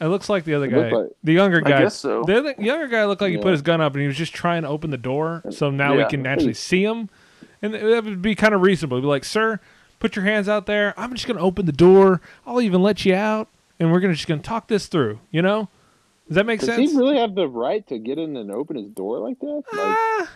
[0.00, 1.82] It looks like the other guy, like- the younger I guy.
[1.82, 2.22] guess so.
[2.22, 4.32] The other, younger guy looked like he put his gun up and he was just
[4.32, 7.08] trying to open the door, so now we can actually see him,
[7.62, 9.00] and that would be kind of reasonable.
[9.00, 9.58] Be like, sir,
[9.98, 10.94] put your hands out there.
[10.96, 12.20] I'm just gonna open the door.
[12.46, 13.48] I'll even let you out,
[13.78, 15.20] and we're gonna just gonna talk this through.
[15.30, 15.68] You know?
[16.28, 16.80] Does that make Does sense?
[16.82, 19.46] Does he really have the right to get in and open his door like that?
[19.46, 20.30] Like, Ah,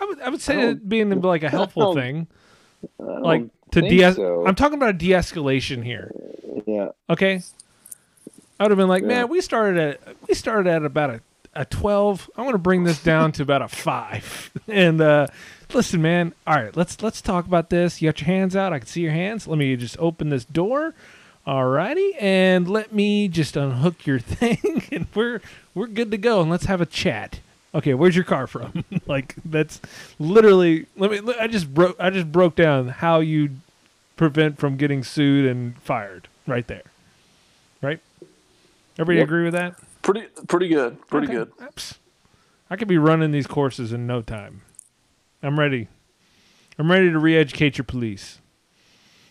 [0.00, 2.26] I would I would say it being like a helpful thing,
[2.98, 4.12] like to de.
[4.12, 4.46] so.
[4.46, 6.10] I'm talking about a de-escalation here.
[6.66, 6.88] yeah.
[7.10, 7.42] Okay.
[8.60, 9.08] I would have been like, Yeah.
[9.08, 11.20] man, we started at we started at about a,
[11.54, 12.28] a twelve.
[12.36, 14.50] I want to bring this down to about a five.
[14.68, 15.28] And uh,
[15.74, 16.34] listen, man.
[16.46, 18.00] All right, let's let's talk about this.
[18.02, 18.72] You got your hands out.
[18.72, 19.46] I can see your hands.
[19.46, 20.94] Let me just open this door.
[21.46, 25.40] Alrighty, and let me just unhook your thing, and we're
[25.74, 26.40] we're good to go.
[26.42, 27.40] And let's have a chat.
[27.74, 28.84] Okay, where's your car from?
[29.06, 29.80] like that's
[30.18, 30.86] literally.
[30.96, 31.32] Let me.
[31.40, 31.96] I just broke.
[31.98, 33.50] I just broke down how you
[34.16, 36.82] prevent from getting sued and fired right there.
[37.80, 38.00] Right?
[38.98, 39.24] Everybody Yep.
[39.28, 39.76] agree with that?
[40.02, 41.06] Pretty pretty good.
[41.08, 41.36] Pretty Okay.
[41.36, 41.52] good.
[41.76, 41.98] Psst.
[42.70, 44.62] I could be running these courses in no time.
[45.42, 45.88] I'm ready.
[46.78, 48.40] I'm ready to re-educate your police.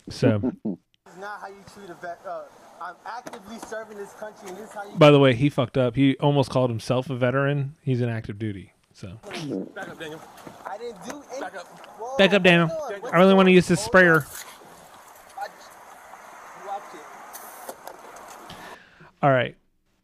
[0.09, 0.53] So,
[1.05, 2.19] It's not how you treat a vet.
[2.27, 2.41] Uh,
[2.81, 4.97] I'm actively serving this country, and this is how you.
[4.97, 5.95] by the way, he fucked up.
[5.95, 7.75] He almost called himself a veteran.
[7.81, 8.73] He's in active duty.
[8.93, 9.19] So,
[9.75, 10.21] Back up, Daniel.
[10.65, 11.41] I didn't do any.
[11.41, 11.65] Back up.
[11.99, 12.67] Whoa, back up, Daniel.
[12.67, 13.01] hold on.
[13.01, 14.17] What's I really want to use this sprayer.
[14.17, 15.69] I just-
[16.63, 17.01] you out here.
[19.21, 19.55] All right.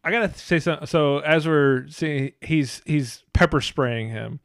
[0.02, 0.86] I gotta say something.
[0.86, 4.40] So as we're seeing, he's he's pepper spraying him.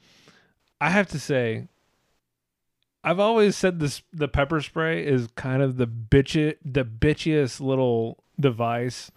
[0.82, 1.68] I have to say,
[3.04, 8.24] I've always said this: the pepper spray is kind of the bitch the bitchiest little
[8.40, 9.12] device.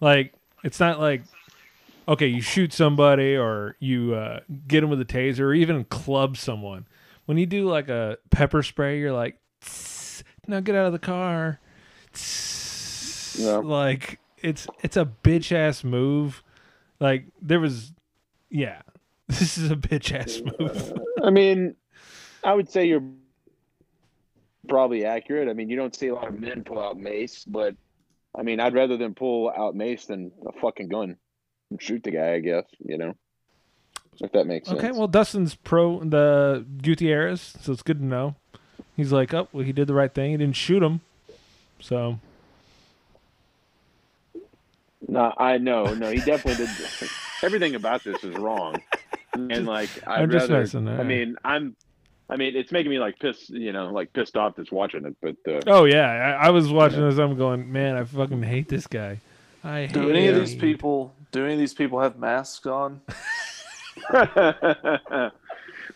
[0.00, 0.34] Like
[0.64, 1.22] it's not like
[2.08, 6.36] okay, you shoot somebody or you uh, get them with a taser or even club
[6.36, 6.86] someone.
[7.26, 10.98] When you do like a pepper spray, you're like, "Tss, now get out of the
[10.98, 11.60] car.
[12.12, 13.58] Tss." Yeah.
[13.58, 16.42] Like it's it's a bitch ass move.
[17.00, 17.92] Like there was,
[18.50, 18.82] yeah,
[19.38, 20.92] this is a bitch ass move.
[21.22, 21.76] I mean,
[22.44, 23.02] I would say you're
[24.68, 25.48] probably accurate.
[25.48, 27.74] I mean, you don't see a lot of men pull out mace, but
[28.34, 31.16] I mean, I'd rather them pull out mace than a fucking gun
[31.70, 32.34] and shoot the guy.
[32.34, 33.14] I guess you know,
[34.20, 34.78] if that makes sense.
[34.78, 38.36] Okay, well Dustin's pro the Gutierrez, so it's good to know.
[38.96, 40.32] He's like, oh, well, he did the right thing.
[40.32, 41.00] He didn't shoot him,
[41.80, 42.18] so
[45.06, 47.10] No, I know, no, he definitely did.
[47.42, 48.82] Everything about this is wrong,
[49.50, 50.60] and like I'd I'm just rather.
[50.60, 51.76] messing, I mean, I'm.
[52.30, 55.16] I mean, it's making me like pissed, you know, like pissed off that's watching it.
[55.22, 57.16] But uh, oh yeah, I, I was watching this.
[57.18, 59.18] I'm going, man, I fucking hate this guy.
[59.64, 63.00] I hate Do any of these people do any of these people have masks on?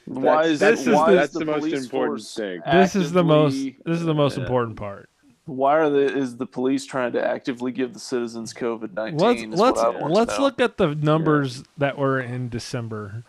[0.06, 2.60] Why is This is why the- is that's the most important force thing.
[2.70, 3.54] This is the most.
[3.84, 4.42] This is the most Yeah.
[4.44, 5.08] important part.
[5.44, 9.50] Why are the is the police trying to actively give the citizens COVID Let's nineteen?
[9.50, 13.24] let's what I want let's look at the numbers that were in December,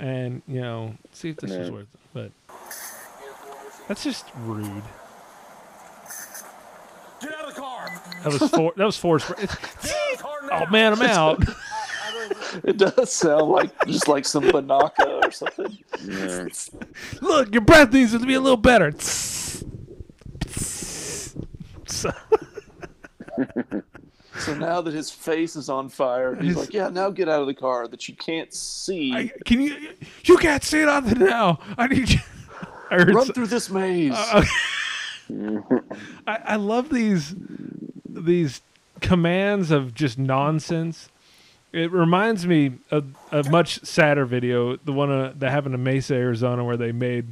[0.00, 1.72] and you know, see if this is Yeah.
[1.74, 2.00] worth it.
[2.12, 2.32] But
[3.88, 4.82] that's just rude.
[7.20, 7.88] Get out of the car.
[8.24, 8.72] That was four.
[8.76, 9.18] that was four.
[9.18, 10.64] Spr- Get out of the car oh, now.
[10.66, 11.42] oh man, I'm out.
[12.64, 15.78] It does sound like just like some Banaka or something.
[16.04, 16.46] yeah.
[17.20, 18.92] Look, your breath needs to be a little better.
[24.40, 27.40] So- now that his face is on fire, he's His- like, "Yeah, now get out
[27.40, 29.12] of the car that you can't see.
[29.14, 29.76] I, can you?
[30.24, 31.58] You can't say nothing now.
[31.78, 32.20] I need you.
[32.90, 34.44] I Run so- through this maze." Uh,
[36.26, 37.34] I, I love these
[38.08, 38.62] these
[39.00, 41.08] commands of just nonsense.
[41.72, 46.14] It reminds me of a much sadder video, the one uh, that happened in Mesa,
[46.14, 47.26] Arizona, where they made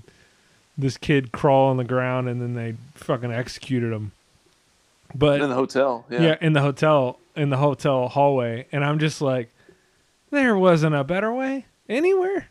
[0.77, 4.13] this kid crawl on the ground and then they fucking executed him.
[5.15, 6.21] But in the hotel, yeah.
[6.21, 6.37] yeah.
[6.41, 9.55] in the hotel in the hotel hallway and i'm just like
[10.31, 12.49] there wasn't a better way anywhere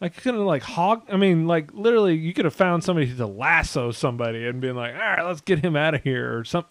[0.00, 3.26] like you couldn't like hog i mean like literally you could have found somebody to
[3.26, 6.70] lasso somebody and been like all right let's get him out of here or something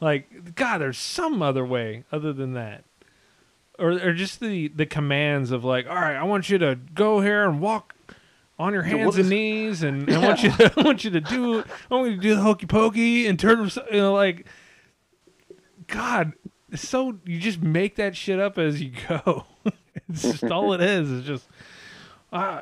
[0.00, 2.84] like god there's some other way other than that
[3.78, 7.22] or, or just the the commands of like all right i want you to go
[7.22, 7.94] here and walk
[8.58, 11.10] on your hands what and is- knees and I want you to I want you
[11.10, 14.46] to do I want you to do the hokey pokey and turn you know like
[15.86, 16.32] God,
[16.74, 19.44] so you just make that shit up as you go.
[20.08, 21.10] it's just all it is.
[21.10, 21.46] It's just
[22.32, 22.60] uh,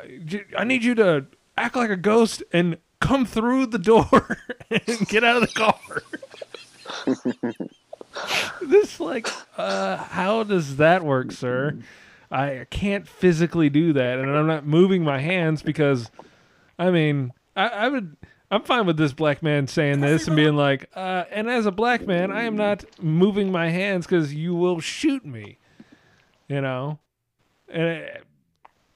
[0.57, 1.27] I need you to
[1.57, 4.39] act like a ghost and come through the door
[4.71, 6.03] and get out of the car.
[8.63, 11.79] this like uh how does that work, sir?
[12.35, 16.11] I can't physically do that and I'm not moving my hands because
[16.79, 18.17] I mean, I, I would
[18.51, 21.73] I'm fine with this black man saying this and being like, uh, and as a
[21.73, 25.59] black man, I am not moving my hands because you will shoot me.
[26.49, 26.99] You know,
[27.69, 28.09] and uh,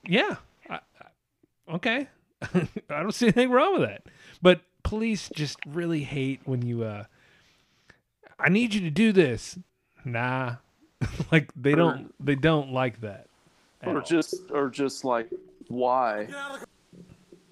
[0.06, 0.36] yeah,
[0.68, 2.08] I, I- okay,
[2.42, 2.68] I
[3.02, 4.02] don't see anything wrong with that.
[4.42, 6.84] But police just really hate when you.
[6.84, 7.04] uh
[8.38, 9.58] I need you to do this.
[10.04, 10.56] Nah,
[11.32, 12.14] like they don't.
[12.24, 13.27] They don't like that.
[13.84, 15.28] Or just or just like
[15.68, 16.24] why?
[16.24, 16.66] Get out of the car.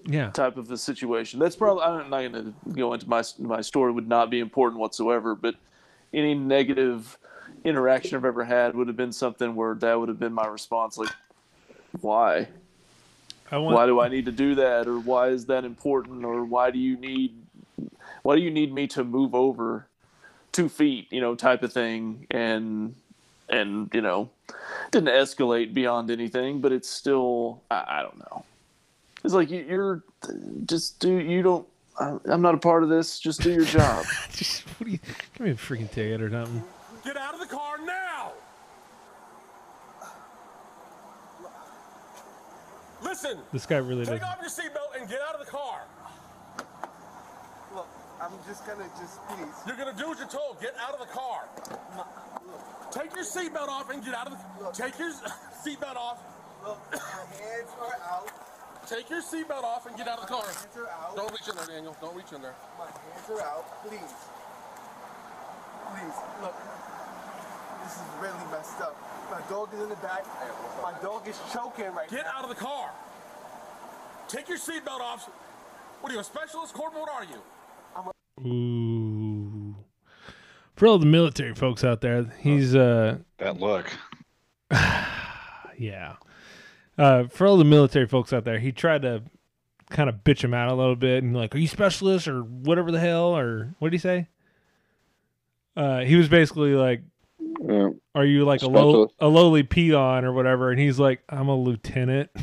[0.09, 0.29] Yeah.
[0.31, 1.37] type of a situation.
[1.37, 4.79] That's probably I'm not going to go into my my story would not be important
[4.79, 5.55] whatsoever, but
[6.13, 7.17] any negative
[7.65, 10.97] interaction I've ever had would have been something where that would have been my response
[10.97, 11.09] like
[11.99, 12.47] why?
[13.51, 13.75] Want.
[13.75, 16.79] Why do I need to do that or why is that important or why do
[16.79, 17.33] you need
[18.21, 19.87] why do you need me to move over
[20.51, 22.95] 2 feet, you know, type of thing and
[23.49, 24.29] and you know,
[24.91, 28.45] didn't escalate beyond anything, but it's still I, I don't know.
[29.23, 30.03] It's like you, you're
[30.65, 31.67] just do you don't.
[31.99, 33.19] I- I'm not a part of this.
[33.19, 34.05] Just do your job.
[34.31, 34.99] Just, what do you?
[35.33, 36.63] Give me a freaking ticket or something.
[37.03, 38.33] Get out of the car now!
[43.01, 44.27] Listen, This guy really take doesn't.
[44.27, 45.81] off your seatbelt and get out of the car.
[48.19, 49.53] Look, I'm just gonna just please.
[49.65, 50.61] You're gonna do what you're told.
[50.61, 51.47] Get out of the car.
[52.91, 54.71] Take your seatbelt off and get out of the.
[54.71, 55.11] Take your
[55.65, 56.21] seatbelt off.
[56.65, 58.29] Look, my hands are out.
[58.87, 60.43] Take your seatbelt off and get out of the car.
[60.43, 61.15] My hands are out.
[61.15, 61.95] Don't reach in there, Daniel.
[62.01, 62.55] Don't reach in there.
[62.79, 63.83] My hands are out.
[63.83, 64.13] Please.
[65.91, 66.55] Please, look.
[67.83, 68.95] This is really messed up.
[69.31, 70.25] My dog is in the back.
[70.81, 72.23] My dog is choking right Get now.
[72.23, 72.91] Get out of the car.
[74.27, 75.29] Take your seatbelt off.
[76.01, 76.73] What are you, a specialist?
[76.73, 77.41] Corporal, what are you?
[78.45, 79.75] Ooh.
[80.75, 83.91] For all the military folks out there, he's uh That look.
[84.71, 86.15] yeah.
[86.97, 89.23] Uh for all the military folks out there, he tried to
[89.89, 92.91] kind of bitch him out a little bit and like, are you specialist or whatever
[92.91, 94.27] the hell or what did he say?
[95.75, 97.01] Uh he was basically like,
[97.61, 97.89] Yeah.
[98.13, 100.69] are you like a low a lowly peon or whatever?
[100.71, 102.29] And he's like, I'm a lieutenant.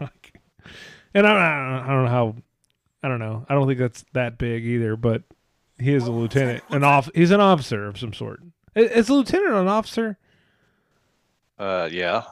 [0.00, 0.34] Like-
[1.14, 2.34] and I I don't I don't know how
[3.02, 3.44] I don't know.
[3.48, 5.22] I don't think that's that big either, but
[5.78, 7.10] he is a lieutenant, an off.
[7.14, 8.40] He's an officer of some sort.
[8.76, 10.18] I- Is a lieutenant an officer?
[11.58, 12.22] Uh, yeah.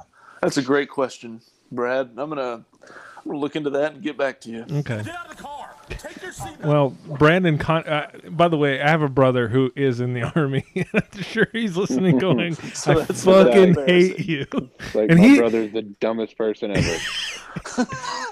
[0.42, 1.40] That's a great question,
[1.70, 2.10] Brad.
[2.16, 4.62] I'm gonna I'm gonna look into that and get back to you.
[4.62, 5.02] Okay.
[5.02, 5.74] Get out of the car.
[5.90, 6.64] Take your seatbelt.
[6.64, 7.58] Well, Brandon.
[7.58, 10.64] Con- uh, by the way, I have a brother who is in the army.
[10.94, 14.46] I'm sure he's listening, going, So "I fucking hate you."
[14.94, 16.96] Like And my he- brother's the dumbest person ever.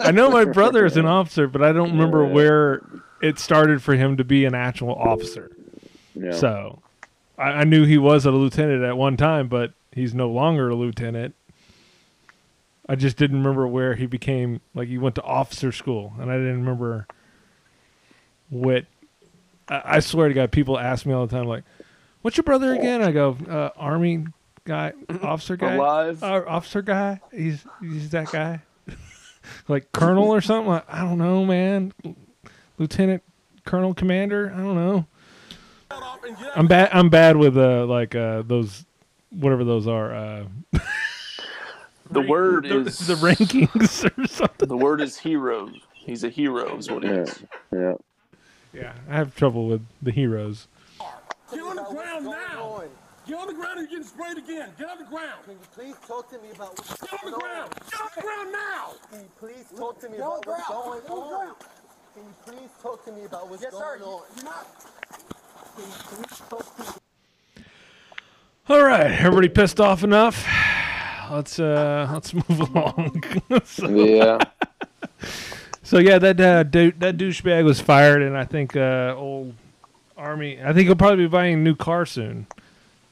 [0.01, 2.83] I know my brother is an officer, but I don't remember where
[3.21, 5.51] it started for him to be an actual officer.
[6.15, 6.33] Yeah.
[6.33, 6.83] So,
[7.37, 10.75] I, I knew he was a lieutenant at one time, but he's no longer a
[10.75, 11.35] lieutenant.
[12.89, 16.37] I just didn't remember where he became like he went to officer school, and I
[16.37, 17.07] didn't remember
[18.49, 18.87] what.
[19.69, 21.65] I, I swear to God, people ask me all the time, like,
[22.23, 24.25] "What's your brother again?" I go, uh, "Army
[24.65, 24.93] guy,
[25.23, 26.23] officer guy, Alive.
[26.23, 27.21] uh, officer guy.
[27.31, 28.63] He's he's that guy,
[29.69, 30.69] like colonel or something.
[30.71, 31.93] Like, I don't know, man.
[32.79, 33.23] Lieutenant,
[33.65, 34.53] colonel, commander.
[34.55, 35.07] I don't know."
[35.91, 36.91] Get off and get out I'm bad.
[36.93, 38.85] I'm bad with uh like uh those
[39.31, 40.15] whatever those are.
[40.15, 40.45] Uh,
[42.11, 44.67] The word the, is the rankings or something.
[44.67, 45.71] The word is hero.
[45.93, 47.17] He's a hero, is what he Yeah.
[47.21, 47.45] is.
[47.71, 47.93] Yeah.
[48.73, 50.69] Yeah, I have trouble with the heroes.
[51.51, 52.83] Get on the ground now.
[53.29, 53.47] Going on?
[53.47, 54.71] Get on the ground or you're getting sprayed again.
[54.79, 55.41] Get on the ground.
[55.45, 57.73] Can you please talk to me about what's Get on the going ground.
[57.73, 57.91] on?
[57.91, 58.93] Get on the ground now.
[59.11, 61.55] Can you please talk to me about what's going on?
[62.15, 64.23] Can you please talk to me about what's going on?
[64.37, 66.89] Can you please talk to me?
[68.71, 70.47] All right, everybody pissed off enough.
[71.31, 73.23] Let's uh let's move along.
[73.65, 74.39] so, Yeah.
[75.83, 79.55] so yeah, that uh, dou- that douchebag was fired, and I think uh, old
[80.19, 80.59] army.
[80.63, 82.47] I think he'll probably be buying a new car soon.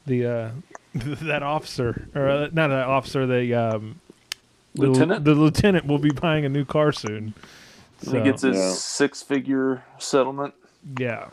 [0.07, 0.51] The uh,
[0.93, 3.99] that officer, or uh, not that officer, the um,
[4.75, 5.25] Lieutenant?
[5.25, 7.33] the lieutenant will be buying a new car soon.
[8.05, 8.71] And he gets his Yeah.
[8.73, 10.53] six-figure settlement.
[10.99, 11.27] Yeah.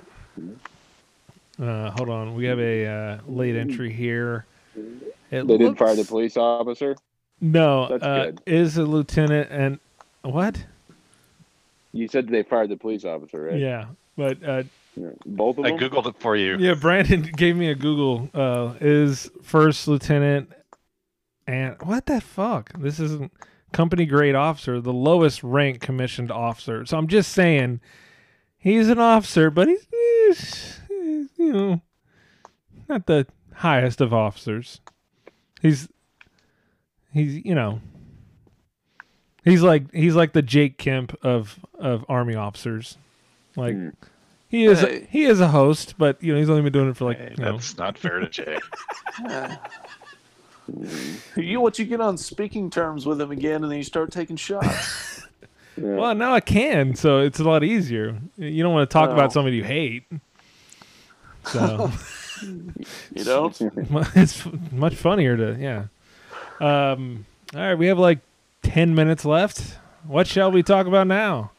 [1.60, 2.34] Uh, hold on.
[2.34, 4.46] We have a uh, late entry here.
[4.74, 6.96] It They didn't fire the police officer.
[7.40, 8.40] No, That's uh, good.
[8.46, 9.78] is a lieutenant and
[10.22, 10.64] what?
[11.92, 13.58] You said they fired the police officer, right?
[13.58, 13.86] Yeah,
[14.16, 14.62] but uh, Yeah.
[15.26, 15.74] Both of them.
[15.74, 16.56] I googled it for you.
[16.58, 18.28] yeah, Brandon gave me a Google.
[18.34, 20.50] Uh, is first lieutenant
[21.46, 22.72] and what the fuck?
[22.78, 23.32] This isn't
[23.72, 26.86] company grade officer, the lowest rank commissioned officer.
[26.86, 27.80] So I'm just saying,
[28.56, 31.80] he's an officer, but he's, he's, he's you know
[32.88, 34.80] not the highest of officers.
[35.60, 35.88] He's
[37.12, 37.80] he's you know
[39.44, 42.96] he's like he's like the Jake Kemp of of army officers.
[43.56, 43.88] Like Hmm.
[44.48, 45.06] He is Hey.
[45.10, 47.34] he is a host, but you know he's only been doing it for like Hey,
[47.36, 48.58] you know that's not fair to Jay.
[51.36, 54.36] You what you get on speaking terms with him again, and then you start taking
[54.36, 55.10] shots.
[55.76, 55.96] Yeah.
[55.96, 58.16] Well, now I can, so it's a lot easier.
[58.36, 59.14] You don't want to talk No.
[59.16, 60.04] about somebody you hate.
[61.46, 61.90] So
[63.12, 63.60] You don't?
[64.14, 65.86] it's much funnier to yeah.
[66.60, 67.26] Um,
[67.56, 68.20] all right, we have like
[68.62, 69.78] ten minutes left.
[70.06, 71.50] what shall we talk about now?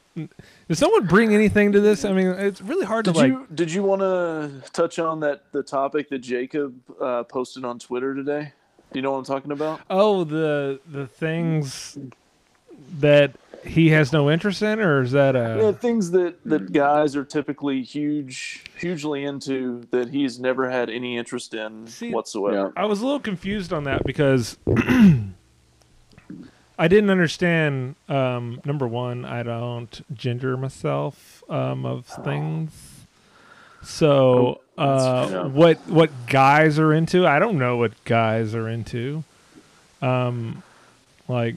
[0.67, 2.05] Did someone bring anything to this?
[2.05, 3.27] I mean, it's really hard Did to like.
[3.31, 7.77] you did you want to touch on that the topic that Jacob uh, posted on
[7.77, 8.51] Twitter today?
[8.91, 9.81] Do you know what I'm talking about?
[9.89, 11.97] Oh, the the things
[12.99, 13.31] that
[13.63, 15.73] he has no interest in, or is that Yeah, a?
[15.73, 21.53] things that that guys are typically huge, hugely into that he's never had any interest
[21.53, 22.73] in See, whatsoever.
[22.75, 24.57] I was a little confused on that because
[26.77, 27.95] I didn't understand.
[28.09, 32.71] Um, number one, I don't gender myself um, of things.
[33.83, 35.43] So, uh, yeah.
[35.45, 37.25] what what guys are into?
[37.27, 39.23] I don't know what guys are into.
[40.01, 40.63] Um,
[41.27, 41.55] like,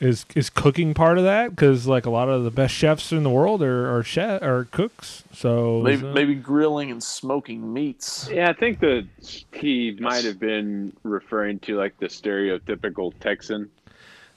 [0.00, 1.50] is is cooking part of that?
[1.50, 4.64] Because like a lot of the best chefs in the world are are chef are
[4.64, 5.22] cooks.
[5.32, 8.28] So Maybe so- maybe grilling and smoking meats.
[8.30, 9.06] Yeah, I think that
[9.52, 13.70] he might have been referring to like the stereotypical Texan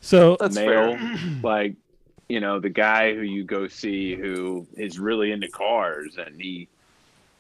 [0.03, 1.17] so That's male, fair.
[1.43, 1.75] like
[2.27, 6.67] you know the guy who you go see who is really into cars and he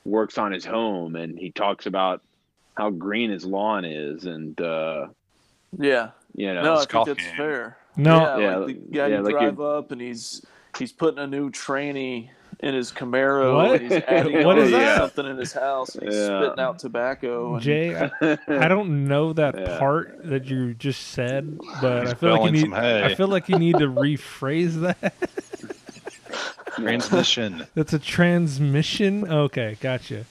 [0.05, 2.21] works on his home and he talks about
[2.75, 5.07] how green his lawn is and uh,
[5.77, 6.11] Yeah.
[6.35, 7.77] you know No, I think that's fair.
[7.95, 8.17] No.
[8.19, 10.45] yeah, Yeah, like the guy yeah, you like drive up and he's
[10.77, 12.29] he's putting a new tranny
[12.59, 13.55] in his Camaro.
[13.55, 13.81] What?
[13.81, 14.97] And he's adding What that?
[14.97, 15.95] something in his house.
[15.95, 16.41] And he's Yeah.
[16.41, 17.53] spitting out tobacco.
[17.55, 19.79] And, Jay, I, I don't know that Yeah.
[19.79, 22.73] part that you just said, but He's I feel like you need.
[22.73, 25.13] I feel like you need to rephrase that.
[26.75, 27.67] Transmission.
[27.75, 29.29] That's a transmission.
[29.29, 30.25] Okay, gotcha.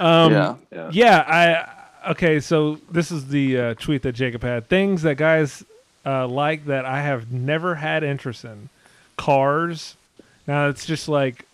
[0.00, 0.54] Um, yeah.
[0.72, 0.90] yeah.
[0.92, 1.68] yeah,
[2.06, 2.40] I okay.
[2.40, 4.68] So this is the uh, tweet that Jacob had.
[4.68, 5.62] Things that guys
[6.06, 8.68] uh, like that I have never had interest in.
[9.16, 9.96] Cars.
[10.46, 11.46] Now it's just like,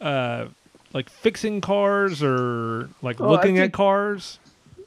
[0.00, 0.46] uh,
[0.92, 4.38] like fixing cars or like Oh, I looking at cars.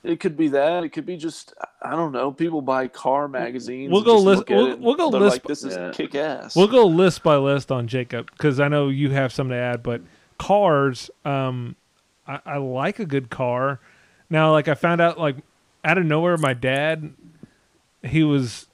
[0.04, 0.84] It could be that.
[0.84, 2.32] It could be just I don't know.
[2.32, 3.92] People buy car magazines.
[3.92, 5.92] We'll go list- we'll- it we'll go list- Like, this is Yeah.
[5.94, 6.56] kick ass.
[6.56, 9.84] We'll go list by list on Jacob because I know you have something to add.
[9.84, 10.02] But
[10.40, 11.76] cars, um,
[12.28, 13.80] I, I like a good car.
[14.30, 15.36] Now, like I found out, like
[15.84, 17.14] out of nowhere, my dad,
[18.04, 18.66] he was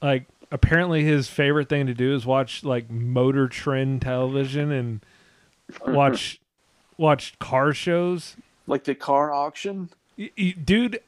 [0.00, 5.00] like apparently his favorite thing to do is watch like Motor Trend television and
[5.86, 6.40] watch
[6.96, 8.36] watch car shows.
[8.66, 9.90] like the car auction.
[10.18, 11.00] Y- y- Dude,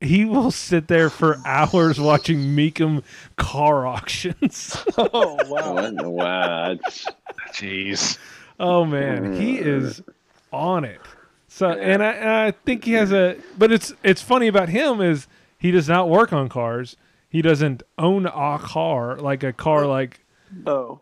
[0.00, 3.02] he will sit there for hours watching Mecum
[3.36, 4.76] car auctions.
[4.98, 5.74] Oh, oh wow.
[5.74, 6.04] What?
[6.04, 6.76] Wow,
[7.52, 8.18] Jeez.
[8.58, 10.02] Oh man, he is
[10.52, 11.00] on it.
[11.48, 13.36] So, and I, and I think he has a.
[13.58, 15.26] But it's it's funny about him is
[15.58, 16.96] he does not work on cars.
[17.28, 20.20] He doesn't own a car like a car like
[20.66, 21.00] Oh.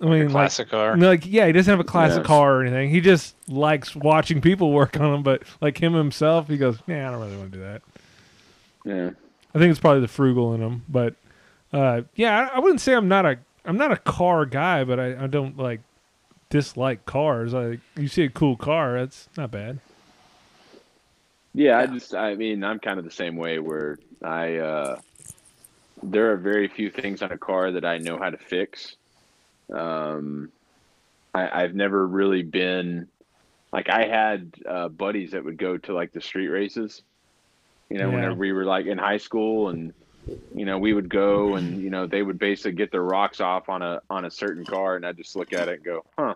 [0.00, 0.96] I mean like Classic car.
[0.96, 2.26] no, like yeah, he doesn't have a classic Yes.
[2.26, 2.90] car or anything.
[2.90, 5.22] He just likes watching people work on them.
[5.22, 7.82] But like him himself, he goes, yeah, I don't really want to do that.
[8.84, 9.10] yeah.
[9.54, 10.82] I think it's probably the frugal in him.
[10.88, 11.14] But
[11.72, 14.98] uh, yeah, I, I wouldn't say I'm not a I'm not a car guy, but
[14.98, 15.80] I, I don't like
[16.50, 17.52] dislike cars.
[17.54, 19.78] Like you see a cool car, that's not bad.
[21.54, 25.00] Yeah, I just I mean I'm kind of the same way where I uh
[26.02, 28.96] there are very few things on a car that I know how to fix.
[29.72, 30.50] Um
[31.32, 33.08] I, I've never really been
[33.72, 37.02] like I had uh buddies that would go to like the street races.
[37.90, 38.14] You know, Yeah.
[38.16, 39.92] whenever we were like in high school and
[40.54, 43.68] you know, we would go and you know, they would basically get their rocks off
[43.68, 46.34] on a on a certain car and I'd just look at it and go, "Huh.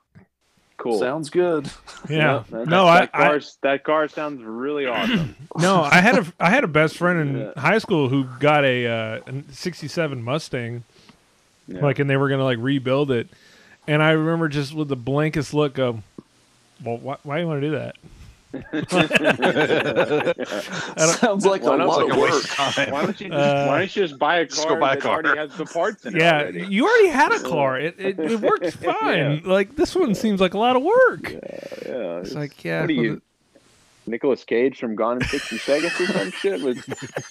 [0.79, 1.71] Cool." Sounds good.
[2.09, 2.45] Yeah.
[2.51, 5.37] that, no, I, that I car that car sounds really awesome.
[5.59, 7.53] no, I had a I had a best friend in Yeah.
[7.61, 10.85] high school who got a uh, a '67 Mustang,
[11.69, 11.81] Yeah.
[11.82, 13.28] like, and they were gonna like rebuild it,
[13.86, 16.03] and I remember just with the blankest look, go,
[16.82, 17.97] well, why, why do you want to do that?
[21.20, 22.43] Sounds like a lot Like of work.
[22.47, 22.90] time.
[22.90, 24.93] Why don't you just, Uh, why don't you just buy a Just car go buy
[24.93, 25.15] a that car.
[25.23, 26.66] already has the parts in it Yeah, already?
[26.66, 27.78] you already had a car.
[27.78, 29.43] It it, it worked fine.
[29.45, 31.31] Like this one seems like a lot of work.
[31.32, 32.81] Yeah, It's like yeah.
[32.82, 33.23] what are well, you,
[34.07, 36.62] Nicolas Cage from Gone in 60 Seconds or some shit?
[36.62, 37.24] With, the-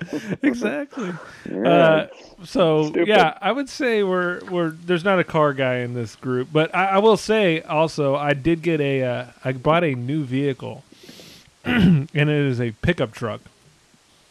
[0.42, 1.12] exactly.
[1.50, 1.68] yeah.
[1.68, 2.08] Uh,
[2.44, 3.08] so Stupid.
[3.08, 6.74] yeah, I would say we're we're there's not a car guy in this group, but
[6.74, 10.82] I, I will say also I did get a uh, I bought a new vehicle,
[11.64, 13.40] and it is a pickup truck,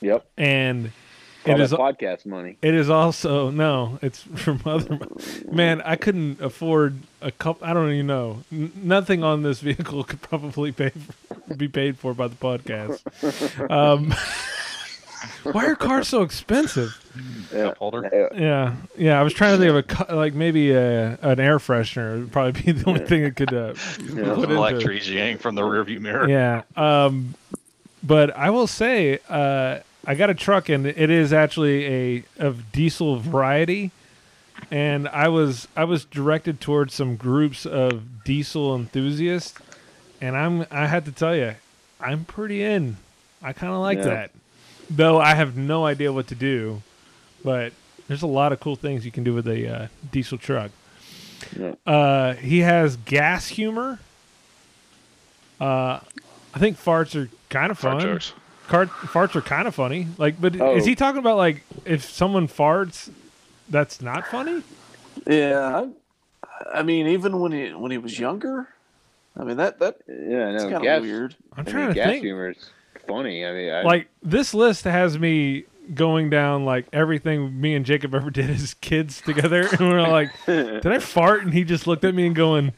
[0.01, 0.25] yep.
[0.38, 0.91] and
[1.45, 2.57] it is podcast money.
[2.61, 4.99] it is also no, it's from other
[5.51, 5.81] man.
[5.81, 7.65] I couldn't afford a couple.
[7.65, 8.43] I don't even know.
[8.51, 13.01] N- nothing on this vehicle could probably pay for, be paid for by the podcast.
[13.71, 14.13] Um,
[15.43, 16.98] why are cars so expensive?
[17.52, 18.10] Cup holder.
[18.11, 18.39] Yeah.
[18.39, 19.19] Yeah, yeah.
[19.19, 22.31] I was trying to think of a cu- like maybe a, an air freshener would
[22.31, 24.34] probably be the only thing it could uh, Yeah.
[24.35, 24.56] put into.
[24.56, 26.30] Electrician from the rearview mirror.
[26.30, 26.64] Yeah.
[26.76, 27.35] Um,
[28.03, 32.72] but I will say, uh, I got a truck and it is actually a of
[32.72, 33.91] diesel variety.
[34.72, 39.60] and I was I was directed towards some groups of diesel enthusiasts,
[40.22, 41.56] and I'm I had to tell you,
[41.99, 42.98] I'm pretty in.
[43.43, 44.03] I kind of like Yeah.
[44.06, 44.31] that,
[44.95, 46.81] though I have no idea what to do,
[47.43, 47.73] but
[48.07, 50.72] there's a lot of cool things you can do with a uh, diesel truck.
[51.57, 51.76] Yeah.
[51.85, 53.99] Uh, he has gas humor.
[55.59, 55.99] Uh,
[56.53, 58.11] I think farts are kind of Fart fun.
[58.13, 58.34] jokes.
[58.68, 60.07] Cart, farts are kind of funny.
[60.18, 60.76] Like, but Oh.
[60.76, 63.09] is he talking about like if someone farts,
[63.69, 64.63] that's not funny?
[65.27, 65.88] Yeah,
[66.73, 68.69] I, I mean, even when he when he was younger,
[69.38, 71.35] I mean that that Yeah, it's no, kind gas, of weird.
[71.57, 72.23] I'm I trying mean, to gas think.
[72.23, 72.69] humor is
[73.07, 73.45] funny.
[73.45, 78.14] I mean, I, Like this list has me going down like everything me and Jacob
[78.15, 82.03] ever did as kids together, and we're like, "Did I fart?" And he just looked
[82.06, 82.73] at me and going,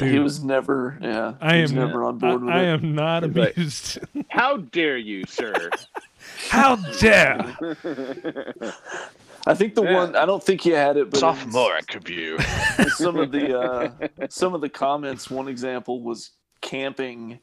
[0.00, 2.66] He was never, yeah, "I he was am never on board I, with I it.
[2.68, 3.98] am not He's like- amused.
[4.28, 5.70] how dare you, sir?
[6.48, 7.54] How dare!"
[9.46, 9.94] I think the Yeah.
[9.94, 13.90] one I don't think he had it, but in Sophomoric of some of the uh,
[14.30, 15.30] some of the comments.
[15.30, 16.30] One example was
[16.62, 17.40] camping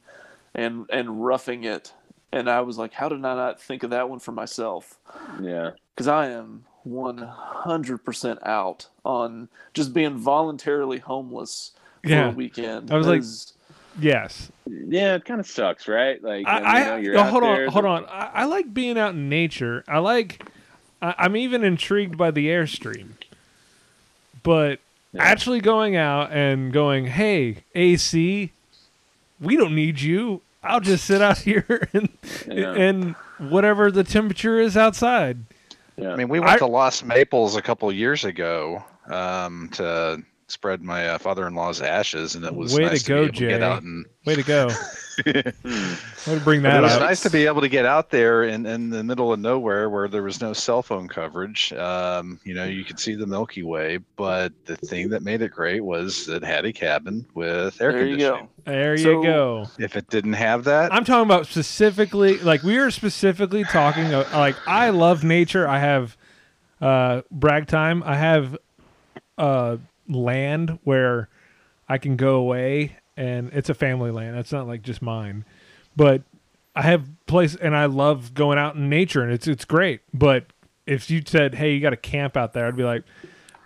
[0.55, 1.93] and and roughing it,
[2.31, 4.97] and I was like, how did I not think of that one for myself?
[5.41, 11.71] yeah, Because I am one hundred percent out on just being voluntarily homeless
[12.03, 12.91] for a weekend.
[12.91, 13.53] I was like, Because-
[13.99, 16.23] Yes, yeah, it kind of sucks, right?
[16.23, 18.05] Like, I, I you know, you're no, out hold there, on, hold on.
[18.05, 19.83] I, I like being out in nature.
[19.85, 20.45] I like.
[21.01, 23.09] I, I'm even intrigued by the airstream,
[24.43, 24.79] but
[25.13, 25.23] Yeah.
[25.23, 28.51] actually going out and going, "Hey, AC,
[29.41, 30.39] we don't need you.
[30.63, 32.09] I'll just sit out here and
[32.47, 32.73] Yeah.
[32.73, 35.39] and whatever the temperature is outside."
[35.97, 36.13] Yeah.
[36.13, 40.21] I mean, we went I- to Lost Maples a couple years ago um, to
[40.51, 43.33] spread my uh, father-in-law's ashes, and it was Way to nice to, go, be able
[43.33, 43.63] to get Jay.
[43.63, 44.05] out and.
[44.25, 44.67] Way to go!
[45.25, 47.01] Way to bring that it was up.
[47.01, 50.07] nice to be able to get out there in, in the middle of nowhere where
[50.07, 51.73] there was no cell phone coverage.
[51.73, 55.49] Um, you know, you could see the Milky Way, but the thing that made it
[55.51, 58.45] great was it had a cabin with air there you conditioning.
[58.65, 58.71] go.
[58.71, 59.65] There you So- go.
[59.79, 64.13] If it didn't have that, I'm talking about specifically, like we are specifically talking.
[64.13, 65.67] Of, like I love nature.
[65.67, 66.15] I have
[66.79, 68.03] uh, brag time.
[68.05, 68.55] I have
[69.37, 69.77] uh,
[70.11, 71.29] land where
[71.87, 74.37] I can go away, and it's a family land.
[74.37, 75.45] It's not like just mine,
[75.95, 76.23] but
[76.75, 80.01] I have place, and I love going out in nature, and it's it's great.
[80.13, 80.45] But
[80.85, 83.03] if you said, "Hey, you got to camp out there," I'd be like,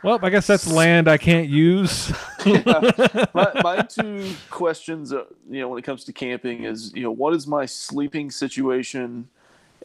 [0.04, 2.12] "Well, I guess that's land I can't use."
[2.46, 7.12] my, my two questions, uh, you know, when it comes to camping is, you know,
[7.12, 9.30] what is my sleeping situation?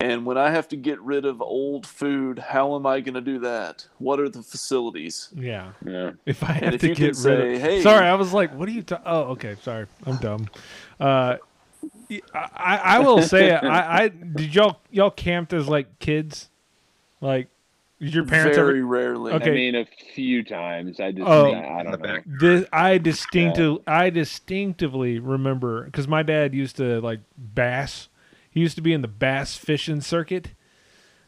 [0.00, 3.20] And when I have to get rid of old food, how am I going to
[3.20, 3.86] do that?
[3.98, 5.28] What are the facilities?
[5.36, 5.72] yeah.
[5.84, 6.12] yeah.
[6.24, 8.66] If I have if to get rid say, of, "Hey-" sorry, I was like, what
[8.68, 8.82] are you?
[8.82, 10.48] Ta- oh, okay, sorry, I'm dumb.
[10.98, 11.36] Uh,
[12.08, 16.48] y- I, I will say, I, I did y'all y'all camped as like kids,
[17.20, 17.48] like
[18.00, 18.86] did your parents Very ever?
[18.86, 19.32] rarely.
[19.32, 19.50] Okay.
[19.50, 20.98] I mean, a few times.
[21.00, 21.52] I just, Oh.
[21.52, 22.18] I, I don't know.
[22.24, 28.08] This, I distinctive, I distinctively remember because my dad used to like bass.
[28.50, 30.48] He used to be in the bass fishing circuit,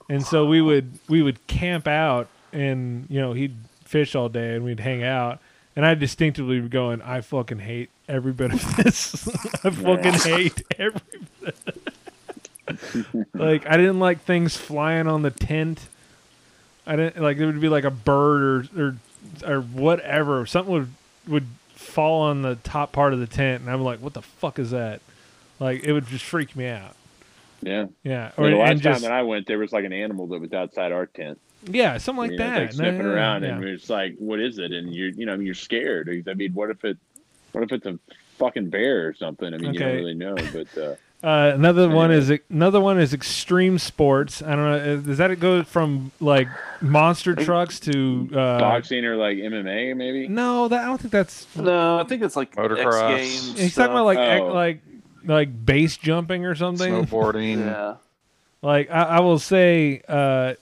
[0.09, 4.55] and so we would we would camp out, and you know he'd fish all day,
[4.57, 5.39] and we'd hang out.
[5.75, 9.27] And I distinctively be going, I fucking hate every bit of this.
[9.65, 11.01] I fucking hate every
[11.41, 11.57] bit.
[13.33, 15.87] like I didn't like things flying on the tent.
[16.87, 18.97] I didn't like there would be like a bird or or
[19.47, 20.45] or whatever.
[20.47, 20.93] Something would
[21.29, 24.59] would fall on the top part of the tent, and I'm like, what the fuck
[24.59, 25.01] is that?
[25.59, 26.97] Like it would just freak me out.
[27.63, 27.87] Yeah.
[28.03, 30.27] Yeah, or the last and time just that I went, there was like an animal
[30.29, 31.39] that was outside our tent.
[31.65, 32.61] yeah, something like you know, that.
[32.61, 33.55] Like sniffing Yeah, around, yeah.
[33.57, 34.73] and it's like, what is it?
[34.73, 36.09] And you're, you know, you're scared.
[36.29, 36.99] I mean, what if it,
[37.53, 37.99] what if it's a
[38.39, 39.53] fucking bear or something?
[39.55, 40.95] I mean, you don't really know, but uh,
[41.25, 44.43] Uh, another one is another one is extreme sports.
[44.43, 44.97] I don't know.
[45.03, 46.49] Does that go from like
[46.81, 50.27] monster trucks to uh, boxing or like MMA, maybe.
[50.27, 51.47] No, that I don't think that's.
[51.55, 53.13] no, I think it's like Motocross.
[53.21, 53.61] X Games.
[53.61, 54.47] He's talking about like ec- Oh.
[54.53, 54.81] like
[55.25, 56.93] like base jumping or something.
[57.07, 57.59] snowboarding.
[57.59, 57.97] yeah.
[58.63, 60.55] Like I, I will say, uh,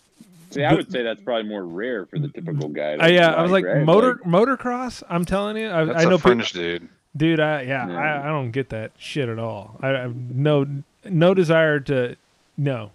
[0.50, 2.94] See, I the- would say that's probably more rare for the typical guy.
[2.96, 3.84] uh, yeah, I was like right?
[3.84, 5.02] motor motocross.
[5.08, 6.88] I'm telling you, I, That's I know a people, dude.
[7.16, 7.40] dude.
[7.40, 7.98] I yeah, Yeah.
[7.98, 9.78] I, I don't get that shit at all.
[9.82, 10.66] I, I have no
[11.04, 12.16] no desire to
[12.56, 12.90] no.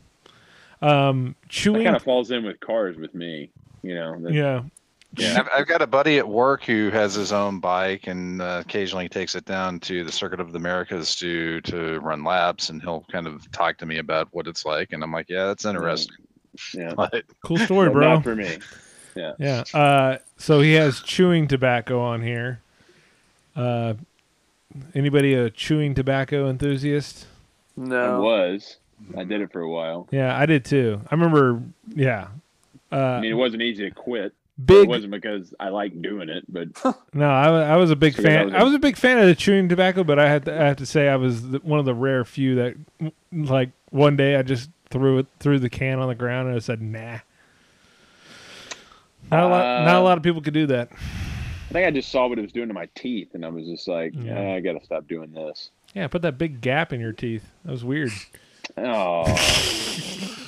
[0.82, 1.84] Um, That chewing.
[1.84, 3.50] kind of falls in with cars with me.
[3.84, 4.12] You know.
[4.20, 4.64] That's- yeah,
[5.18, 5.40] Yeah.
[5.40, 9.08] I've, I've got a buddy at work who has his own bike and uh, occasionally
[9.10, 13.06] takes it down to the Circuit of the Americas to to run laps, and he'll
[13.12, 16.16] kind of talk to me about what it's like, and I'm like, yeah, that's interesting.
[16.74, 16.94] Yeah.
[16.96, 18.16] But cool story, bro.
[18.16, 18.58] Not for me.
[19.16, 19.64] Yeah.
[19.74, 22.60] Uh, so he has chewing tobacco on here.
[23.56, 23.94] Uh,
[24.94, 27.26] anybody a chewing tobacco enthusiast?
[27.78, 28.22] I No.
[28.22, 28.78] was.
[29.18, 30.08] I did it for a while.
[30.12, 31.02] Yeah, I did too.
[31.10, 31.62] I remember.
[31.94, 32.28] Yeah.
[32.92, 34.34] Uh, I mean, it wasn't easy to quit.
[34.70, 36.70] It wasn't because I like doing it, but
[37.14, 38.40] No, I, I was a big fan.
[38.40, 40.46] I was I a- was a big fan of the chewing tobacco, but I had
[40.46, 42.76] to, I have to say I was the, one of the rare few that,
[43.34, 46.60] like, one day I just threw it threw the can on the ground and I
[46.60, 47.20] said, "Nah."
[49.32, 49.86] Not a lot.
[49.86, 50.90] Not a Uh, lot of people could do that.
[50.92, 53.66] I think I just saw what it was doing to my teeth, and I was
[53.66, 54.42] just like, Yeah.
[54.50, 54.54] yeah.
[54.56, 55.72] I got to stop doing this.
[55.94, 57.44] Yeah, put that big gap in your teeth.
[57.66, 58.12] That was weird.
[58.78, 59.24] Oh,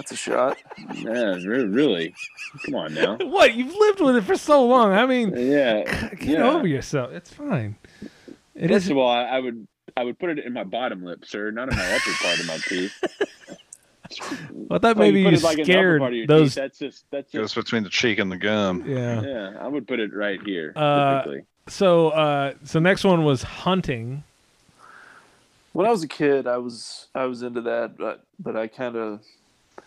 [0.00, 0.56] That's a shot.
[0.94, 2.14] yeah, re- really?
[2.64, 3.16] Come on now.
[3.20, 3.54] what?
[3.54, 4.92] You've lived with it for so long.
[4.92, 6.48] I mean, Yeah, get yeah.
[6.48, 7.12] over yourself.
[7.12, 7.76] It's fine.
[8.54, 8.90] It First is.
[8.90, 9.66] of all, I, I would
[9.98, 12.46] I would put it in my bottom lip, sir, not in my upper part of
[12.46, 12.94] my teeth.
[14.70, 16.26] I thought Like, maybe put you it, like, in the upper scared part of your
[16.26, 16.48] those.
[16.48, 16.54] Teeth.
[16.54, 18.84] That's just that's just Goes just between the cheek and the gum.
[18.86, 19.20] Yeah.
[19.22, 19.52] yeah.
[19.60, 20.72] I would put it right here.
[20.74, 21.44] Uh, typically.
[21.68, 24.24] So, uh, so next one was hunting.
[25.72, 28.96] When I was a kid, I was I was into that, but but I kind
[28.96, 29.20] of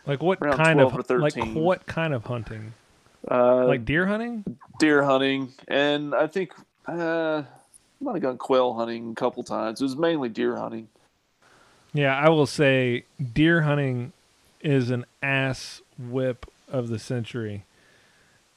[0.05, 2.73] Like what kind of like what kind of hunting?
[3.29, 4.43] uh, Like deer hunting?
[4.79, 6.53] deer hunting, and I think
[6.87, 7.45] uh, I
[8.01, 9.79] might have gone quail hunting a couple times.
[9.81, 10.87] It was mainly deer hunting.
[11.93, 14.13] Yeah, I will say deer hunting
[14.61, 17.65] is an ass whip of the century.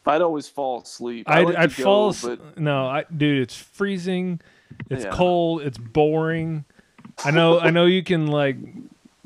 [0.07, 1.29] I'd always fall asleep.
[1.29, 2.07] I I'd, I'd fall.
[2.07, 4.41] go, as- but No, I, dude, it's freezing.
[4.89, 5.11] It's Yeah.
[5.11, 5.63] cold.
[5.63, 6.65] It's boring.
[7.25, 7.59] I know.
[7.59, 8.57] I know you can like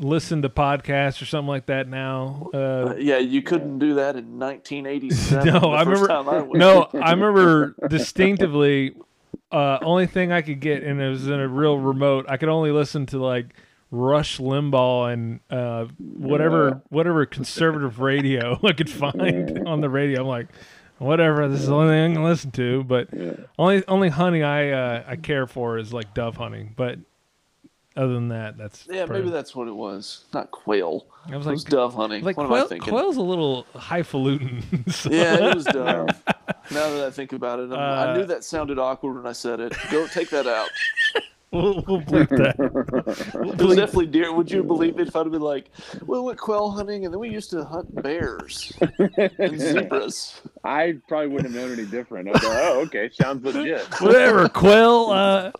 [0.01, 2.51] listen to podcasts or something like that now.
[2.53, 5.47] Uh, uh, yeah, you couldn't do that in 1987.
[5.53, 6.11] no, I remember.
[6.11, 8.95] I no, I remember distinctively.
[9.53, 12.27] Uh, only thing I could get, and it was in a real remote.
[12.29, 13.55] I could only listen to like
[13.91, 20.23] Rush Limbaugh and uh, whatever whatever conservative radio I could find on the radio.
[20.23, 20.49] I'm like,
[20.99, 21.49] whatever.
[21.49, 22.85] This is the only thing I can listen to.
[22.85, 23.09] But
[23.59, 26.73] only only hunting I uh, I care for is like dove hunting.
[26.77, 27.01] But
[27.97, 30.25] other than that, that's Yeah, pretty- maybe that's what it was.
[30.33, 31.07] Not quail.
[31.31, 32.25] I was it like was dove hunting.
[32.25, 32.93] like what am I quail, thinking?
[32.93, 34.63] quail's a little highfalutin.
[34.91, 36.09] so- Yeah, it was dove.
[36.71, 39.33] now that I think about it, I'm, I Uh, knew that sounded awkward when I
[39.33, 39.75] said it.
[39.91, 40.69] Go take that out.
[41.53, 42.57] we'll, we'll bleep that.
[43.61, 44.33] It was definitely deer.
[44.33, 45.71] Would you believe it if I'd have been like,
[46.07, 51.29] "We went quail hunting, and then we used to hunt bears and zebras." I probably
[51.29, 52.29] wouldn't have known any different.
[52.29, 53.83] I'd go, oh, okay, sounds legit.
[54.01, 55.07] Whatever, quail.
[55.11, 55.53] Uh,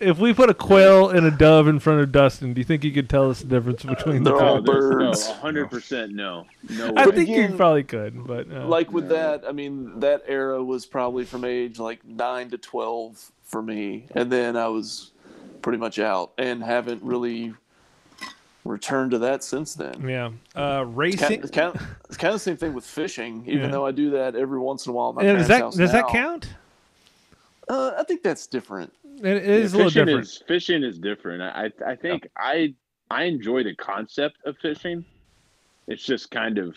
[0.00, 2.82] if we put a quail and a dove in front of Dustin, do you think
[2.82, 4.38] he could tell us the difference between the two?
[4.38, 5.28] all there's- birds.
[5.28, 6.46] No, hundred percent no.
[6.70, 10.22] No I think you again, probably could, but uh, Like with that, I mean, that
[10.26, 15.12] era was probably from age like nine to twelve for me, and then I was
[15.62, 17.54] pretty much out and haven't really
[18.64, 20.08] returned to that since then.
[20.08, 21.42] yeah, uh, Kind, racing.
[21.42, 23.68] it's, kind of, it's kind of the same thing with fishing, even Yeah.
[23.68, 25.10] though I do that every once in a while.
[25.10, 26.48] At my Yeah, does that house does that count?
[27.68, 28.92] Uh, I think that's different.
[29.22, 30.26] It, is a little fishing different.
[30.26, 31.42] is fishing is different.
[31.42, 32.74] I I I think I
[33.10, 35.04] I enjoy the concept of fishing.
[35.86, 36.76] It's just kind of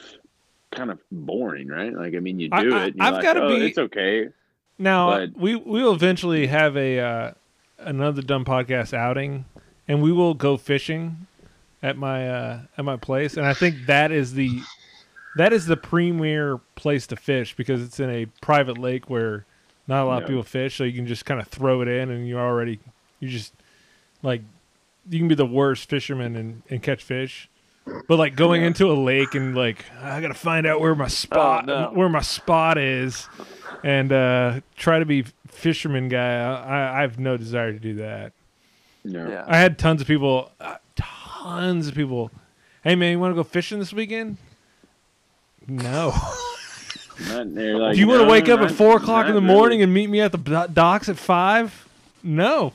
[0.71, 1.93] kind of boring, right?
[1.93, 2.93] Like I mean, you do I- it.
[2.93, 4.29] And I've like, gotta oh, be- It's okay.
[4.77, 7.31] Now But- we we will eventually have a uh,
[7.79, 9.45] another dumb podcast outing,
[9.87, 11.27] and we will go fishing
[11.81, 14.61] at my uh, at my place, and I think that is the
[15.37, 19.45] that is the premier place to fish because it's in a private lake where
[19.87, 22.09] not a lot of people fish, so you can just kind of throw it in,
[22.09, 22.79] and you're already
[23.19, 23.53] you just
[24.21, 24.41] like
[25.09, 27.49] you can be the worst fisherman and, and catch fish.
[28.07, 31.65] But like going into a lake and like I gotta find out where my spot
[31.65, 31.89] no.
[31.93, 33.29] where my spot is,
[33.83, 36.41] and uh, try to be fisherman guy.
[36.41, 38.33] I, I have no desire to do that.
[39.05, 39.29] No.
[39.29, 39.45] Yeah.
[39.47, 42.29] I had tons of people, uh, tons of people.
[42.83, 44.37] Hey man, you want to go fishing this weekend?
[45.65, 46.13] No.
[47.29, 49.41] Not, like, Do you want to no, wake up at four o'clock in not the
[49.41, 49.83] morning really.
[49.85, 51.87] and meet me at the docks at five?
[52.23, 52.73] No.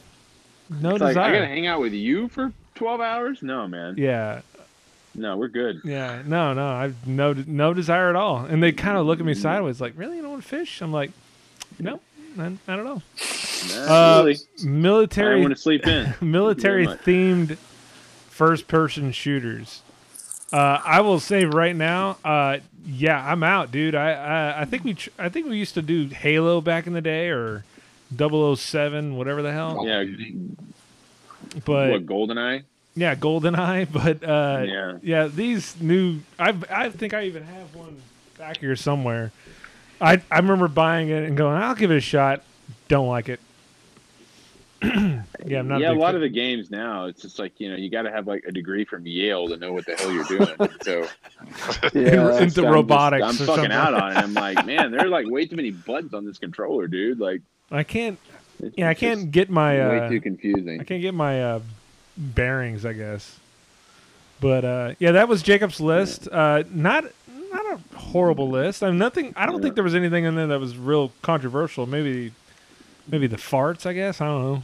[0.71, 1.33] No It's like, I desire.
[1.35, 3.43] gotta hang out with you for twelve hours?
[3.43, 3.95] No, man.
[3.99, 4.41] yeah,
[5.15, 5.81] No, we're good.
[5.85, 8.39] yeah, no, no, I've no no desire at all.
[8.39, 10.81] And they kind of look at me sideways, like, "Really, you don't want to fish?"
[10.81, 11.11] I'm like,
[11.79, 12.01] "No,
[12.39, 13.03] I, I don't know."
[13.77, 14.39] Not Uh, really.
[14.61, 16.15] I military want to sleep in.
[16.21, 17.59] military themed
[18.31, 19.83] first person shooters.
[20.53, 23.95] Uh, I will say right now, uh, yeah, I'm out, dude.
[23.95, 26.93] I, I I think we tr- I think we used to do Halo back in
[26.93, 27.65] the day or
[28.17, 29.87] 007, whatever the hell.
[29.87, 30.05] Yeah.
[31.65, 32.65] But what Goldeneye?
[32.95, 33.89] yeah, GoldenEye.
[33.93, 34.99] But uh, Yeah.
[35.03, 36.21] yeah, these new.
[36.39, 37.97] I I think I even have one
[38.39, 39.33] back here somewhere.
[40.01, 42.43] I I remember buying it and going, I'll give it a shot.
[42.89, 43.41] Don't like it.
[45.47, 45.81] yeah, I'm not.
[45.81, 46.15] yeah, a big lot fan.
[46.17, 48.53] of the games now, it's just like you know, you got to have like a
[48.53, 50.49] degree from Yale to know what the hell you're doing.
[50.83, 51.07] so
[51.95, 53.27] Yeah, into I'm robotics.
[53.27, 53.73] Just, I'm fucking something.
[53.73, 54.17] out on it.
[54.17, 57.19] I'm like, man, there are like way too many buttons on this controller, dude.
[57.21, 58.19] Like, I can't.
[58.61, 59.75] it's Yeah, I can't get my.
[59.77, 60.81] way Uh, too confusing.
[60.81, 61.61] I can't get my uh,
[62.17, 62.85] bearings.
[62.85, 63.39] I guess.
[64.41, 66.27] But uh, yeah, that was Jacob's list.
[66.29, 67.05] Uh, not
[67.51, 68.83] not not a horrible list.
[68.83, 69.33] I'm nothing.
[69.37, 71.87] I don't think there was anything in there that was real controversial.
[71.87, 72.33] Maybe,
[73.07, 73.87] maybe the farts.
[73.87, 74.63] I guess I don't know.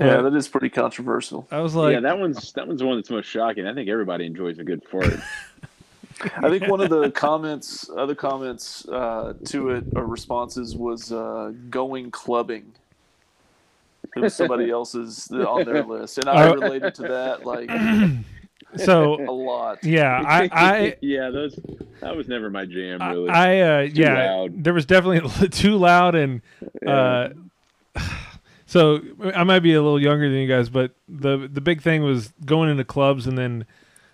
[0.00, 1.46] Yeah, that is pretty controversial.
[1.50, 3.66] I was like, yeah, that one's that one's the one that's most shocking.
[3.66, 5.14] I think everybody enjoys a good fart.
[6.36, 11.52] I think one of the comments, other comments uh, to it or responses was uh,
[11.70, 12.72] going clubbing.
[14.16, 16.54] It was somebody else's on their list, and I Oh.
[16.54, 17.70] related to that like
[18.84, 19.84] so a lot.
[19.84, 21.58] yeah, I, I yeah, those
[22.00, 23.00] that was never my jam.
[23.00, 24.64] Really, I uh, yeah, loud.
[24.64, 26.40] there was definitely too loud and
[26.86, 27.30] uh,
[28.72, 29.02] so
[29.34, 32.32] I might be a little younger than you guys, but the the big thing was
[32.46, 33.66] going into clubs and then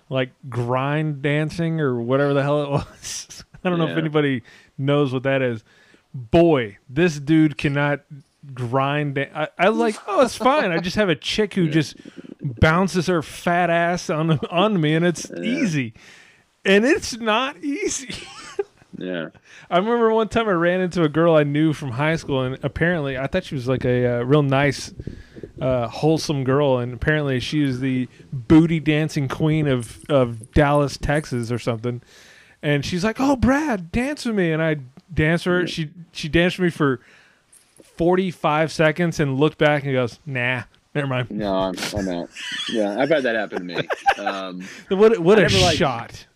[0.08, 3.44] like grind dancing or whatever the hell it was.
[3.62, 4.42] I don't know if anybody
[4.76, 5.62] knows what that is.
[6.12, 8.00] Boy, this dude cannot
[8.52, 9.16] grind.
[9.16, 10.72] I, I like, oh, it's fine.
[10.72, 11.94] I just have a chick who just
[12.42, 15.94] bounces her fat ass on on me, and it's easy.
[16.64, 18.26] And it's not easy.
[18.98, 19.28] yeah.
[19.70, 22.58] I remember one time I ran into a girl I knew from high school, and
[22.62, 24.92] apparently I thought she was like a uh, real nice,
[25.60, 31.50] uh, wholesome girl, and apparently she was the booty dancing queen of of Dallas, Texas,
[31.52, 32.02] or something.
[32.62, 34.76] And she's like, "Oh, Brad, dance with me," and I
[35.12, 35.66] danced with her.
[35.66, 37.00] She she danced with me for
[37.82, 40.62] forty five seconds, and looked back and goes, "Nah,
[40.94, 42.30] never mind." No, I'm, I'm out.
[42.70, 43.88] Yeah, I've had that happen to me.
[44.18, 46.26] Um, What what a never liked- shot!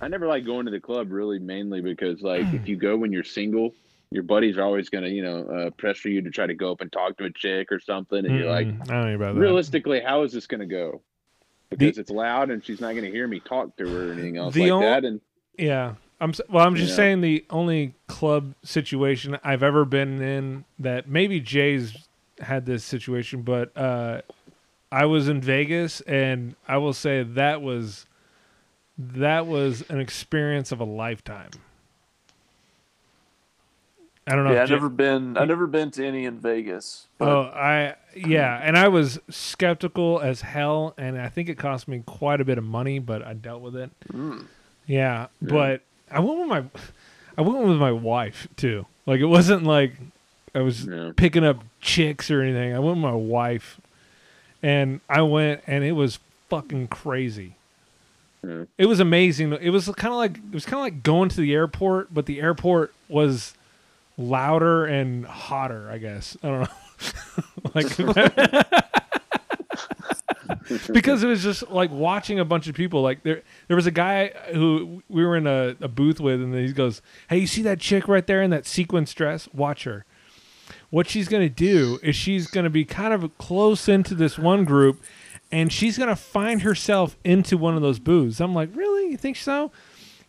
[0.00, 3.12] I never like going to the club really mainly because like if you go when
[3.12, 3.74] you're single,
[4.10, 6.80] your buddies are always gonna you know uh, pressure you to try to go up
[6.80, 9.34] and talk to a chick or something, and you're like, Mm, I don't know about
[9.34, 9.40] that.
[9.40, 11.02] realistically, how is this gonna go?
[11.70, 14.54] Because it's loud and she's not gonna hear me talk to her or anything else
[14.54, 15.04] The like on- that.
[15.04, 15.20] And
[15.58, 15.94] Yeah.
[16.20, 16.66] I'm well.
[16.66, 16.96] I'm just Yeah.
[16.96, 22.08] saying the only club situation I've ever been in that maybe Jay's
[22.40, 24.22] had this situation, but uh,
[24.90, 28.06] I was in Vegas, and I will say that was
[28.98, 31.50] that was an experience of a lifetime.
[34.26, 34.52] I don't know.
[34.52, 35.38] Yeah, I've never been.
[35.38, 37.06] I've never been to any in Vegas.
[37.16, 41.88] But Oh, I yeah, and I was skeptical as hell, and I think it cost
[41.88, 43.90] me quite a bit of money, but I dealt with it.
[44.12, 44.44] Mm.
[44.86, 45.80] Yeah, but
[46.10, 46.64] I went with my,
[47.38, 48.84] I went with my wife too.
[49.06, 49.94] Like it wasn't like
[50.54, 51.12] I was Yeah.
[51.16, 52.74] picking up chicks or anything.
[52.74, 53.80] I went with my wife,
[54.62, 56.18] and I went, and it was
[56.50, 57.54] fucking crazy.
[58.46, 58.64] Yeah.
[58.76, 59.52] It was amazing.
[59.52, 62.26] It was kind of like it was kind of like going to the airport, but
[62.26, 63.54] the airport was
[64.16, 65.90] louder and hotter.
[65.90, 66.68] I guess I don't know.
[67.74, 67.96] like
[70.92, 73.02] because it was just like watching a bunch of people.
[73.02, 76.54] Like there, there was a guy who we were in a, a booth with, and
[76.54, 79.48] he goes, "Hey, you see that chick right there in that sequence dress?
[79.52, 80.04] Watch her.
[80.90, 85.02] What she's gonna do is she's gonna be kind of close into this one group,
[85.50, 89.10] and she's gonna find herself into one of those booths." I'm like, "Really?
[89.10, 89.70] You think so?"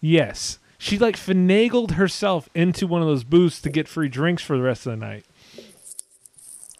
[0.01, 0.59] Yes.
[0.77, 4.63] She like finagled herself into one of those booths to get free drinks for the
[4.63, 5.25] rest of the night.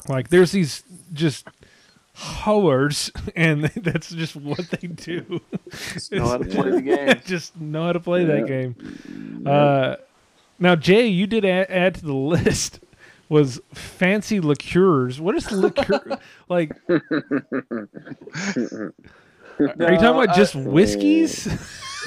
[0.08, 0.84] Like there's these
[1.14, 1.46] just
[2.16, 5.42] hoards, and that's just what they do.
[5.94, 7.22] Just know how to play the game.
[7.26, 9.44] just know how to play that game.
[9.46, 9.96] Uh,
[10.60, 12.80] now, Jay, you did add, add to the list
[13.30, 15.22] was fancy liqueurs.
[15.22, 16.18] What is liqueur?
[16.50, 17.04] like, are
[19.60, 21.48] you talking about I- just whiskeys?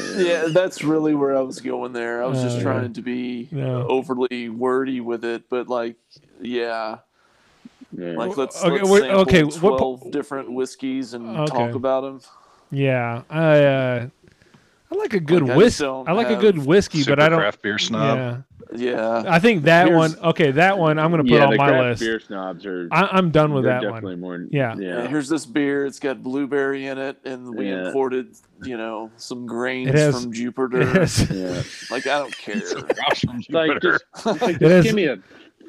[0.16, 2.22] yeah, that's really where I was going there.
[2.22, 3.86] I was just Uh, trying to be No.
[3.88, 5.96] overly wordy with it, but like,
[6.40, 6.98] yeah,
[7.96, 8.12] yeah.
[8.16, 11.46] like let's, Okay, let's wait, sample okay, what po- twelve different whiskeys and Okay.
[11.56, 12.20] talk about them.
[12.70, 14.08] yeah, I uh,
[14.92, 15.84] I like a good Like, I whiskey.
[15.86, 17.38] I like a good whiskey, Super but I don't.
[17.38, 18.44] craft beer snob.
[18.74, 20.24] Yeah, Yeah, I think that Here's- one.
[20.30, 22.00] Okay, that one I'm gonna put yeah, on the my craft list.
[22.00, 22.88] beer snobs are.
[22.90, 24.20] I, I'm done with they're that definitely one.
[24.42, 24.46] more.
[24.50, 24.74] Yeah.
[24.78, 25.08] Yeah, yeah.
[25.08, 25.86] here's this beer.
[25.86, 27.86] It's got blueberry in it, and we Yeah.
[27.86, 30.80] imported, you know, some grains It has- from Jupiter.
[30.82, 31.62] It has, yeah.
[31.90, 32.54] Like I don't care.
[33.50, 35.18] Like just, like, just has- give me a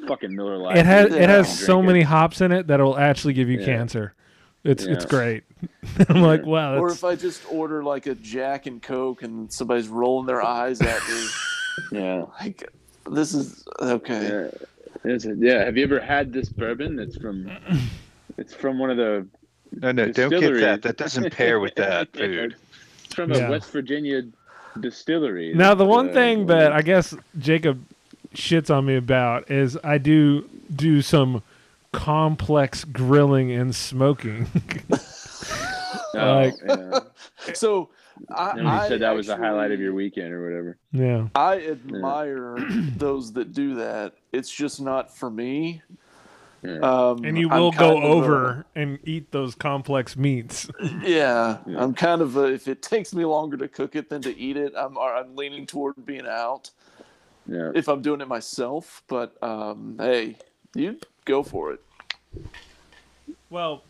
[0.06, 0.76] fucking Miller Lite.
[0.78, 2.04] it has it has so drink many it.
[2.06, 3.64] hops in it that it'll actually give you Yeah.
[3.66, 4.14] cancer.
[4.64, 5.44] It's it's great.
[6.08, 9.88] I'm like, wow, or if I just order like a Jack and Coke, and somebody's
[9.88, 11.26] rolling their eyes at me,
[12.00, 12.24] Yeah.
[12.40, 12.70] like
[13.10, 14.48] this is okay.
[15.04, 15.10] Yeah.
[15.12, 15.26] It?
[15.38, 15.64] Yeah.
[15.64, 16.98] Have you ever had this bourbon?
[16.98, 17.50] It's from.
[18.36, 19.24] It's from one of the.
[19.80, 20.82] No, no, don't get that.
[20.82, 22.56] That doesn't pair with that food.
[23.04, 23.46] It's from Yeah.
[23.46, 24.22] a West Virginia
[24.80, 25.54] distillery.
[25.54, 27.84] now the one Uh, thing that I guess Jacob
[28.34, 31.44] shits on me about is I do do some
[31.94, 34.46] complex grilling and smoking.
[36.16, 37.00] Oh, like- yeah.
[37.54, 37.90] So
[38.34, 40.78] I, you I said that was the highlight of your weekend or whatever.
[40.92, 41.26] yeah.
[41.34, 42.56] I admire
[42.96, 44.14] those that do that.
[44.32, 45.82] It's just not for me.
[46.64, 50.70] Um, And you will go of a- over and eat those complex meats.
[51.02, 54.34] yeah, I'm kind of a, if it takes me longer to cook it than to
[54.38, 56.70] eat it, I'm I'm leaning toward being out.
[57.46, 57.72] Yeah.
[57.74, 60.36] If I'm doing it myself, but um, hey,
[60.74, 61.80] you go for it.
[63.50, 63.82] Well,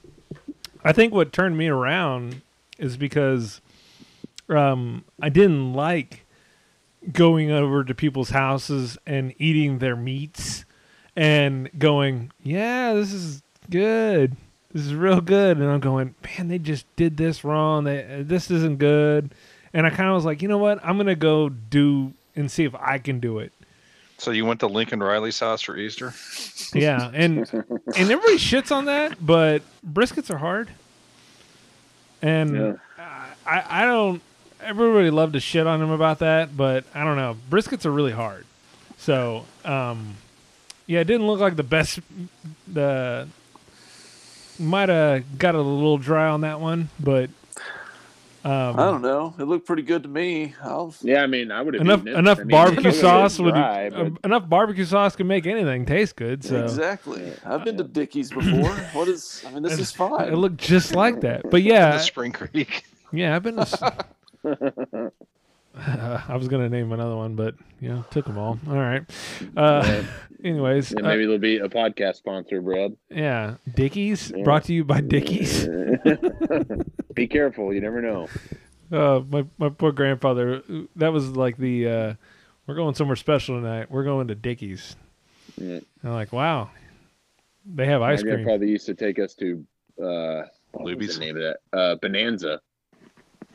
[0.84, 2.42] I think what turned me around
[2.78, 3.60] is because
[4.48, 6.24] um, I didn't like
[7.12, 10.64] going over to people's houses and eating their meats
[11.16, 14.36] and going, yeah, this is good.
[14.72, 15.58] This is real good.
[15.58, 17.84] And I'm going, man, they just did this wrong.
[17.84, 19.34] They, this isn't good.
[19.72, 20.84] And I kind of was like, you know what?
[20.84, 23.52] I'm going to go do and see if I can do it.
[24.18, 26.14] So you went to Lincoln Riley's house for Easter?
[26.72, 30.70] Yeah, and and everybody shits on that, but briskets are hard.
[32.22, 32.72] And Yeah.
[33.46, 34.22] I I don't.
[34.62, 37.36] Everybody loved to shit on him about that, but I don't know.
[37.50, 38.46] Briskets are really hard.
[38.96, 40.14] So um,
[40.86, 41.98] yeah, it didn't look like the best.
[42.72, 43.28] The
[44.58, 47.28] might have got a little dry on that one, but
[48.44, 49.34] um, I don't know.
[49.38, 50.54] It looked pretty good to me.
[50.62, 52.18] I'll, Yeah, I mean, I would have enough eaten it.
[52.18, 55.46] enough I mean, barbecue it's sauce would dry, uh, but- enough barbecue sauce can make
[55.46, 56.44] anything taste good.
[56.44, 57.32] So Exactly.
[57.44, 58.70] I've been to Dickey's before.
[58.92, 59.42] What is?
[59.46, 60.28] I mean, this is fine.
[60.28, 61.50] It looked just like that.
[61.50, 62.84] But yeah, Spring Creek.
[63.12, 63.56] yeah, I've been.
[63.56, 65.12] To,
[65.76, 68.58] s- I was gonna name another one, but you know, took them all.
[68.68, 69.02] All right.
[69.56, 70.02] Uh,
[70.44, 72.96] anyways, Yeah, uh, maybe there'll be a podcast sponsor, Brad.
[73.10, 75.66] yeah, Dickey's brought to you by Dickey's.
[77.14, 78.28] Be careful, you never know.
[78.90, 80.62] Uh, my my poor grandfather.
[80.96, 81.88] That was like the.
[81.88, 82.14] Uh,
[82.66, 83.90] we're going somewhere special tonight.
[83.90, 84.96] We're going to Dickey's.
[85.60, 85.80] Yeah.
[86.02, 86.70] I'm like, wow,
[87.66, 88.44] they have ice My cream.
[88.44, 89.64] grandfather used to take us to
[90.02, 90.42] uh,
[90.72, 91.58] what was the name of that?
[91.78, 92.60] Uh, Bonanza.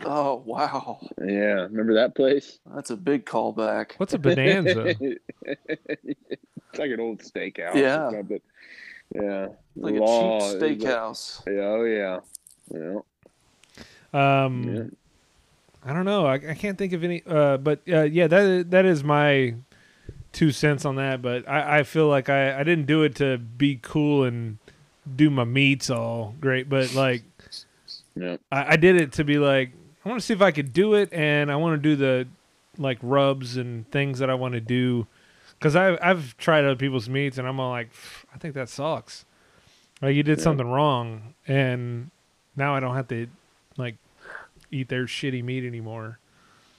[0.06, 2.60] Oh wow, Yeah, remember that place?
[2.74, 3.92] that's a big callback.
[3.98, 4.96] What's a bonanza?
[5.02, 7.76] it's like an old steakhouse.
[7.76, 8.08] Yeah.
[8.08, 8.42] or something.
[9.14, 9.48] Yeah.
[9.76, 11.42] Like Law- a cheap steakhouse.
[11.48, 12.20] Yeah, oh yeah.
[14.14, 14.44] Yeah.
[14.44, 14.84] Um, Yeah.
[15.90, 16.26] I don't know.
[16.26, 17.24] I, I can't think of any.
[17.26, 19.56] Uh, but uh, yeah, that that is my
[20.34, 21.22] two cents on that.
[21.22, 24.58] But I, I feel like I, I didn't do it to be cool and
[25.16, 26.70] do my meats all great.
[26.70, 27.24] But like
[28.16, 28.38] Yeah.
[28.52, 29.72] I, I did it to be like
[30.04, 32.28] I want to see if I could do it, and I want to do the
[32.78, 35.08] like rubs and things that I want to do.
[35.58, 37.90] Because I I've tried other people's meats, and I'm all like,
[38.34, 39.26] I think that sucks.
[40.02, 42.12] Like you did something wrong, and
[42.56, 43.28] now I don't have to
[43.78, 43.96] like
[44.72, 46.20] eat their shitty meat anymore.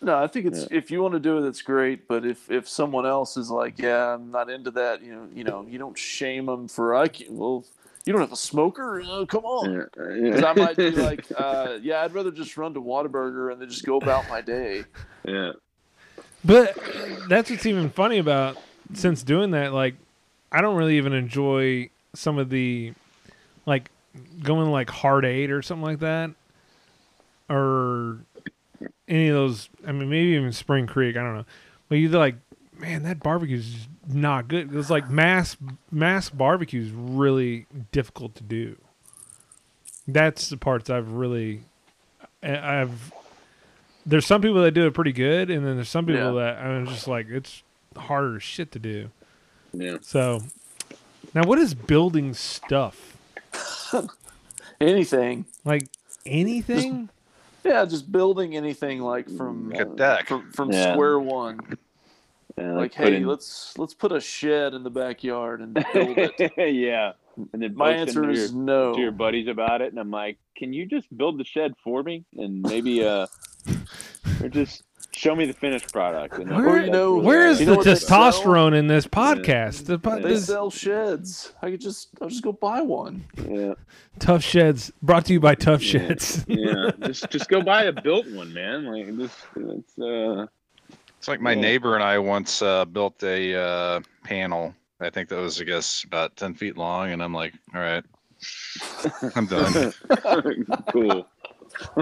[0.03, 2.09] No, I think it's if you want to do it, that's great.
[2.09, 5.45] But if if someone else is like, yeah, I'm not into that, you know, you
[5.45, 7.65] know, you don't shame them for I can, well,
[8.07, 9.03] you don't have a smoker.
[9.03, 9.73] Uh, come on.
[9.73, 10.15] Yeah.
[10.23, 13.69] Because I might be like, uh, yeah, I'd rather just run to Whataburger and then
[13.69, 14.85] just go about my day.
[15.27, 15.53] yeah.
[16.45, 16.79] But
[17.29, 18.57] that's what's even funny about
[18.95, 19.75] since doing that.
[19.75, 19.95] Like,
[20.51, 22.95] I don't really even enjoy some of the
[23.67, 23.91] like
[24.43, 26.31] going like hard eight or something like that,
[27.51, 28.21] or
[29.07, 29.69] any of those.
[29.87, 31.17] I mean, maybe even Spring Creek.
[31.17, 31.45] I don't know.
[31.91, 32.37] But you're like,
[32.79, 34.75] man, that barbecue barbecue's not good.
[34.75, 35.57] It's like mass
[35.91, 38.77] mass barbecue is really difficult to do.
[40.09, 41.61] That's the parts I've really,
[42.43, 43.13] I- I've.
[44.07, 46.55] There's some people that do it pretty good, and then there's some people Yeah.
[46.55, 47.63] that I'm just like it's
[47.97, 49.11] harder shit to do.
[49.73, 49.99] Yeah.
[50.01, 50.41] So,
[51.35, 53.17] now what is building stuff?
[54.81, 55.45] Anything.
[55.65, 55.89] Like
[56.25, 57.11] anything?
[57.65, 60.29] Yeah, just building anything like from Like a deck.
[60.29, 60.93] from, from Yeah.
[60.95, 61.61] square one.
[62.61, 66.19] Yeah, Like, put hey, in- let's let's put a shed in the backyard and build
[66.19, 66.53] it.
[66.75, 67.13] yeah.
[67.53, 68.95] And then My answer into is your, no.
[68.95, 72.03] to your buddies about it, and I'm like, can you just build the shed for
[72.03, 73.27] me and maybe uh,
[74.43, 74.83] or just
[75.13, 76.39] show me the finished product?
[76.39, 79.87] And Where- Or, you know, Where is You the know what testosterone in this podcast?
[79.87, 81.55] The po- They this sell sheds.
[81.63, 83.25] I could just I'll just go buy one.
[83.49, 83.75] Yeah,
[84.19, 86.45] Tuff Sheds brought to you by Tuff Sheds.
[86.47, 86.91] yeah.
[87.07, 88.85] just just go buy a built one, man.
[88.85, 90.47] Like this, it's uh,
[91.21, 91.61] It's like my Yeah.
[91.61, 94.75] neighbor and I once uh, built a uh, panel.
[95.01, 97.11] I think that was, I guess, about 10 feet long.
[97.11, 98.03] And I'm like, all right,
[99.37, 99.93] I'm done.
[100.93, 101.29] cool.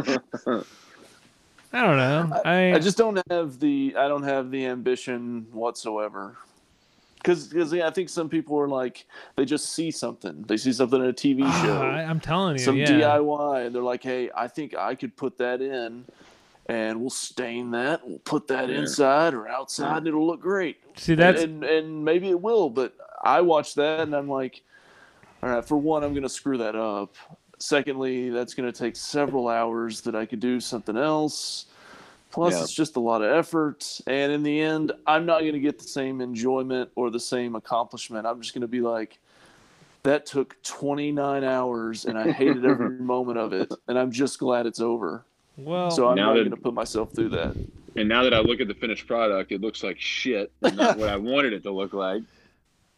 [1.72, 2.40] I don't know.
[2.44, 6.36] I, I just don't have the I don't have the ambition whatsoever.
[7.16, 9.04] Because because yeah, I think some people are like
[9.36, 10.44] they just see something.
[10.46, 12.86] They see something in a TV Ah, show, I, I'm telling you, some yeah.
[13.18, 16.04] DIY, and they're like, "Hey, I think I could put that in,
[16.68, 18.06] and we'll stain that.
[18.06, 18.78] We'll put that Yeah.
[18.80, 22.70] inside or outside, and it'll look great." See, that, and, and and maybe it will,
[22.70, 24.62] but I watch that and I'm like,
[25.42, 25.64] all right.
[25.64, 27.14] For one, I'm gonna screw that up.
[27.58, 31.66] Secondly, that's gonna take several hours that I could do something else.
[32.30, 32.62] Plus, Yeah.
[32.62, 35.88] it's just a lot of effort, and in the end, I'm not gonna get the
[35.88, 38.26] same enjoyment or the same accomplishment.
[38.26, 39.18] I'm just gonna be like,
[40.02, 43.72] that took 29 hours, and I hated every moment of it.
[43.88, 45.24] And I'm just glad it's over.
[45.58, 47.56] Well, So I'm Now not that- going to put myself through that.
[47.96, 50.52] And now that I look at the finished product, it looks like shit.
[50.62, 52.22] and Not what I wanted it to look like.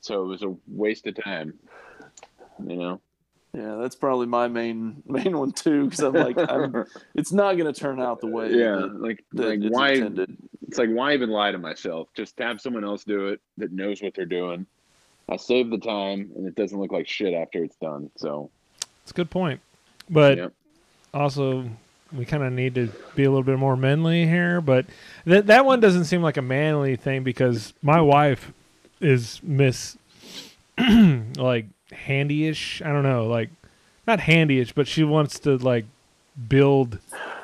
[0.03, 1.59] So it was a waste of time.
[2.67, 3.01] You know.
[3.55, 6.85] Yeah, that's probably my main main one too, because I'm like, I'm,
[7.15, 8.51] it's not going to turn out the way.
[8.53, 9.93] yeah, that- like that like it's why?
[9.93, 10.37] intended.
[10.69, 12.09] It's like why even lie to myself?
[12.15, 14.67] Just have someone else do it that knows what they're doing.
[15.29, 18.11] I save the time, and it doesn't look like shit after it's done.
[18.17, 18.51] So
[19.03, 19.61] it's a good point.
[20.09, 20.53] But Yep.
[21.15, 21.69] also,
[22.13, 24.61] we kind of need to be a little bit more manly here.
[24.61, 24.87] But
[25.25, 28.53] that that one doesn't seem like a manly thing because my wife
[29.01, 29.97] is Miss
[30.79, 32.85] like handyish.
[32.85, 33.51] I don't know, like
[34.07, 35.85] not handyish, but she wants to like
[36.49, 36.99] build.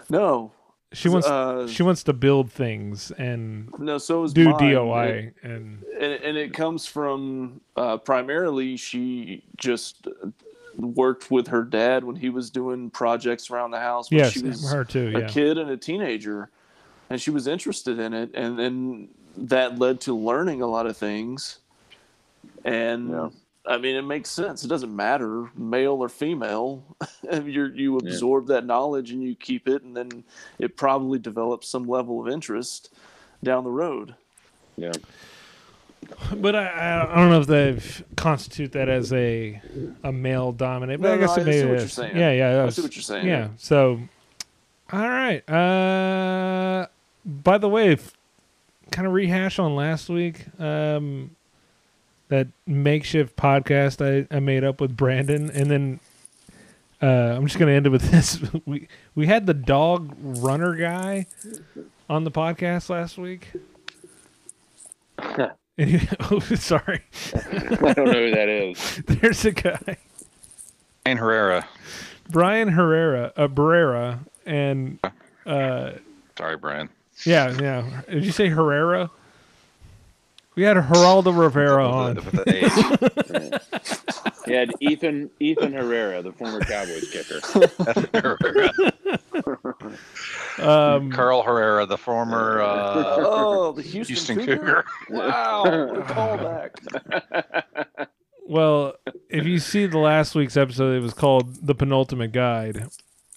[0.09, 0.52] No,
[0.93, 3.98] She wants uh, she wants to build things and no.
[3.98, 4.59] So is do mine.
[4.59, 10.06] DIY It- and and, and it comes from uh, primarily she just
[10.77, 14.43] worked with her dad when he was doing projects around the house when yes, she
[14.43, 15.11] was her too.
[15.11, 15.19] Yeah.
[15.19, 16.51] a kid and a teenager
[17.11, 20.97] and she was interested in it and then that led to learning a lot of
[20.97, 21.59] things
[22.65, 23.28] and Yeah.
[23.66, 26.82] i mean it makes sense it doesn't matter male or female
[27.32, 28.09] you you Yeah.
[28.11, 30.24] absorb that knowledge and you keep it and then
[30.59, 32.93] it probably develops some level of interest
[33.43, 34.15] down the road
[34.78, 34.93] yeah,
[36.36, 37.78] but I, I don't know if they
[38.16, 39.60] constitute that as a
[40.02, 41.00] a male dominant.
[41.02, 41.92] But No, I guess no, it I see what you're is.
[41.92, 42.16] saying.
[42.16, 42.48] Yeah, yeah.
[42.48, 43.26] I that's- see what you're saying.
[43.26, 43.48] Yeah.
[43.56, 44.00] So,
[44.92, 45.48] all right.
[45.50, 46.86] Uh,
[47.24, 47.96] by the way,
[48.90, 50.46] kind of rehash on last week.
[50.60, 51.30] Um,
[52.28, 56.00] that makeshift podcast I, I made up with Brandon, and then
[57.00, 57.06] uh,
[57.36, 58.40] I'm just gonna end it with this.
[58.66, 61.26] we we had the dog runner guy
[62.10, 63.48] on the podcast last week.
[65.78, 67.03] And he, oh, sorry.
[67.35, 69.03] I don't know who that is.
[69.07, 69.98] There's a guy,
[71.05, 71.69] Brian Herrera.
[72.31, 74.98] Brian Herrera, uh, Barrera, and
[75.44, 75.93] uh,
[76.39, 76.89] Sorry, Brian.
[77.24, 78.03] yeah, yeah.
[78.09, 79.11] Did you say Herrera?
[80.55, 82.16] We had Geraldo Rivera on.
[84.47, 84.90] With the- with the H.
[84.90, 87.40] He had Ethan Ethan Herrera, the former Cowboys kicker.
[90.59, 94.85] Um, Carl Herrera, the former uh, oh the houston, Houston cougar?
[95.06, 95.10] Cougar.
[95.10, 98.06] wow what a callback
[98.47, 98.94] well,
[99.28, 102.86] if you see the last week's episode, it was called the penultimate guide.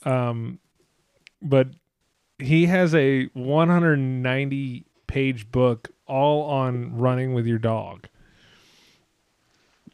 [0.05, 0.59] Um,
[1.41, 1.67] but
[2.37, 8.07] he has a 190 page book all on running with your dog.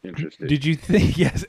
[0.07, 0.47] Interesting.
[0.47, 1.17] Did you think?
[1.17, 1.45] Yes,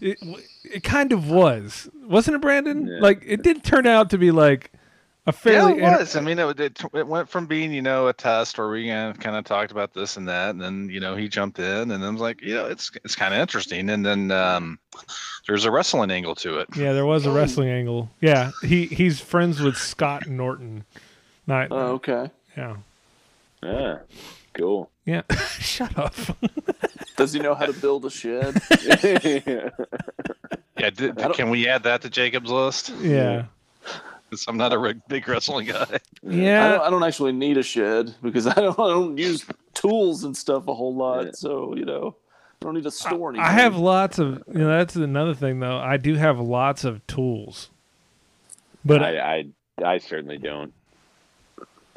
[0.00, 0.18] it,
[0.64, 2.86] it kind of was, wasn't it, Brandon?
[2.86, 2.98] Yeah.
[3.00, 4.72] Like it did turn out to be like
[5.26, 5.74] a fairly.
[5.74, 5.94] Yeah, fairly.
[5.94, 6.16] it was.
[6.16, 9.36] I mean, it, it, it went from being, you know, a test where we kind
[9.36, 12.12] of talked about this and that, and then, you know, he jumped in, and then
[12.12, 14.78] was like, you know, it's it's kind of interesting, and then um,
[15.46, 16.68] there's a wrestling angle to it.
[16.76, 18.10] yeah, there was a wrestling angle.
[18.20, 20.84] Yeah, he he's friends with Scott Norton.
[21.46, 21.68] Not.
[21.70, 22.76] oh okay yeah.
[23.62, 23.98] Ah,
[24.54, 24.90] cool.
[25.04, 25.22] Yeah.
[25.58, 26.14] Shut up.
[27.16, 28.60] does he know how to build a shed
[30.78, 32.90] Yeah, did, can we add that to Jacob's list?
[33.00, 33.44] Yeah.
[34.48, 35.86] I'm not a big wrestling guy.
[35.90, 36.68] I, Yeah.
[36.70, 39.44] don't, I don't actually need a shed because I don't, I don't use
[39.74, 41.26] tools and stuff a whole lot.
[41.26, 41.30] Yeah.
[41.34, 42.14] So you know,
[42.62, 43.44] I don't need to store anything.
[43.44, 44.42] I have lots of.
[44.46, 45.78] You know, that's another thing though.
[45.78, 47.70] I do have lots of tools.
[48.84, 49.44] But I, I
[49.84, 50.72] I certainly don't.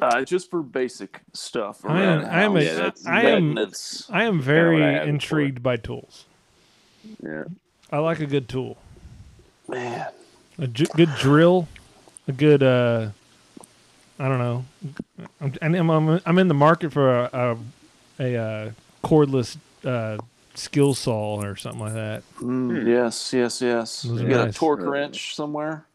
[0.04, 1.84] Uh, just for basic stuff.
[1.84, 3.72] I am- I am a- Yeah, I am-
[4.10, 6.24] I am very I have it intrigued by tools.
[7.22, 7.44] Yeah.
[7.90, 8.76] I like a good tool.
[9.68, 10.06] Man,
[10.58, 11.68] A j- good drill,
[12.28, 13.10] a good uh
[14.18, 14.64] I don't know.
[15.40, 17.56] I'm and I'm, I'm, I'm in the market for a a,
[18.20, 18.70] a uh,
[19.02, 20.18] cordless uh
[20.54, 22.22] skill saw or something like that.
[22.40, 24.04] Mm, yes, yes, yes.
[24.04, 25.86] You are got a torque wrench somewhere?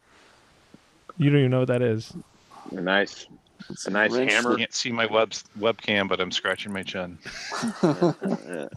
[1.18, 2.11] You don't even know what that is.
[2.72, 3.26] A nice
[3.69, 4.56] it's a nice Wrench hammer.
[4.57, 7.18] Can't see my web webcam, but I'm scratching my chin.
[7.84, 8.68] Yeah.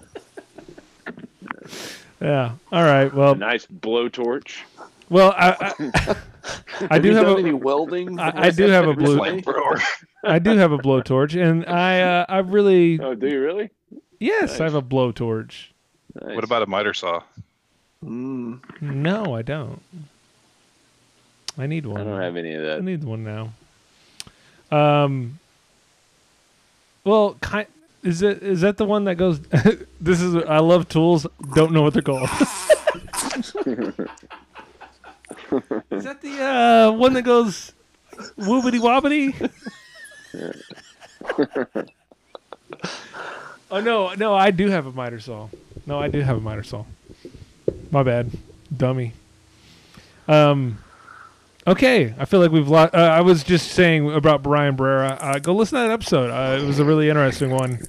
[2.21, 2.53] Yeah.
[2.71, 3.13] All right.
[3.13, 4.59] Well, A nice blowtorch.
[5.11, 6.17] well, I I,
[6.93, 8.19] I do you have a any welding?
[8.21, 9.83] I, I do have a blue recently?
[10.25, 13.71] I do have a blowtorch and I uh, I really Oh, do you really?
[14.21, 15.67] yes, I have a blowtorch.
[16.23, 16.35] Nice.
[16.37, 17.23] What about a miter saw?
[18.05, 19.81] Mm, No, I don't.
[21.59, 22.01] I need one.
[22.01, 22.79] I don't have any of that.
[22.79, 23.53] I need one now.
[24.73, 25.39] Um.
[27.05, 27.67] Well, kind
[28.03, 29.41] is it is that the one that goes?
[30.01, 31.27] this is I love tools.
[31.55, 32.29] Don't know what they're called.
[35.91, 37.73] is that the uh, one that goes
[38.39, 39.51] woobity wobbity?
[43.71, 45.49] oh no, no, I do have a miter saw.
[45.87, 46.85] No, I do have a miter saw.
[47.91, 48.31] My bad,
[48.75, 49.13] dummy.
[50.27, 50.79] Um,
[51.67, 52.15] okay.
[52.19, 52.95] I feel like we've lost.
[52.95, 55.19] Uh, I was just saying about Brian Brera.
[55.21, 56.31] Uh, go listen to that episode.
[56.31, 57.81] Uh, it was a really interesting one.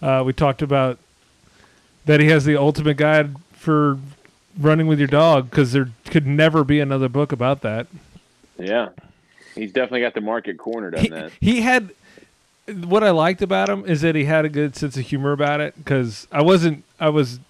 [0.00, 0.98] Uh, we talked about
[2.04, 3.98] that he has the ultimate guide for
[4.58, 7.86] running with your dog because there could never be another book about that.
[8.58, 8.88] Yeah,
[9.54, 11.32] he's definitely got the market cornered on He, that.
[11.40, 11.90] he had
[12.84, 15.60] what I liked about him is that he had a good sense of humor about
[15.60, 17.40] it because I wasn't I was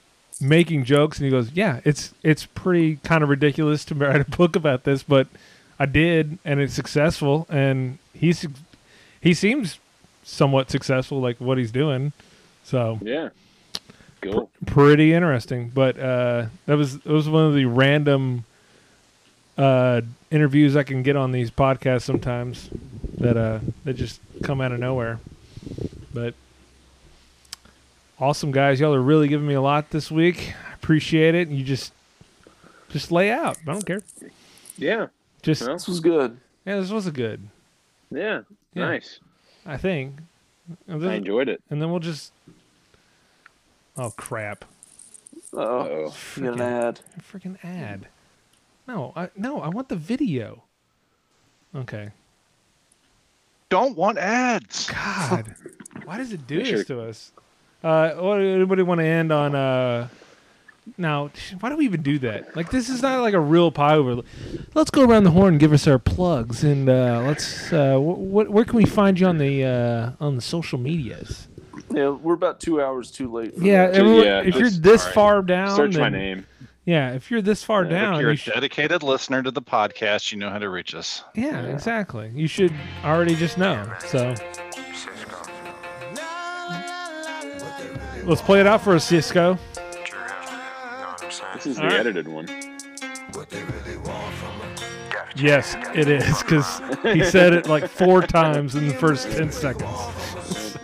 [0.40, 4.24] making jokes and he goes yeah it's it's pretty kind of ridiculous to write a
[4.36, 5.26] book about this but
[5.78, 8.46] I did and it's successful and he's
[9.20, 9.78] he seems
[10.24, 12.12] somewhat successful like what he's doing
[12.64, 13.30] so Yeah,
[14.20, 14.50] cool.
[14.66, 15.70] pretty interesting.
[15.70, 18.44] But uh, that was that was one of the random
[19.56, 22.68] uh, interviews I can get on these podcasts sometimes
[23.18, 25.18] that uh that just come out of nowhere.
[26.12, 26.34] But
[28.20, 30.54] awesome guys, y'all are really giving me a lot this week.
[30.70, 31.48] I appreciate it.
[31.48, 31.92] You just
[32.90, 33.58] just lay out.
[33.66, 34.02] I don't care.
[34.76, 35.06] Yeah,
[35.48, 36.38] Just Well, This was good.
[36.66, 37.48] yeah, this was a good.
[38.10, 38.42] yeah,
[38.74, 38.84] Yeah.
[38.84, 39.18] nice.
[39.64, 40.18] I think.
[40.86, 41.62] And then, I enjoyed it.
[41.70, 42.32] and then we'll just.
[43.96, 44.66] Oh crap!
[45.54, 47.00] Oh, you got Freaking- ad.
[47.32, 48.08] freaking ad.
[48.86, 50.64] No, I no, I want the video.
[51.74, 52.10] Okay.
[53.70, 54.90] Don't want ads.
[54.90, 55.54] God,
[56.04, 57.32] why does it do Make sure- this to us?
[57.82, 59.54] Uh, what, anybody want to end on?
[59.54, 60.08] Uh,
[60.96, 62.56] now, why do we even do that?
[62.56, 64.22] Like, this is not like a real pie over.
[64.74, 67.72] Let's go around the horn and give us our plugs, and uh, let's.
[67.72, 68.16] Uh, wh-
[68.46, 71.48] wh- where can we find you on the uh, on the social medias?
[71.92, 73.56] Yeah, we're about two hours too late.
[73.56, 75.14] For Yeah, everyone, yeah, if you're this alright.
[75.14, 76.46] far down, Search my name.
[76.84, 79.50] Yeah, if you're this far Yeah, down, If you're you a should- dedicated listener to
[79.50, 81.22] the podcast, you know how to reach us.
[81.34, 82.30] yeah, exactly.
[82.34, 82.72] You should
[83.04, 83.90] already just know.
[84.06, 84.34] So
[88.24, 89.58] let's play it out for us, Sisqó.
[91.28, 92.00] This is the All right.
[92.00, 92.46] edited one.
[95.36, 99.90] Yes, it is because he said it like four times in the first ten seconds.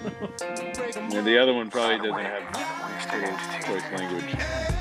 [1.11, 4.25] Yeah, the other one probably doesn't have choice language.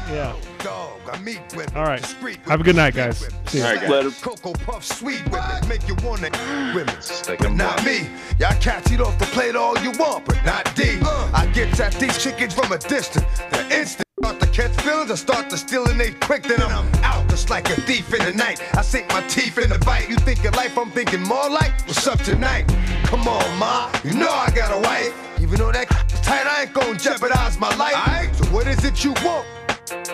[0.09, 0.35] Yeah.
[0.59, 1.75] Dog, I meet women.
[1.75, 2.03] All right.
[2.47, 3.29] Have a good night, guys.
[3.45, 3.63] See you.
[3.63, 3.89] All right, guys.
[3.89, 4.09] Later.
[4.21, 6.31] Cocoa Puff sweet women make you wanna
[6.73, 6.99] women.
[7.01, 8.09] Stick not me.
[8.39, 10.97] Y'all cats eat off the plate all you want, but not D.
[11.03, 11.29] Uh.
[11.33, 13.25] I get at these chickens from a distance.
[13.51, 16.87] The instant start to catch feelings, I start to steal and they quick, then I'm
[17.03, 18.61] out just like a thief in the night.
[18.73, 20.09] I sink my teeth in the bite.
[20.09, 22.65] You think of life, I'm thinking more like what's up tonight.
[23.03, 23.91] Come on, ma.
[24.05, 25.13] You know I got a wife.
[25.41, 25.89] Even though that
[26.23, 28.33] tight, I ain't gonna jeopardize my life.
[28.37, 29.45] So what is it you want?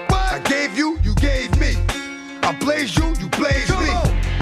[0.10, 0.34] What?
[0.34, 1.76] I gave you, you gave me.
[2.41, 3.78] I blaze you, you blaze me.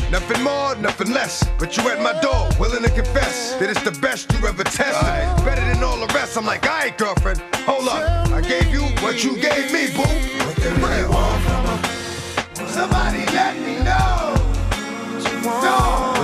[0.09, 1.43] Nothing more, nothing less.
[1.59, 5.45] But you at my door, willing to confess that it's the best you ever tested.
[5.45, 6.37] Better than all the rest.
[6.37, 8.31] I'm like, alright, girlfriend, hold up.
[8.31, 10.03] I gave you what you gave me, boo.
[10.45, 12.67] What they really want from her?
[12.67, 14.35] Somebody let me know.
[15.43, 15.43] No.
[15.43, 16.16] What they really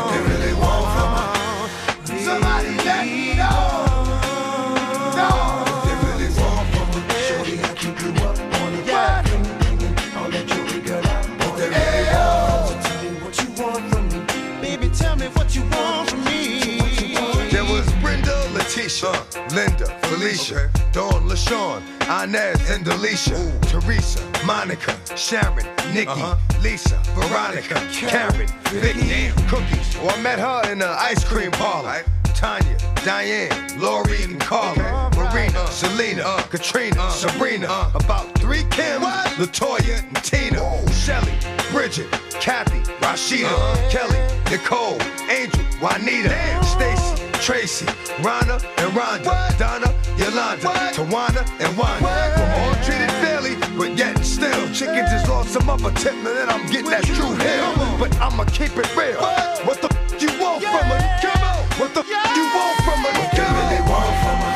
[19.01, 21.81] Letitia, Linda, Felicia, Dawn, LaShawn,
[22.23, 26.21] Inez, and Delisha, Teresa, Monica, Sharon, Nikki,
[26.61, 29.97] Lisa, Veronica, Karen, Vicky, Cookies.
[29.97, 32.03] Oh, I met her in the ice cream parlor.
[32.35, 39.01] Tanya, Diane, Lori, and Carla, Marina, Selena, Katrina, Sabrina, about three Kim,
[39.39, 41.33] Latoya, and Tina, Shelly,
[41.71, 42.11] Bridget,
[42.41, 44.19] Kathy, Rashida, Kelly,
[44.51, 47.02] Nicole, Angel, Juanita, Stacy,
[47.43, 47.85] Tracy,
[48.23, 52.07] Rhonda, and Rhonda, Donna, Yolanda, Tawana, and Wanda.
[52.37, 56.47] We're all treated fairly, but yet still, chickens is lost some other tip, now that
[56.49, 57.99] I'm getting that true hill.
[57.99, 59.19] But I'ma keep it real.
[59.67, 61.19] What the f- you want from her?
[61.21, 61.63] Come on.
[61.83, 63.11] What the f- you want from her?
[63.11, 64.55] What they really want from her?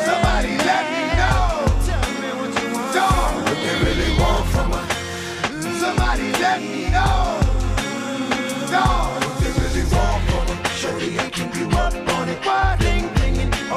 [0.00, 1.68] Somebody let me know.
[2.96, 4.84] Dog, what they really want from her?
[5.78, 6.89] Somebody let me know.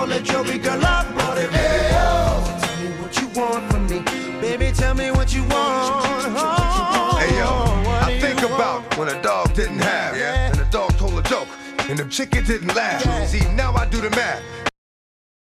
[0.07, 0.25] Dinging.
[0.25, 1.49] All the jewelry girl up on it.
[1.51, 1.89] Hey.
[2.61, 3.99] Tell me what you want from me.
[4.41, 6.05] Baby, tell me what you want.
[7.17, 7.49] Hey, yo.
[8.01, 10.49] I think about when a dog didn't have, yeah.
[10.49, 11.47] and the dog told a joke,
[11.89, 13.01] and the chicken didn't laugh.
[13.27, 14.62] See, now I do the math.